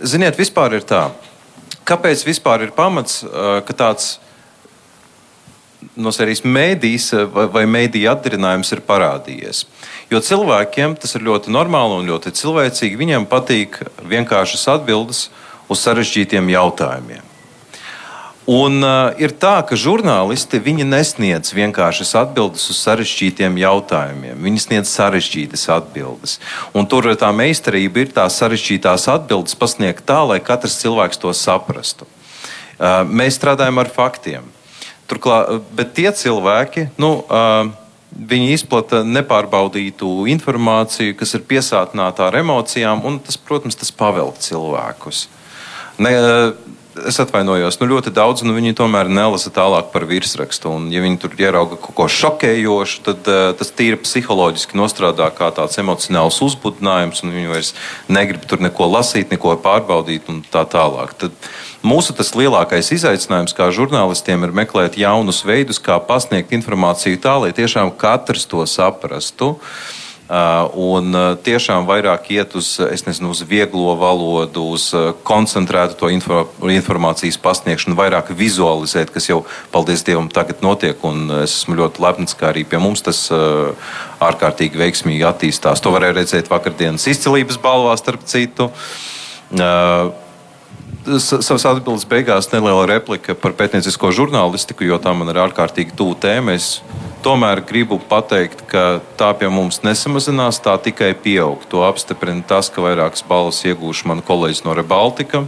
Ziniet, 0.01 0.39
vispār 0.41 0.79
ir 0.79 0.87
tā. 0.89 1.11
Kāpēc 1.89 2.24
vispār 2.24 2.64
ir 2.64 2.72
pamats, 2.72 3.20
ka 3.29 3.76
tāds 3.76 4.16
no 5.99 6.12
serijas 6.16 6.45
mēdīs 6.49 7.11
vai, 7.29 7.66
mēdīja 7.68 8.16
atdarinājums 8.16 8.72
ir 8.72 8.85
parādījies? 8.89 9.66
Jo 10.09 10.24
cilvēkiem 10.24 10.97
tas 10.97 11.12
ir 11.18 11.29
ļoti 11.29 11.53
normāli 11.53 12.01
un 12.01 12.09
ļoti 12.09 12.33
cilvēcīgi. 12.41 13.01
Viņiem 13.05 13.29
patīk 13.29 13.83
vienkāršas 14.01 14.64
atbildes 14.79 15.26
uz 15.68 15.85
sarežģītiem 15.85 16.49
jautājumiem. 16.57 17.24
Un 18.49 18.80
uh, 18.80 19.12
ir 19.20 19.34
tā, 19.36 19.59
ka 19.61 19.76
žurnālisti 19.76 20.57
nesniedz 20.88 21.51
vienkāršas 21.53 22.14
atbildes 22.16 22.62
uz 22.72 22.78
sarežģītiem 22.80 23.59
jautājumiem. 23.61 24.38
Viņi 24.40 24.62
sniedz 24.64 24.88
sarežģītas 24.88 25.66
atbildes. 25.68 26.38
Un 26.72 26.88
tur 26.88 27.05
tā 27.20 27.28
meistarība 27.28 28.01
ir 28.01 28.14
tās 28.16 28.38
sarežģītās 28.40 29.05
atbildes 29.12 29.53
pasniegt 29.53 30.07
tā, 30.09 30.22
lai 30.24 30.40
katrs 30.40 30.78
cilvēks 30.80 31.20
to 31.20 31.34
saprastu. 31.36 32.09
Uh, 32.78 33.05
mēs 33.05 33.36
strādājam 33.36 33.82
ar 33.82 33.92
faktiem. 33.92 34.49
Turklāt, 35.09 35.61
bet 35.76 35.92
tie 35.92 36.09
cilvēki, 36.09 36.86
nu, 36.96 37.18
uh, 37.28 37.68
viņi 38.16 38.55
izplata 38.57 39.03
nepārbaudītu 39.05 40.24
informāciju, 40.32 41.18
kas 41.20 41.36
ir 41.36 41.44
piesātināta 41.44 42.30
ar 42.30 42.40
emocijām, 42.40 43.05
un 43.05 43.20
tas, 43.20 43.36
protams, 43.36 43.76
tas 43.76 43.92
pavelk 43.92 44.40
cilvēkus. 44.40 45.26
Ne, 46.01 46.14
es 47.07 47.18
atvainojos, 47.22 47.78
nu 47.80 47.88
ļoti 47.92 48.12
daudz, 48.14 48.42
nu 48.46 48.55
viņi 48.57 48.74
tomēr 48.78 49.11
nelasa 49.12 49.53
tālāk 49.55 49.90
par 49.92 50.07
virsrakstu. 50.09 50.72
Un, 50.74 50.88
ja 50.92 51.03
viņi 51.05 51.20
tur 51.22 51.36
ierauga 51.38 51.78
kaut 51.80 51.94
ko 51.99 52.07
šokējošu, 52.12 53.03
tad 53.07 53.30
uh, 53.30 53.51
tas 53.59 53.72
tīri 53.76 54.01
psiholoģiski 54.03 54.78
nostrādā 54.78 55.28
kā 55.36 55.51
tāds 55.55 55.78
emocionāls 55.80 56.40
uzbudinājums, 56.44 57.22
un 57.24 57.34
viņi 57.36 57.53
vairs 57.53 57.72
negrib 58.11 58.49
tur 58.51 58.64
neko 58.64 58.90
lasīt, 58.96 59.30
neko 59.34 59.55
pārbaudīt 59.64 60.32
un 60.32 60.42
tā 60.49 60.64
tālāk. 60.68 61.14
Tad 61.20 61.49
mūsu 61.86 62.16
tas 62.18 62.34
lielākais 62.38 62.90
izaicinājums 62.96 63.55
kā 63.57 63.70
žurnālistiem 63.74 64.49
ir 64.49 64.57
meklēt 64.64 64.99
jaunus 64.99 65.44
veidus, 65.46 65.78
kā 65.82 66.01
pasniegt 66.03 66.57
informāciju 66.57 67.22
tā, 67.22 67.38
lai 67.44 67.55
tiešām 67.57 67.94
katrs 68.01 68.49
to 68.51 68.66
saprastu. 68.66 69.55
Uh, 69.59 69.99
un 70.29 71.14
uh, 71.16 71.31
tiešām 71.41 71.87
vairāk 71.89 72.26
iet 72.35 72.53
uz, 72.59 72.74
nezinu, 73.07 73.31
uz 73.33 73.41
vieglo 73.49 73.95
valodu, 73.97 74.66
uz 74.76 74.91
uh, 74.93 75.14
koncentrētu 75.24 75.97
to 75.97 76.11
info, 76.12 76.43
informācijas 76.68 77.41
pasniegšanu, 77.41 77.97
vairāk 77.97 78.35
vizualizēt, 78.37 79.12
kas 79.14 79.31
jau, 79.31 79.41
paldies 79.72 80.05
Dievam, 80.05 80.29
tagad 80.29 80.61
notiek. 80.64 81.01
Es 81.43 81.62
esmu 81.62 81.79
ļoti 81.79 82.05
lepns, 82.05 82.37
ka 82.37 82.51
arī 82.53 82.66
pie 82.68 82.81
mums 82.83 83.01
tas 83.07 83.24
ārkārtīgi 83.33 84.81
veiksmīgi 84.81 85.24
attīstās. 85.24 85.81
To 85.85 85.93
varēja 85.95 86.18
redzēt 86.20 86.51
vakardienas 86.53 87.07
izcilības 87.09 87.61
balvā, 87.62 87.97
starp 88.01 88.26
citu. 88.29 88.68
Savas 91.16 91.64
atbildes 91.64 92.04
beigās 92.09 92.50
neliela 92.52 92.84
replika 92.90 93.36
par 93.38 93.54
pētniecisko 93.56 94.11
žurnālistiku, 94.12 94.84
jo 94.84 94.98
tā 95.00 95.14
man 95.16 95.32
ir 95.32 95.40
ārkārtīgi 95.46 95.96
tuvu 95.96 96.18
tēma. 96.20 96.56
Es 96.59 96.78
Tomēr 97.18 97.64
gribu 97.66 97.96
pateikt, 97.98 98.61
ka 98.70 99.00
tā 99.18 99.32
pie 99.34 99.48
mums 99.50 99.80
nesamazinās, 99.82 100.61
tā 100.62 100.76
tikai 100.78 101.11
pieaug. 101.18 101.64
To 101.72 101.82
apstiprina 101.82 102.44
tas, 102.46 102.70
ka 102.70 102.84
vairākas 102.84 103.24
balvas 103.26 103.59
iegūši 103.66 104.06
mani 104.06 104.22
kolēģis 104.22 104.62
no 104.62 104.76
Rebaltika. 104.78 105.42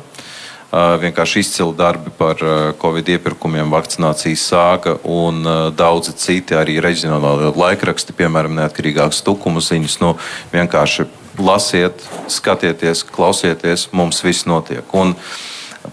Uh, 0.70 0.96
vienkārši 1.02 1.42
izcili 1.42 1.74
darbi 1.78 2.10
par 2.14 2.42
uh, 2.42 2.56
Covid 2.78 3.08
iepirkumiem, 3.14 3.70
vakcinācijas 3.74 4.44
sāga 4.52 4.96
un 5.02 5.40
uh, 5.42 5.62
daudzi 5.74 6.14
citi 6.18 6.54
arī 6.58 6.76
reģionālā 6.82 7.50
laikraksti, 7.58 8.14
piemēram, 8.18 8.54
neatkarīgākas 8.58 9.22
tukumu 9.26 9.62
ziņas. 9.62 9.96
Nu, 10.02 10.12
vienkārši 10.52 11.08
lasiet, 11.38 12.02
skatieties, 12.28 13.04
klausieties, 13.04 13.88
mums 13.92 14.24
viss 14.24 14.46
notiek. 14.48 14.84
Un 14.94 15.14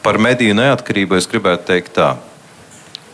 par 0.03 0.17
mediju 0.17 0.55
neatkarību 0.57 1.17
es 1.19 1.29
gribētu 1.29 1.69
teikt 1.69 1.95
tā. 1.99 2.15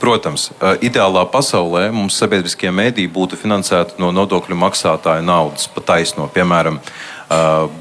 Protams, 0.04 0.50
ideālā 0.84 1.22
pasaulē 1.32 1.86
mums 1.96 2.18
sabiedriskie 2.20 2.68
mēdīji 2.76 3.12
būtu 3.14 3.38
finansēti 3.40 4.02
no 4.04 4.10
nodokļu 4.12 4.58
maksātāja 4.60 5.24
naudas, 5.24 5.70
pa 5.72 5.80
taisno. 5.94 6.28
Piemēram, 6.28 6.82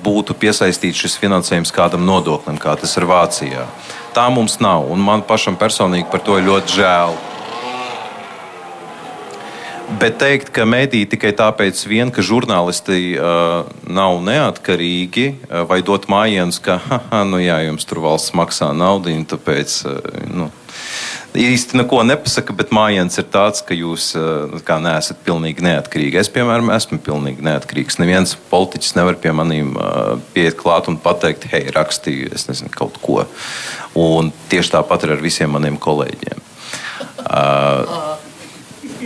būtu 0.06 0.36
piesaistīts 0.38 1.02
šis 1.02 1.18
finansējums 1.18 1.74
kādam 1.74 2.06
nodoklim, 2.06 2.60
kā 2.62 2.76
tas 2.78 2.94
ir 2.96 3.08
Vācijā. 3.10 3.66
Tā 4.14 4.28
mums 4.30 4.60
nav, 4.62 4.86
un 4.92 5.02
man 5.02 5.24
pašam 5.26 5.58
personīgi 5.58 6.10
par 6.12 6.22
to 6.22 6.38
ir 6.38 6.46
ļoti 6.46 6.78
žēl. 6.78 7.18
Bet 9.98 10.18
teikt, 10.20 10.50
ka 10.54 10.64
mediji 10.68 11.08
tikai 11.12 11.32
tāpēc, 11.36 11.80
vien, 11.90 12.10
ka 12.14 12.22
žurnālisti 12.24 13.14
uh, 13.18 13.68
nav 13.90 14.20
neatkarīgi, 14.24 15.26
uh, 15.44 15.62
vai 15.68 15.80
dot 15.84 16.08
mājienus, 16.12 16.60
ka, 16.62 16.78
ha, 16.86 17.22
nu 17.28 17.40
jā, 17.42 17.58
jums 17.66 17.86
tur 17.88 18.02
valsts 18.04 18.34
maksā 18.36 18.70
naudu, 18.76 19.12
tāpēc 19.28 19.74
uh, 19.90 19.98
nu, 20.30 20.48
īsti 21.38 21.80
neko 21.80 22.02
nepasaka, 22.08 22.54
bet 22.56 22.72
mājiens 22.74 23.18
ir 23.20 23.26
tāds, 23.32 23.62
ka 23.64 23.76
jūs 23.76 24.10
kā, 24.68 24.78
neesat 24.84 25.22
pilnīgi 25.26 25.64
neatkarīgi. 25.64 26.20
Es, 26.20 26.30
piemēram, 26.32 26.72
esmu 26.74 27.00
pilnīgi 27.04 27.44
neatkarīgs. 27.46 27.98
Neviens 28.02 28.36
politiķis 28.52 28.96
nevar 28.98 29.16
pie 29.20 29.32
maniem 29.36 29.72
pieiet 30.36 30.58
klāt 30.60 30.90
un 30.92 31.00
pateikt, 31.00 31.48
hei, 31.52 31.64
rakstīju, 31.72 32.32
es 32.36 32.48
nezinu, 32.50 32.72
kaut 32.74 33.00
ko. 33.02 33.22
Un 33.98 34.32
tieši 34.52 34.76
tāpat 34.76 35.06
ir 35.06 35.16
ar 35.16 35.24
visiem 35.24 35.52
maniem 35.56 35.80
kolēģiem. 35.80 36.48
Uh, 37.22 38.01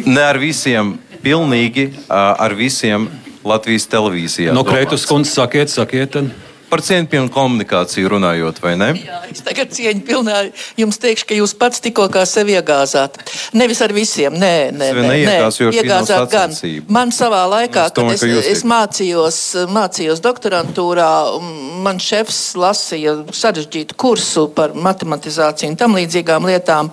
Ne 0.07 0.22
ar 0.22 0.38
visiem, 0.38 0.94
pilnīgi 1.22 1.90
ar 2.09 2.54
visiem 2.54 3.09
Latvijas 3.46 3.86
televīzijā. 3.90 4.54
No 4.54 4.64
Kreitas 4.66 5.07
kundzes 5.09 5.34
sakiet, 5.38 5.70
sakiet. 5.72 6.14
Tad. 6.16 6.34
Par 6.66 6.80
cieņpilnu 6.82 7.30
komunikāciju 7.30 8.09
runājot, 8.11 8.57
vai 8.59 8.72
ne? 8.78 8.88
Jā, 8.98 9.20
es 9.30 9.44
tagad 9.46 9.70
cieņu 9.74 10.02
pilnā 10.07 10.40
jums 10.80 10.98
teikšu, 10.98 11.28
ka 11.28 11.36
jūs 11.38 11.52
pats 11.59 11.82
tikko 11.84 12.09
kā 12.11 12.24
sevi 12.26 12.57
iegāzāt. 12.59 13.20
Nevis 13.54 13.82
ar 13.86 13.94
visiem, 13.94 14.34
nē, 14.34 14.72
nē, 14.74 14.88
nē, 14.96 15.12
nē. 15.28 15.36
iegāzāt 15.70 16.26
gan. 16.32 16.57
Man 16.90 17.14
savā 17.14 17.44
laikā, 17.52 17.86
Es 17.86 17.94
domāju, 17.94 18.18
kad 18.18 18.34
ka 18.34 18.40
es, 18.40 18.50
es 18.57 18.64
mācījos, 18.66 19.38
mācījos 19.76 20.24
doktorantūrā, 20.26 21.12
man 21.86 22.02
šefs 22.02 22.40
lasīja 22.59 23.14
sarežģītu 23.30 23.94
kursu 24.02 24.48
par 24.57 24.74
matematizāciju 24.74 25.70
un 25.70 25.78
tam 25.78 25.94
līdzīgām 26.00 26.50
lietām. 26.50 26.90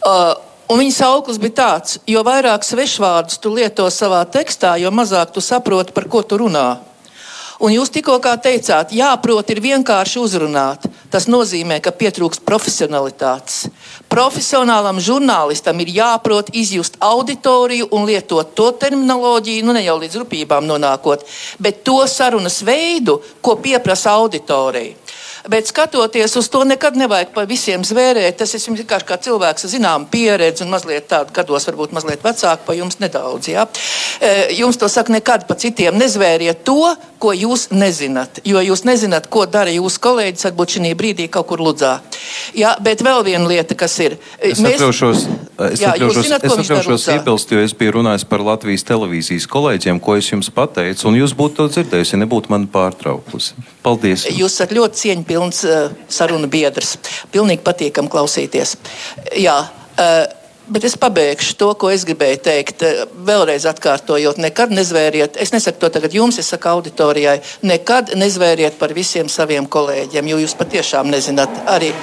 Uh, 0.00 0.32
Un 0.72 0.80
viņa 0.80 0.94
sauklis 0.96 1.36
bija 1.40 1.58
tāds, 1.58 1.98
jo 2.08 2.22
vairāk 2.24 2.64
svešvārdus 2.64 3.36
tu 3.42 3.52
lieto 3.52 3.84
savā 3.92 4.22
tekstā, 4.24 4.78
jo 4.80 4.88
mazāk 4.94 5.34
tu 5.34 5.44
saproti, 5.44 5.92
par 5.92 6.08
ko 6.08 6.22
tu 6.24 6.40
runā. 6.40 6.80
Un 7.62 7.70
jūs 7.70 7.92
tikko 7.92 8.16
teicāt, 8.18 8.90
jāprot 8.90 9.50
ir 9.52 9.60
vienkārši 9.62 10.18
uzrunāt. 10.18 10.88
Tas 11.12 11.28
nozīmē, 11.30 11.78
ka 11.80 11.92
pietrūkst 11.94 12.42
profesionalitātes. 12.42 13.68
Profesionālam 14.10 14.98
žurnālistam 14.98 15.78
ir 15.84 15.92
jāprot 15.94 16.50
izjust 16.50 16.98
auditoriju 16.98 17.92
un 17.94 18.08
lietot 18.08 18.50
to 18.58 18.72
terminoloģiju, 18.72 19.64
nu 19.64 19.76
ne 19.76 19.84
jau 19.84 20.00
līdz 20.00 20.18
rupībām 20.24 20.66
nonākot, 20.66 21.22
bet 21.62 21.84
to 21.86 22.00
sarunas 22.10 22.58
veidu, 22.66 23.20
ko 23.40 23.54
pieprasa 23.62 24.16
auditorija. 24.18 25.03
Bet 25.48 25.66
skatoties 25.68 26.36
uz 26.36 26.48
to, 26.48 26.62
nekad 26.64 26.96
nevajag 26.96 27.34
pa 27.34 27.42
visiem 27.44 27.82
zvērēt. 27.84 28.38
Tas 28.40 28.54
ir 28.56 28.62
vienkārši 28.64 29.04
kā 29.04 29.18
cilvēks 29.20 29.66
ar 29.66 29.70
zināmu 29.74 30.08
pieredzi 30.08 30.64
un 30.64 30.70
mazliet 30.72 31.04
tādu 31.10 31.34
gados, 31.36 31.66
varbūt 31.68 31.92
mazliet 31.92 32.24
vecāku 32.24 32.64
par 32.64 32.78
jums 32.78 32.96
nedaudz. 33.02 33.50
Ja? 33.52 33.66
E, 34.24 34.54
jums 34.56 34.80
to 34.80 34.88
saka, 34.88 35.12
nekad 35.12 35.44
pa 35.44 35.56
citiem 35.60 35.98
nezvēriet 36.00 36.62
to, 36.64 36.94
ko 37.20 37.34
jūs 37.36 37.66
nezināt. 37.76 38.40
Jo 38.48 38.62
jūs 38.64 38.86
nezināt, 38.88 39.28
ko 39.28 39.44
dara 39.44 39.72
jūsu 39.74 40.00
kolēģis, 40.06 40.46
varbūt 40.48 40.78
šī 40.78 40.94
brīdī 40.96 41.28
kaut 41.28 41.50
kur 41.52 41.60
ludzā. 41.60 41.98
Ja? 42.56 42.72
Bet 42.80 43.04
vēl 43.04 43.20
viena 43.28 43.44
lieta, 43.44 43.76
kas 43.76 43.98
ir. 44.00 44.16
Es 44.40 44.64
Mēs- 44.64 44.78
atļaušos, 44.80 45.26
es 45.74 45.84
Jā, 45.84 45.92
atļaušos, 45.92 46.24
zināt, 46.24 46.48
es 46.48 46.56
atļaušos 46.64 47.06
iebilst, 47.18 47.52
jo 47.52 47.60
es 47.60 47.76
biju 47.76 47.98
runājis 48.00 48.24
par 48.24 48.40
Latvijas 48.40 48.88
televīzijas 48.88 49.44
kolēģiem, 49.44 50.00
ko 50.00 50.16
es 50.16 50.32
jums 50.32 50.48
pateicu, 50.48 51.04
un 51.12 51.20
jūs 51.20 51.36
būtu 51.36 51.60
to 51.60 51.68
dzirdējusi, 51.68 52.16
ja 52.16 52.24
nebūtu 52.24 52.48
mani 52.48 52.72
pārtraukusi. 52.72 53.52
Paldies! 53.84 54.24
jums. 54.24 54.40
Jūs 54.40 54.56
esat 54.56 54.72
ļoti 54.72 55.02
cieņpilns 55.04 55.33
uh, 55.66 55.90
sarunu 56.08 56.48
biedrs. 56.50 56.96
Pilnīgi 57.34 57.64
patīkam 57.64 58.08
klausīties. 58.12 58.76
Jā, 59.40 59.56
uh, 59.64 60.14
bet 60.68 60.86
es 60.88 60.96
pabeigšu 61.00 61.56
to, 61.60 61.70
ko 61.80 61.90
es 61.92 62.06
gribēju 62.08 62.40
teikt. 62.46 62.84
Uh, 62.86 63.04
vēlreiz 63.28 63.66
atkārtojot, 63.70 64.40
nekad 64.42 64.74
nezvēriet, 64.74 65.38
es 65.40 65.54
nesaku 65.54 65.84
to 65.84 65.92
tagad 65.98 66.16
jums, 66.16 66.40
es 66.40 66.50
saku 66.52 66.72
auditorijai, 66.72 67.38
nekad 67.66 68.14
nezvēriet 68.18 68.78
par 68.80 68.94
visiem 68.96 69.30
saviem 69.32 69.68
kolēģiem, 69.70 70.34
jo 70.34 70.42
jūs 70.44 70.58
patiešām 70.60 71.10
nezināt 71.12 71.64
arī. 71.70 71.94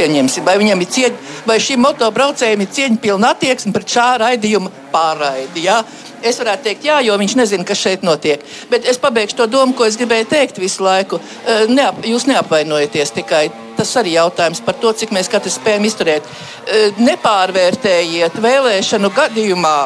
Pieņemsim, 0.00 0.46
vai 0.46 0.54
ir 0.56 0.86
cieņa, 0.88 1.16
vai 1.44 1.58
šim 1.60 1.82
motobraucējam 1.84 2.62
ir 2.64 2.70
cieņpilna 2.72 3.34
attieksme 3.34 3.72
pret 3.74 3.90
šā 3.92 4.06
raidījuma 4.22 4.70
pārraidi. 4.94 5.66
Ja? 5.66 5.82
Es 6.22 6.36
varētu 6.40 6.66
teikt, 6.66 6.84
jā, 6.84 6.98
jo 7.04 7.16
viņš 7.16 7.34
nezina, 7.38 7.64
kas 7.64 7.80
šeit 7.80 8.04
notiek. 8.04 8.42
Bet 8.70 8.84
es 8.88 8.98
pabeigšu 9.00 9.38
to 9.38 9.46
domu, 9.48 9.72
ko 9.76 9.86
es 9.88 9.96
gribēju 9.96 10.28
teikt 10.28 10.60
visu 10.60 10.84
laiku. 10.84 11.20
Eh, 11.46 11.66
Neap, 11.68 12.02
jūs 12.04 12.26
neapvainojieties 12.28 13.14
tikai. 13.16 13.48
Tas 13.76 13.94
arī 13.96 14.12
jautājums 14.18 14.60
par 14.60 14.76
to, 14.76 14.92
cik 14.92 15.14
mēs 15.16 15.30
katrs 15.32 15.56
spējam 15.56 15.86
izturēt. 15.88 16.26
Eh, 16.66 16.90
Nepārvērtējiet 17.00 18.36
vēlēšanu 18.36 19.12
gadījumā 19.16 19.76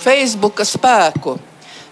Facebook 0.00 0.60
spēku. 0.64 1.38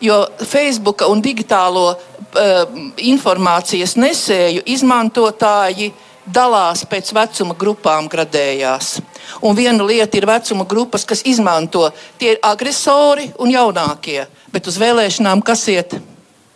Jo 0.01 0.27
Facebook 0.47 1.03
un 1.09 1.19
digitālo 1.23 1.89
uh, 1.91 2.77
informācijas 3.03 3.97
nesēju 3.99 4.63
izmantotāji 4.71 5.91
dalās 6.23 6.85
pēc 6.89 7.11
vecuma 7.17 7.57
grupām 7.59 8.07
gradējās. 8.11 8.99
Un 9.43 9.57
viena 9.57 9.85
lieta 9.85 10.17
ir 10.19 10.27
vecuma 10.29 10.65
grupas, 10.69 11.05
kas 11.05 11.25
izmanto 11.29 11.89
tie 12.19 12.35
ir 12.37 12.39
agresori 12.43 13.31
un 13.39 13.53
jaunākie, 13.53 14.23
bet 14.53 14.71
uz 14.71 14.79
vēlēšanām 14.81 15.45
kas 15.45 15.67
iet? 15.73 15.99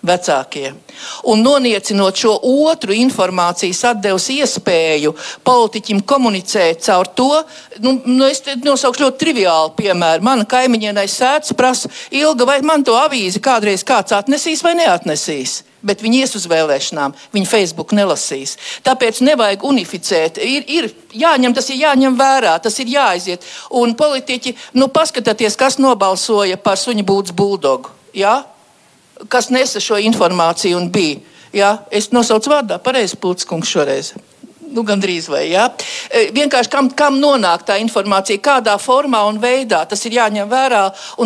Vecākie. 0.02 0.72
Un 1.30 1.44
noniecinot 1.46 2.16
šo 2.18 2.32
otru 2.42 2.90
informācijas 2.96 3.84
atdeves 3.92 4.24
iespēju 4.34 5.12
politiķim 5.46 6.00
komunicēt 6.02 6.82
caur 6.82 7.06
to, 7.06 7.28
nu, 7.84 7.94
nu 8.10 8.26
es 8.26 8.42
nosaukšu 8.42 9.04
ļoti 9.04 9.20
triviālu 9.20 9.70
piemēru. 9.78 10.26
Mana 10.26 10.48
kaimiņienai 10.50 11.06
sēdz 11.06 11.54
prasa, 11.54 11.90
ilga 12.10 12.50
vai 12.50 12.58
man 12.66 12.82
to 12.82 12.98
avīzi 12.98 13.38
kādreiz 13.42 13.86
kāds 13.86 14.16
atnesīs 14.18 14.64
vai 14.66 14.74
neatnesīs. 14.80 15.60
Bet 15.82 16.04
viņi 16.04 16.22
ies 16.22 16.36
uz 16.38 16.46
vēlēšanām, 16.50 17.14
viņi 17.34 17.48
Facebook 17.50 17.90
nelasīs. 17.96 18.54
Tāpēc 18.86 19.18
nevajag 19.26 19.64
unificēt. 19.66 20.38
Ir, 20.38 20.62
ir 20.70 20.90
jāņem, 21.18 21.56
tas 21.56 21.72
ir 21.74 21.80
jāņem 21.82 22.16
vērā, 22.18 22.54
tas 22.62 22.78
ir 22.78 22.92
jāaiziet. 22.92 23.42
Un 23.82 23.96
politiķi, 23.98 24.54
nu 24.78 24.86
paskatieties, 24.94 25.58
kas 25.58 25.80
nobalsoja 25.82 26.60
par 26.60 26.78
suņu 26.78 27.06
būdas 27.08 27.34
buldogu. 27.34 27.90
Ja? 28.14 28.44
kas 29.28 29.50
nesa 29.50 29.80
šo 29.80 29.98
informāciju 30.02 30.78
un 30.78 30.90
bija. 30.92 31.20
Jā, 31.52 31.72
es 31.92 32.08
nosaucu 32.14 32.48
vārdā, 32.48 32.78
pareizi 32.80 33.18
Pūtskungs 33.20 33.68
šoreiz. 33.68 34.14
Nu, 34.72 34.82
Gan 34.88 35.00
drīz 35.02 35.28
vai 35.28 35.44
jā. 35.50 35.66
E, 36.08 36.30
Vienkārši 36.32 36.70
kam, 36.72 36.88
kam 36.96 37.18
nonāk 37.20 37.66
tā 37.68 37.76
informācija, 37.82 38.40
kādā 38.42 38.74
formā 38.80 39.22
un 39.28 39.40
veidā 39.42 39.82
tas 39.88 40.00
ir 40.08 40.16
jāņem 40.16 40.48
vērā. 40.48 40.82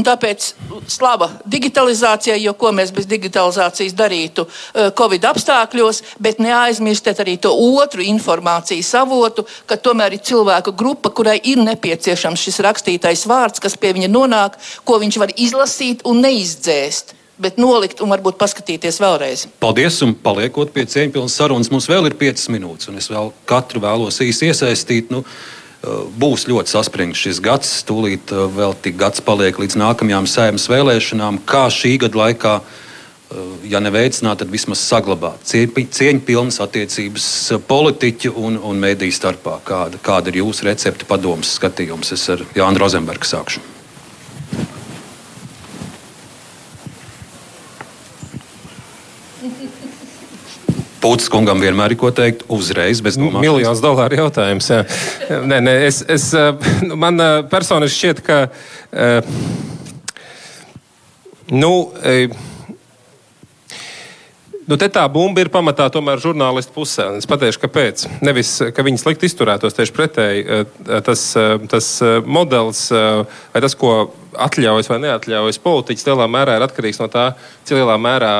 Tāpēc 0.06 0.46
slava 0.90 1.28
digitalizācijai, 1.50 2.38
jo 2.44 2.54
ko 2.58 2.70
mēs 2.74 2.92
bez 2.94 3.08
digitalizācijas 3.10 3.94
darītu 3.98 4.46
e, 4.46 4.88
Covid 4.98 5.26
apstākļos, 5.30 6.02
bet 6.22 6.42
neaizmirstiet 6.42 7.22
arī 7.24 7.36
to 7.42 7.50
otru 7.54 8.04
informācijas 8.06 8.92
avotu, 9.02 9.46
ka 9.66 9.78
tomēr 9.82 10.18
ir 10.18 10.24
cilvēku 10.26 10.74
grupa, 10.78 11.10
kurai 11.10 11.38
ir 11.42 11.62
nepieciešams 11.66 12.46
šis 12.46 12.62
rakstītais 12.66 13.26
vārds, 13.30 13.62
kas 13.62 13.78
pie 13.80 13.94
viņa 13.96 14.12
nonāk, 14.12 14.60
ko 14.86 15.00
viņš 15.02 15.22
var 15.22 15.34
izlasīt 15.34 16.06
un 16.06 16.22
neizdzēst 16.22 17.15
bet 17.42 17.58
nolikt 17.60 18.00
un 18.00 18.12
varbūt 18.12 18.38
paskatīties 18.40 19.00
vēlreiz. 19.02 19.46
Paldies, 19.60 19.98
un 20.06 20.14
paliekot 20.14 20.72
pie 20.74 20.86
cieņpilnas 20.88 21.36
sarunas, 21.36 21.70
mums 21.72 21.88
vēl 21.90 22.08
ir 22.10 22.16
5 22.18 22.48
minūtes, 22.54 22.88
un 22.90 22.96
es 23.00 23.10
vēl 23.12 23.32
katru 23.48 23.82
vēlos 23.84 24.22
īsi 24.24 24.50
iesaistīt. 24.50 25.12
Nu, 25.12 25.20
uh, 25.22 26.00
Būs 26.18 26.48
ļoti 26.48 26.72
saspringts 26.72 27.20
šis 27.26 27.42
gads. 27.44 27.76
Tūlīt 27.86 28.32
uh, 28.34 28.46
vēl 28.52 28.74
tik 28.82 28.96
gads 29.00 29.22
paliek 29.24 29.60
līdz 29.60 29.76
nākamajām 29.82 30.26
sēmas 30.30 30.66
vēlēšanām. 30.72 31.42
Kā 31.46 31.66
šī 31.70 31.92
gada 32.06 32.22
laikā, 32.24 32.56
uh, 32.64 33.54
ja 33.68 33.84
neveicināt, 33.84 34.40
tad 34.40 34.50
vismaz 34.50 34.80
saglabāt 34.82 35.44
cieņ- 35.46 35.92
cieņpilnas 36.00 36.60
attiecības 36.64 37.30
politiķu 37.68 38.32
un, 38.40 38.56
un 38.58 38.80
mediju 38.80 39.12
starpā. 39.12 39.60
Kāda, 39.68 40.00
kāda 40.02 40.32
ir 40.32 40.40
jūsu 40.42 40.70
recepte, 40.72 41.04
padomus 41.04 41.58
skatījums? 41.60 42.16
Es 42.16 42.28
ar 42.32 42.48
Jānu 42.56 42.80
Rozenbergu 42.80 43.28
sākšu. 43.28 43.75
Pūtis 51.02 51.28
kungam 51.32 51.60
vienmēr 51.60 51.92
ir 51.92 52.00
ko 52.00 52.10
teikt, 52.14 52.46
uzreiz, 52.48 53.02
bez 53.04 53.18
domāšanas. 53.20 53.44
Miljonus 53.44 53.82
dolāru 53.84 54.16
jautājums. 54.22 54.70
Jā. 54.72 54.82
Nē, 55.44 55.60
nē, 55.66 55.74
es, 55.86 56.00
es, 56.08 56.30
nu, 56.86 56.96
man 56.98 57.20
eh, 57.20 57.38
personiski 57.52 57.98
šķiet, 58.00 58.24
ka. 58.26 58.42
eh, 58.92 59.20
Nu, 61.54 61.92
eh, 62.02 62.26
Nu, 64.66 64.74
te 64.74 64.88
tā 64.90 65.04
bumba 65.06 65.44
ir 65.44 65.48
pamatā 65.54 65.84
tomēr 65.94 66.18
žurnālistu 66.18 66.72
pusē. 66.74 67.04
Es 67.20 67.28
pateikšu, 67.30 67.60
kāpēc. 67.62 68.00
Nevis, 68.26 68.48
ka 68.74 68.82
viņi 68.82 68.98
slikti 68.98 69.28
izturētos 69.30 69.76
tieši 69.78 69.94
pretēji. 69.94 70.42
eh, 70.42 71.00
Tas, 71.06 71.22
eh, 71.38 71.54
tas 71.70 72.02
eh, 72.02 72.16
modelis, 72.26 72.90
eh, 72.90 73.22
vai 73.54 73.62
tas, 73.62 73.76
ko 73.78 74.10
atļaujas 74.34 74.90
vai 74.90 74.98
neatļaujas 75.04 75.62
politiķis 75.62 76.08
lielā 76.10 76.26
mērā 76.26 76.56
ir 76.58 76.66
atkarīgs 76.66 76.98
no 76.98 77.06
tā, 77.06 77.36
cik 77.64 77.78
lielā 77.78 77.94
mērā 77.94 78.34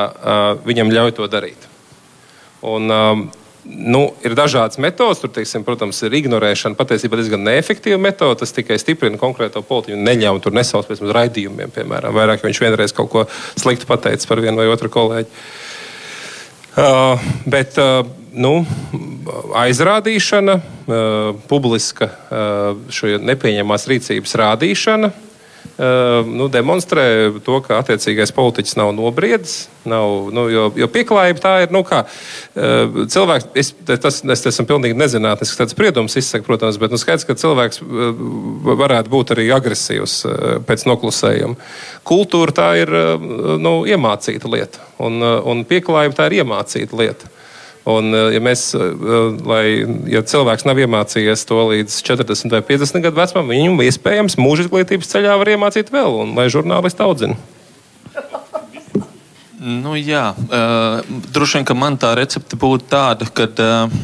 viņam 0.67 0.91
ļauj 0.91 1.15
to 1.15 1.27
darīt. 1.31 1.63
Un, 2.65 2.89
um, 2.89 3.27
nu, 3.67 4.01
ir 4.25 4.35
dažādas 4.37 4.79
metodas. 4.81 5.21
Tur, 5.21 5.31
teiksim, 5.33 5.65
protams, 5.67 5.99
ir 6.07 6.15
ignorēšana 6.21 6.77
patiesībā 6.79 7.19
diezgan 7.19 7.43
neefektīva 7.45 7.99
metode. 8.01 8.39
Tas 8.41 8.55
tikai 8.55 8.79
stiprina 8.81 9.19
konkrēto 9.21 9.63
politiķu 9.65 9.97
un 9.97 10.07
neļauj 10.07 10.41
tur 10.45 10.55
nesaukt 10.57 10.91
pēc 10.91 11.03
raidījumiem, 11.17 11.73
piemēram, 11.75 12.15
vairāk, 12.15 12.41
ja 12.41 12.49
viņš 12.49 12.63
vienreiz 12.63 12.95
kaut 12.95 13.11
ko 13.13 13.25
sliktu 13.59 13.89
pateicis 13.89 14.29
par 14.29 14.41
vienu 14.43 14.61
vai 14.61 14.69
otru 14.71 14.91
kolēģi. 14.93 15.29
Uh, 16.77 17.29
bet 17.49 17.77
uh, 17.81 18.03
nu, 18.37 18.59
aizrādīšana, 19.57 20.59
uh, 20.61 21.31
publiska 21.49 22.11
uh, 22.29 23.15
nepieņemamās 23.25 23.87
rīcības 23.89 24.37
rādīšana 24.43 25.09
nu, 25.77 26.47
demonstrē 26.49 27.03
to, 27.45 27.59
ka 27.65 27.77
attiecīgais 27.81 28.33
politiķis 28.33 28.77
nav 28.79 28.93
nobriedis. 28.97 29.67
Nav, 29.87 30.31
nu, 30.33 30.47
jo, 30.51 30.65
jo 30.75 30.87
pieklājība 30.91 31.43
tā 31.43 31.53
ir. 31.63 31.71
Nu, 31.75 31.83
kā, 31.87 32.01
cilvēks, 32.55 33.47
es, 33.55 33.71
tas, 33.87 34.19
es 34.25 34.45
esmu 34.51 34.65
pilnīgi 34.71 34.97
nezinātnisks 34.97 35.59
tāds 35.59 35.75
spriedums 35.75 36.17
izsaka, 36.19 36.47
protams, 36.47 36.79
bet 36.81 36.91
nu, 36.91 36.99
skaidrs, 36.99 37.27
ka 37.29 37.37
cilvēks 37.37 37.83
varētu 38.67 39.13
būt 39.13 39.35
arī 39.37 39.47
agresīvs 39.55 40.19
pēc 40.67 40.87
noklusējuma. 40.89 41.59
Kultūra 42.07 42.57
tā 42.57 42.69
ir 42.81 42.93
nu, 43.61 43.79
iemācīta 43.87 44.51
lieta, 44.51 44.83
un, 45.03 45.21
un 45.21 45.65
pieklājība 45.69 46.19
tā 46.19 46.31
ir 46.31 46.41
iemācīta 46.41 46.99
lieta. 46.99 47.36
Un, 47.87 48.11
eh, 48.11 48.33
ja, 48.35 48.41
mēs, 48.43 48.73
eh, 48.75 48.87
lai, 49.47 49.63
ja 50.11 50.19
cilvēks 50.19 50.65
nav 50.67 50.79
iemācījies 50.83 51.45
to 51.47 51.61
līdz 51.69 52.01
40 52.03 52.51
vai 52.51 52.59
50 52.67 53.05
gadu 53.05 53.21
vecumam, 53.21 53.47
viņu 53.53 53.77
iespējams 53.85 54.35
mūža 54.35 54.65
izglītības 54.65 55.13
ceļā 55.13 55.37
var 55.39 55.53
iemācīt 55.53 55.93
vēl, 55.93 56.19
un 56.25 56.35
lai 56.35 56.49
žurnālisti 56.51 57.05
audzina. 57.05 57.37
Nu, 59.67 59.95
jā, 59.97 60.29
uh, 60.31 61.01
droši 61.33 61.59
vien, 61.59 61.65
man 61.79 61.97
tā 61.99 62.13
recepte 62.15 62.55
būtu 62.59 62.85
tāda, 62.91 63.25
ka 63.25 63.47
uh, 63.49 63.95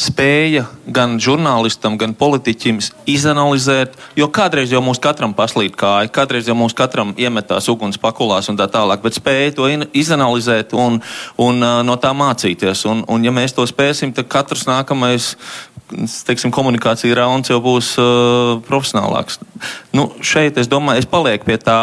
spēja 0.00 0.64
gan 0.88 1.18
žurnālistam, 1.20 1.98
gan 2.00 2.14
politiķim 2.16 2.80
izanalizēt, 3.10 3.96
jo 4.16 4.28
kādreiz 4.32 4.72
jau 4.72 4.80
mums 4.84 5.00
katram 5.02 5.34
paslīd 5.36 5.76
kāja, 5.78 6.10
kādreiz 6.12 6.48
jau 6.48 6.56
mums 6.56 6.74
katram 6.76 7.12
iemetās 7.20 7.68
uguns 7.72 8.00
pakulās 8.00 8.48
un 8.50 8.58
tā 8.58 8.66
tālāk, 8.72 9.02
bet 9.04 9.18
spēja 9.18 9.54
to 9.58 9.68
izanalizēt 9.92 10.72
un, 10.76 11.00
un 11.40 11.60
uh, 11.66 11.80
no 11.86 11.98
tā 12.00 12.14
mācīties. 12.16 12.86
Un, 12.90 13.04
un 13.12 13.26
ja 13.26 13.34
mēs 13.34 13.54
to 13.56 13.66
spēsim, 13.68 14.14
tad 14.16 14.30
katrs 14.32 14.66
nākamais 14.70 15.34
teiksim, 16.26 16.52
komunikācija 16.54 17.16
rauns 17.18 17.50
jau 17.50 17.58
būs 17.62 17.92
uh, 18.00 18.58
profesionālāks. 18.66 19.40
Nu, 19.96 20.08
šeit 20.24 20.58
es 20.60 20.70
domāju, 20.70 21.02
es 21.02 21.08
palieku 21.10 21.48
pie 21.48 21.58
tā. 21.60 21.80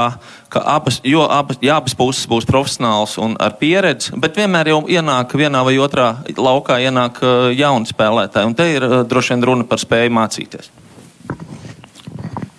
Abas, 0.57 1.01
jo 1.05 1.25
abas, 1.27 1.59
ja 1.61 1.75
abas 1.77 1.93
puses 1.97 2.25
būs 2.29 2.47
profesionāls 2.47 3.17
un 3.21 3.35
ar 3.43 3.57
pieredzi, 3.59 4.15
bet 4.17 4.39
vienmēr 4.39 4.71
jau 4.71 4.79
ienāk 4.89 5.35
vienā 5.37 5.61
vai 5.67 5.75
otrā 5.83 6.09
laukā 6.33 6.79
ienāk 6.87 7.21
uh, 7.21 7.47
jauni 7.53 7.89
spēlētāji. 7.89 8.49
Un 8.49 8.57
te 8.57 8.69
ir 8.73 8.87
uh, 8.87 8.99
droši 9.07 9.35
vien 9.35 9.47
runa 9.51 9.67
par 9.67 9.83
spēju 9.83 10.15
mācīties. 10.17 10.71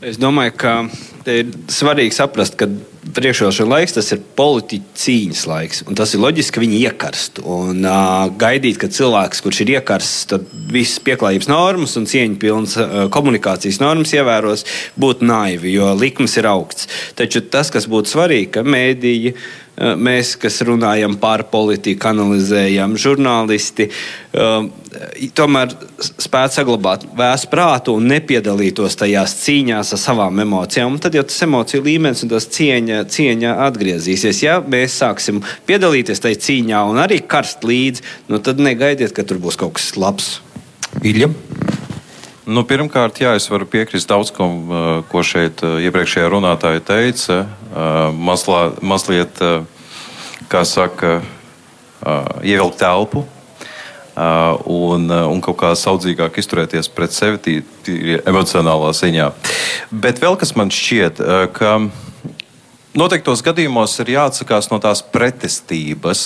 Es 0.04 0.20
domāju, 0.20 0.54
ka 0.60 0.74
ir 1.30 1.52
svarīgi 1.72 2.16
saprast, 2.16 2.56
ka 2.58 2.68
priekšvēlēšana 3.16 3.72
laiks 3.72 3.94
tas 3.96 4.10
ir 4.14 4.22
politiķu 4.38 4.98
cīņas 5.02 5.44
laiks. 5.48 5.82
Tas 5.96 6.12
ir 6.14 6.22
loģiski, 6.22 6.54
ka 6.54 6.62
viņi 6.64 6.80
iekarst. 6.88 7.40
Un, 7.44 7.84
uh, 7.84 8.26
gaidīt, 8.40 8.80
ka 8.80 8.90
cilvēks, 8.92 9.42
kurš 9.44 9.62
ir 9.64 9.74
iekarsts, 9.78 10.26
tad 10.32 10.48
visas 10.72 11.00
pieklājības 11.06 11.48
normas 11.50 11.96
un 12.00 12.08
cieņpilnas 12.10 12.76
uh, 12.82 12.98
komunikācijas 13.14 13.80
normas 13.82 14.12
ievēros, 14.16 14.66
būtu 15.00 15.28
naivi, 15.28 15.72
jo 15.78 15.94
likums 15.98 16.36
ir 16.40 16.50
augsts. 16.50 16.90
Taču 17.18 17.44
tas, 17.48 17.72
kas 17.74 17.88
būtu 17.90 18.16
svarīgi, 18.16 18.52
ka 18.58 18.66
mēdīji 18.66 19.34
Eh, 19.78 19.94
mēs, 19.94 20.32
kas 20.40 20.58
runājam 20.66 21.14
par 21.22 21.44
politiku, 21.52 22.08
analizējam, 22.10 22.96
žurnālisti, 22.98 23.86
eh, 23.86 25.28
tomēr 25.38 25.74
spētu 26.02 26.56
saglabāt 26.56 27.04
vēsu 27.14 27.46
prātu 27.52 27.94
un 27.94 28.08
nepiedalītos 28.10 28.98
tajās 28.98 29.36
cīņās 29.44 29.92
ar 29.94 30.00
savām 30.02 30.40
emocijām. 30.42 30.96
Un 30.96 30.98
tad 30.98 31.14
jau 31.18 31.26
tas 31.28 31.44
emociju 31.46 31.84
līmenis 31.84 32.24
un 32.24 32.32
tas 32.32 32.46
cieņa, 32.54 33.02
cieņa 33.12 33.54
atgriezīsies. 33.66 34.42
Ja 34.44 34.58
mēs 34.64 34.98
sāksim 35.02 35.42
piedalīties 35.68 36.22
tajā 36.24 36.40
cīņā 36.46 36.82
un 36.90 37.00
arī 37.02 37.20
karst 37.26 37.66
līdzi, 37.66 38.04
nu 38.32 38.40
tad 38.42 38.62
negaidiet, 38.62 39.14
ka 39.16 39.26
tur 39.26 39.40
būs 39.42 39.58
kaut 39.60 39.76
kas 39.78 39.92
labs. 39.98 40.38
Ilja. 41.04 41.30
Nu, 42.48 42.62
pirmkārt, 42.64 43.20
jā, 43.20 43.34
es 43.36 43.44
varu 43.52 43.66
piekrist 43.68 44.08
daudz, 44.08 44.32
ko, 44.32 44.46
eh, 44.48 44.86
ko 45.10 45.22
šeit 45.26 45.60
iepriekšējā 45.60 46.30
runātāja 46.32 46.80
teica 46.80 47.42
mazlā, 48.16 48.62
mazliet, 48.80 49.36
kā 50.48 50.62
saka, 50.64 51.20
ievilkt 52.42 52.80
telpu. 52.80 53.26
Un, 54.18 55.06
un 55.06 55.40
kaut 55.44 55.60
kā 55.60 55.72
saudzīgāk 55.78 56.40
izturēties 56.40 56.90
pret 56.90 57.14
sevi, 57.14 57.60
tīri 57.86 58.18
emocionālā 58.26 58.90
ziņā. 58.96 59.30
Bet 59.94 60.18
vēl 60.22 60.38
kas 60.40 60.56
man 60.58 60.72
šķiet, 60.74 61.20
ka 61.54 61.76
noteiktos 62.98 63.42
gadījumos 63.46 63.94
ir 64.02 64.14
jāatsakās 64.16 64.70
no 64.72 64.78
tās 64.82 65.02
pretestības. 65.14 66.24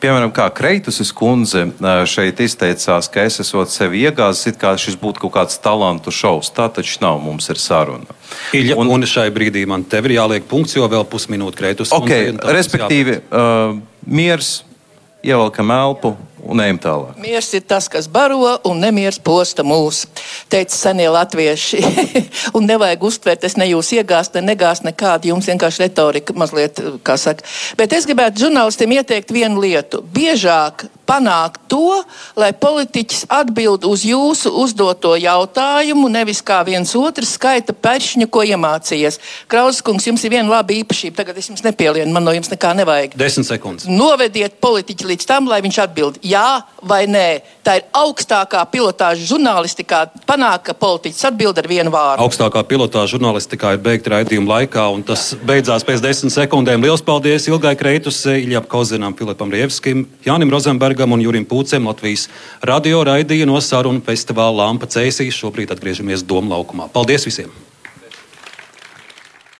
Piemēram, 0.00 0.30
kā 0.34 0.46
Kreitusis 0.54 1.10
kundze 1.16 1.66
šeit 2.08 2.40
izteicās, 2.44 3.08
ka 3.12 3.24
es 3.28 3.40
esmu 3.42 3.64
sevi 3.70 4.04
iegāzis, 4.06 4.52
it 4.52 4.60
kā 4.60 4.74
šis 4.80 4.98
būtu 5.00 5.26
kaut 5.26 5.34
kāds 5.36 5.60
talantu 5.62 6.14
šovs. 6.14 6.52
Tā 6.56 6.68
taču 6.72 7.00
nav, 7.04 7.20
mums 7.24 7.48
ir 7.52 7.60
saruna. 7.60 8.16
Ilja, 8.56 8.78
un, 8.80 8.92
un 8.92 9.08
šai 9.08 9.28
brīdī 9.34 9.66
man 9.68 9.84
tev 9.88 10.08
ir 10.08 10.18
jāliek 10.18 10.46
punkts, 10.48 10.76
jo 10.78 10.88
vēl 10.88 11.04
pusminūte 11.10 11.58
Kreitusis 11.58 11.96
okay, 11.96 12.30
kundze. 12.30 12.56
Respektīvi, 12.56 13.18
uh, 13.28 13.76
miers, 14.06 14.60
ievelkam 15.26 15.72
elpu, 15.74 16.14
un 16.48 16.62
ejam 16.64 16.78
tālāk. 16.82 17.20
Miers 17.22 17.48
ir 17.58 17.64
tas, 17.68 17.88
kas 17.92 18.08
baro, 18.10 18.38
un 18.68 18.80
nemiers 18.82 19.18
posta 19.22 19.64
mūs, 19.66 20.04
teica 20.52 20.74
senie 20.74 21.08
latvieši. 21.12 21.82
un 22.56 22.68
nevajag 22.68 23.06
uztvērt, 23.10 23.46
es 23.48 23.56
ne 23.60 23.68
jūs 23.70 23.92
iegāzt, 23.98 24.36
ne 24.38 24.44
negāzt 24.52 24.86
nekādu, 24.86 25.32
jums 25.32 25.48
vienkārši 25.50 25.86
retorika 25.86 26.36
mazliet, 26.36 26.80
kā 27.06 27.18
saka. 27.20 27.46
Bet 27.78 27.94
es 27.96 28.08
gribētu 28.08 28.46
žurnālistiem 28.46 28.96
ieteikt 28.98 29.34
vienu 29.34 29.64
lietu. 29.64 30.02
Biežāk 30.14 30.88
panākt 31.06 31.62
to, 31.70 32.02
lai 32.38 32.50
politiķis 32.56 33.26
atbild 33.32 33.86
uz 33.88 34.04
jūsu 34.06 34.52
uzdoto 34.62 35.14
jautājumu, 35.20 36.08
nevis 36.12 36.42
kā 36.46 36.60
viens 36.66 36.92
otrs 36.98 37.36
skaita 37.38 37.74
pēršņu, 37.74 38.28
ko 38.32 38.42
iemācījies. 38.46 39.20
Krauskungs, 39.50 40.06
jums 40.08 40.24
ir 40.26 40.34
viena 40.34 40.50
laba 40.56 40.74
īpašība, 40.74 41.20
tagad 41.22 41.38
es 41.40 41.50
jums 41.50 41.64
nepielienu, 41.66 42.12
man 42.14 42.26
no 42.26 42.34
jums 42.34 42.50
nekā 42.52 42.72
nevajag. 42.80 43.16
Desmit 43.18 43.48
sekundes. 43.48 43.88
Novediet 43.90 44.58
politiķi 44.62 45.10
līdz 45.12 45.28
tam, 45.28 45.50
lai 45.50 45.62
viņš 45.64 45.80
atbild 45.86 46.18
jā 46.26 46.46
vai 46.86 47.04
nē. 47.10 47.28
Tā 47.66 47.78
ir 47.80 47.86
augstākā 47.96 48.62
pilotāža 48.70 49.26
žurnālistikā 49.26 50.02
panākt, 50.26 50.68
ka 50.68 50.76
politiķis 50.78 51.28
atbild 51.30 51.58
ar 51.58 51.70
vienu 51.70 51.94
vārdu. 51.94 52.26
Augstākā 52.26 52.62
pilotāža 52.66 53.16
žurnālistikā 53.16 53.74
ir 53.76 53.82
beigta 53.82 54.16
raidījuma 54.16 54.60
laikā, 54.60 54.86
un 54.94 55.02
tas 55.06 55.32
beidzās 55.46 55.86
pēc 55.86 56.02
desmit 56.04 56.34
sekundēm. 56.34 56.82
Lielas 56.82 57.04
paldies 57.06 57.48
Ilgai 57.50 57.74
Kreitus, 57.78 58.22
Iljap 58.30 58.68
Kozinam, 58.70 59.16
Filipam 59.18 59.50
Rievskim, 59.52 60.06
Jānim 60.26 60.52
Rozenbergam. 60.54 60.95
Bergam 60.96 61.12
un 61.12 61.20
Jurim 61.20 61.44
Pūcem 61.44 61.84
Latvijas 61.84 62.24
radio 62.64 63.02
raidīja 63.04 63.44
no 63.44 63.60
sarunu 63.60 64.00
festivāla 64.06 64.64
Lampa 64.64 64.88
Cēsīs. 64.88 65.36
Šobrīd 65.36 65.76
atgriežamies 65.76 66.24
Doma 66.24 66.56
laukumā. 66.56 66.88
Paldies 66.94 67.28
visiem! 67.28 67.65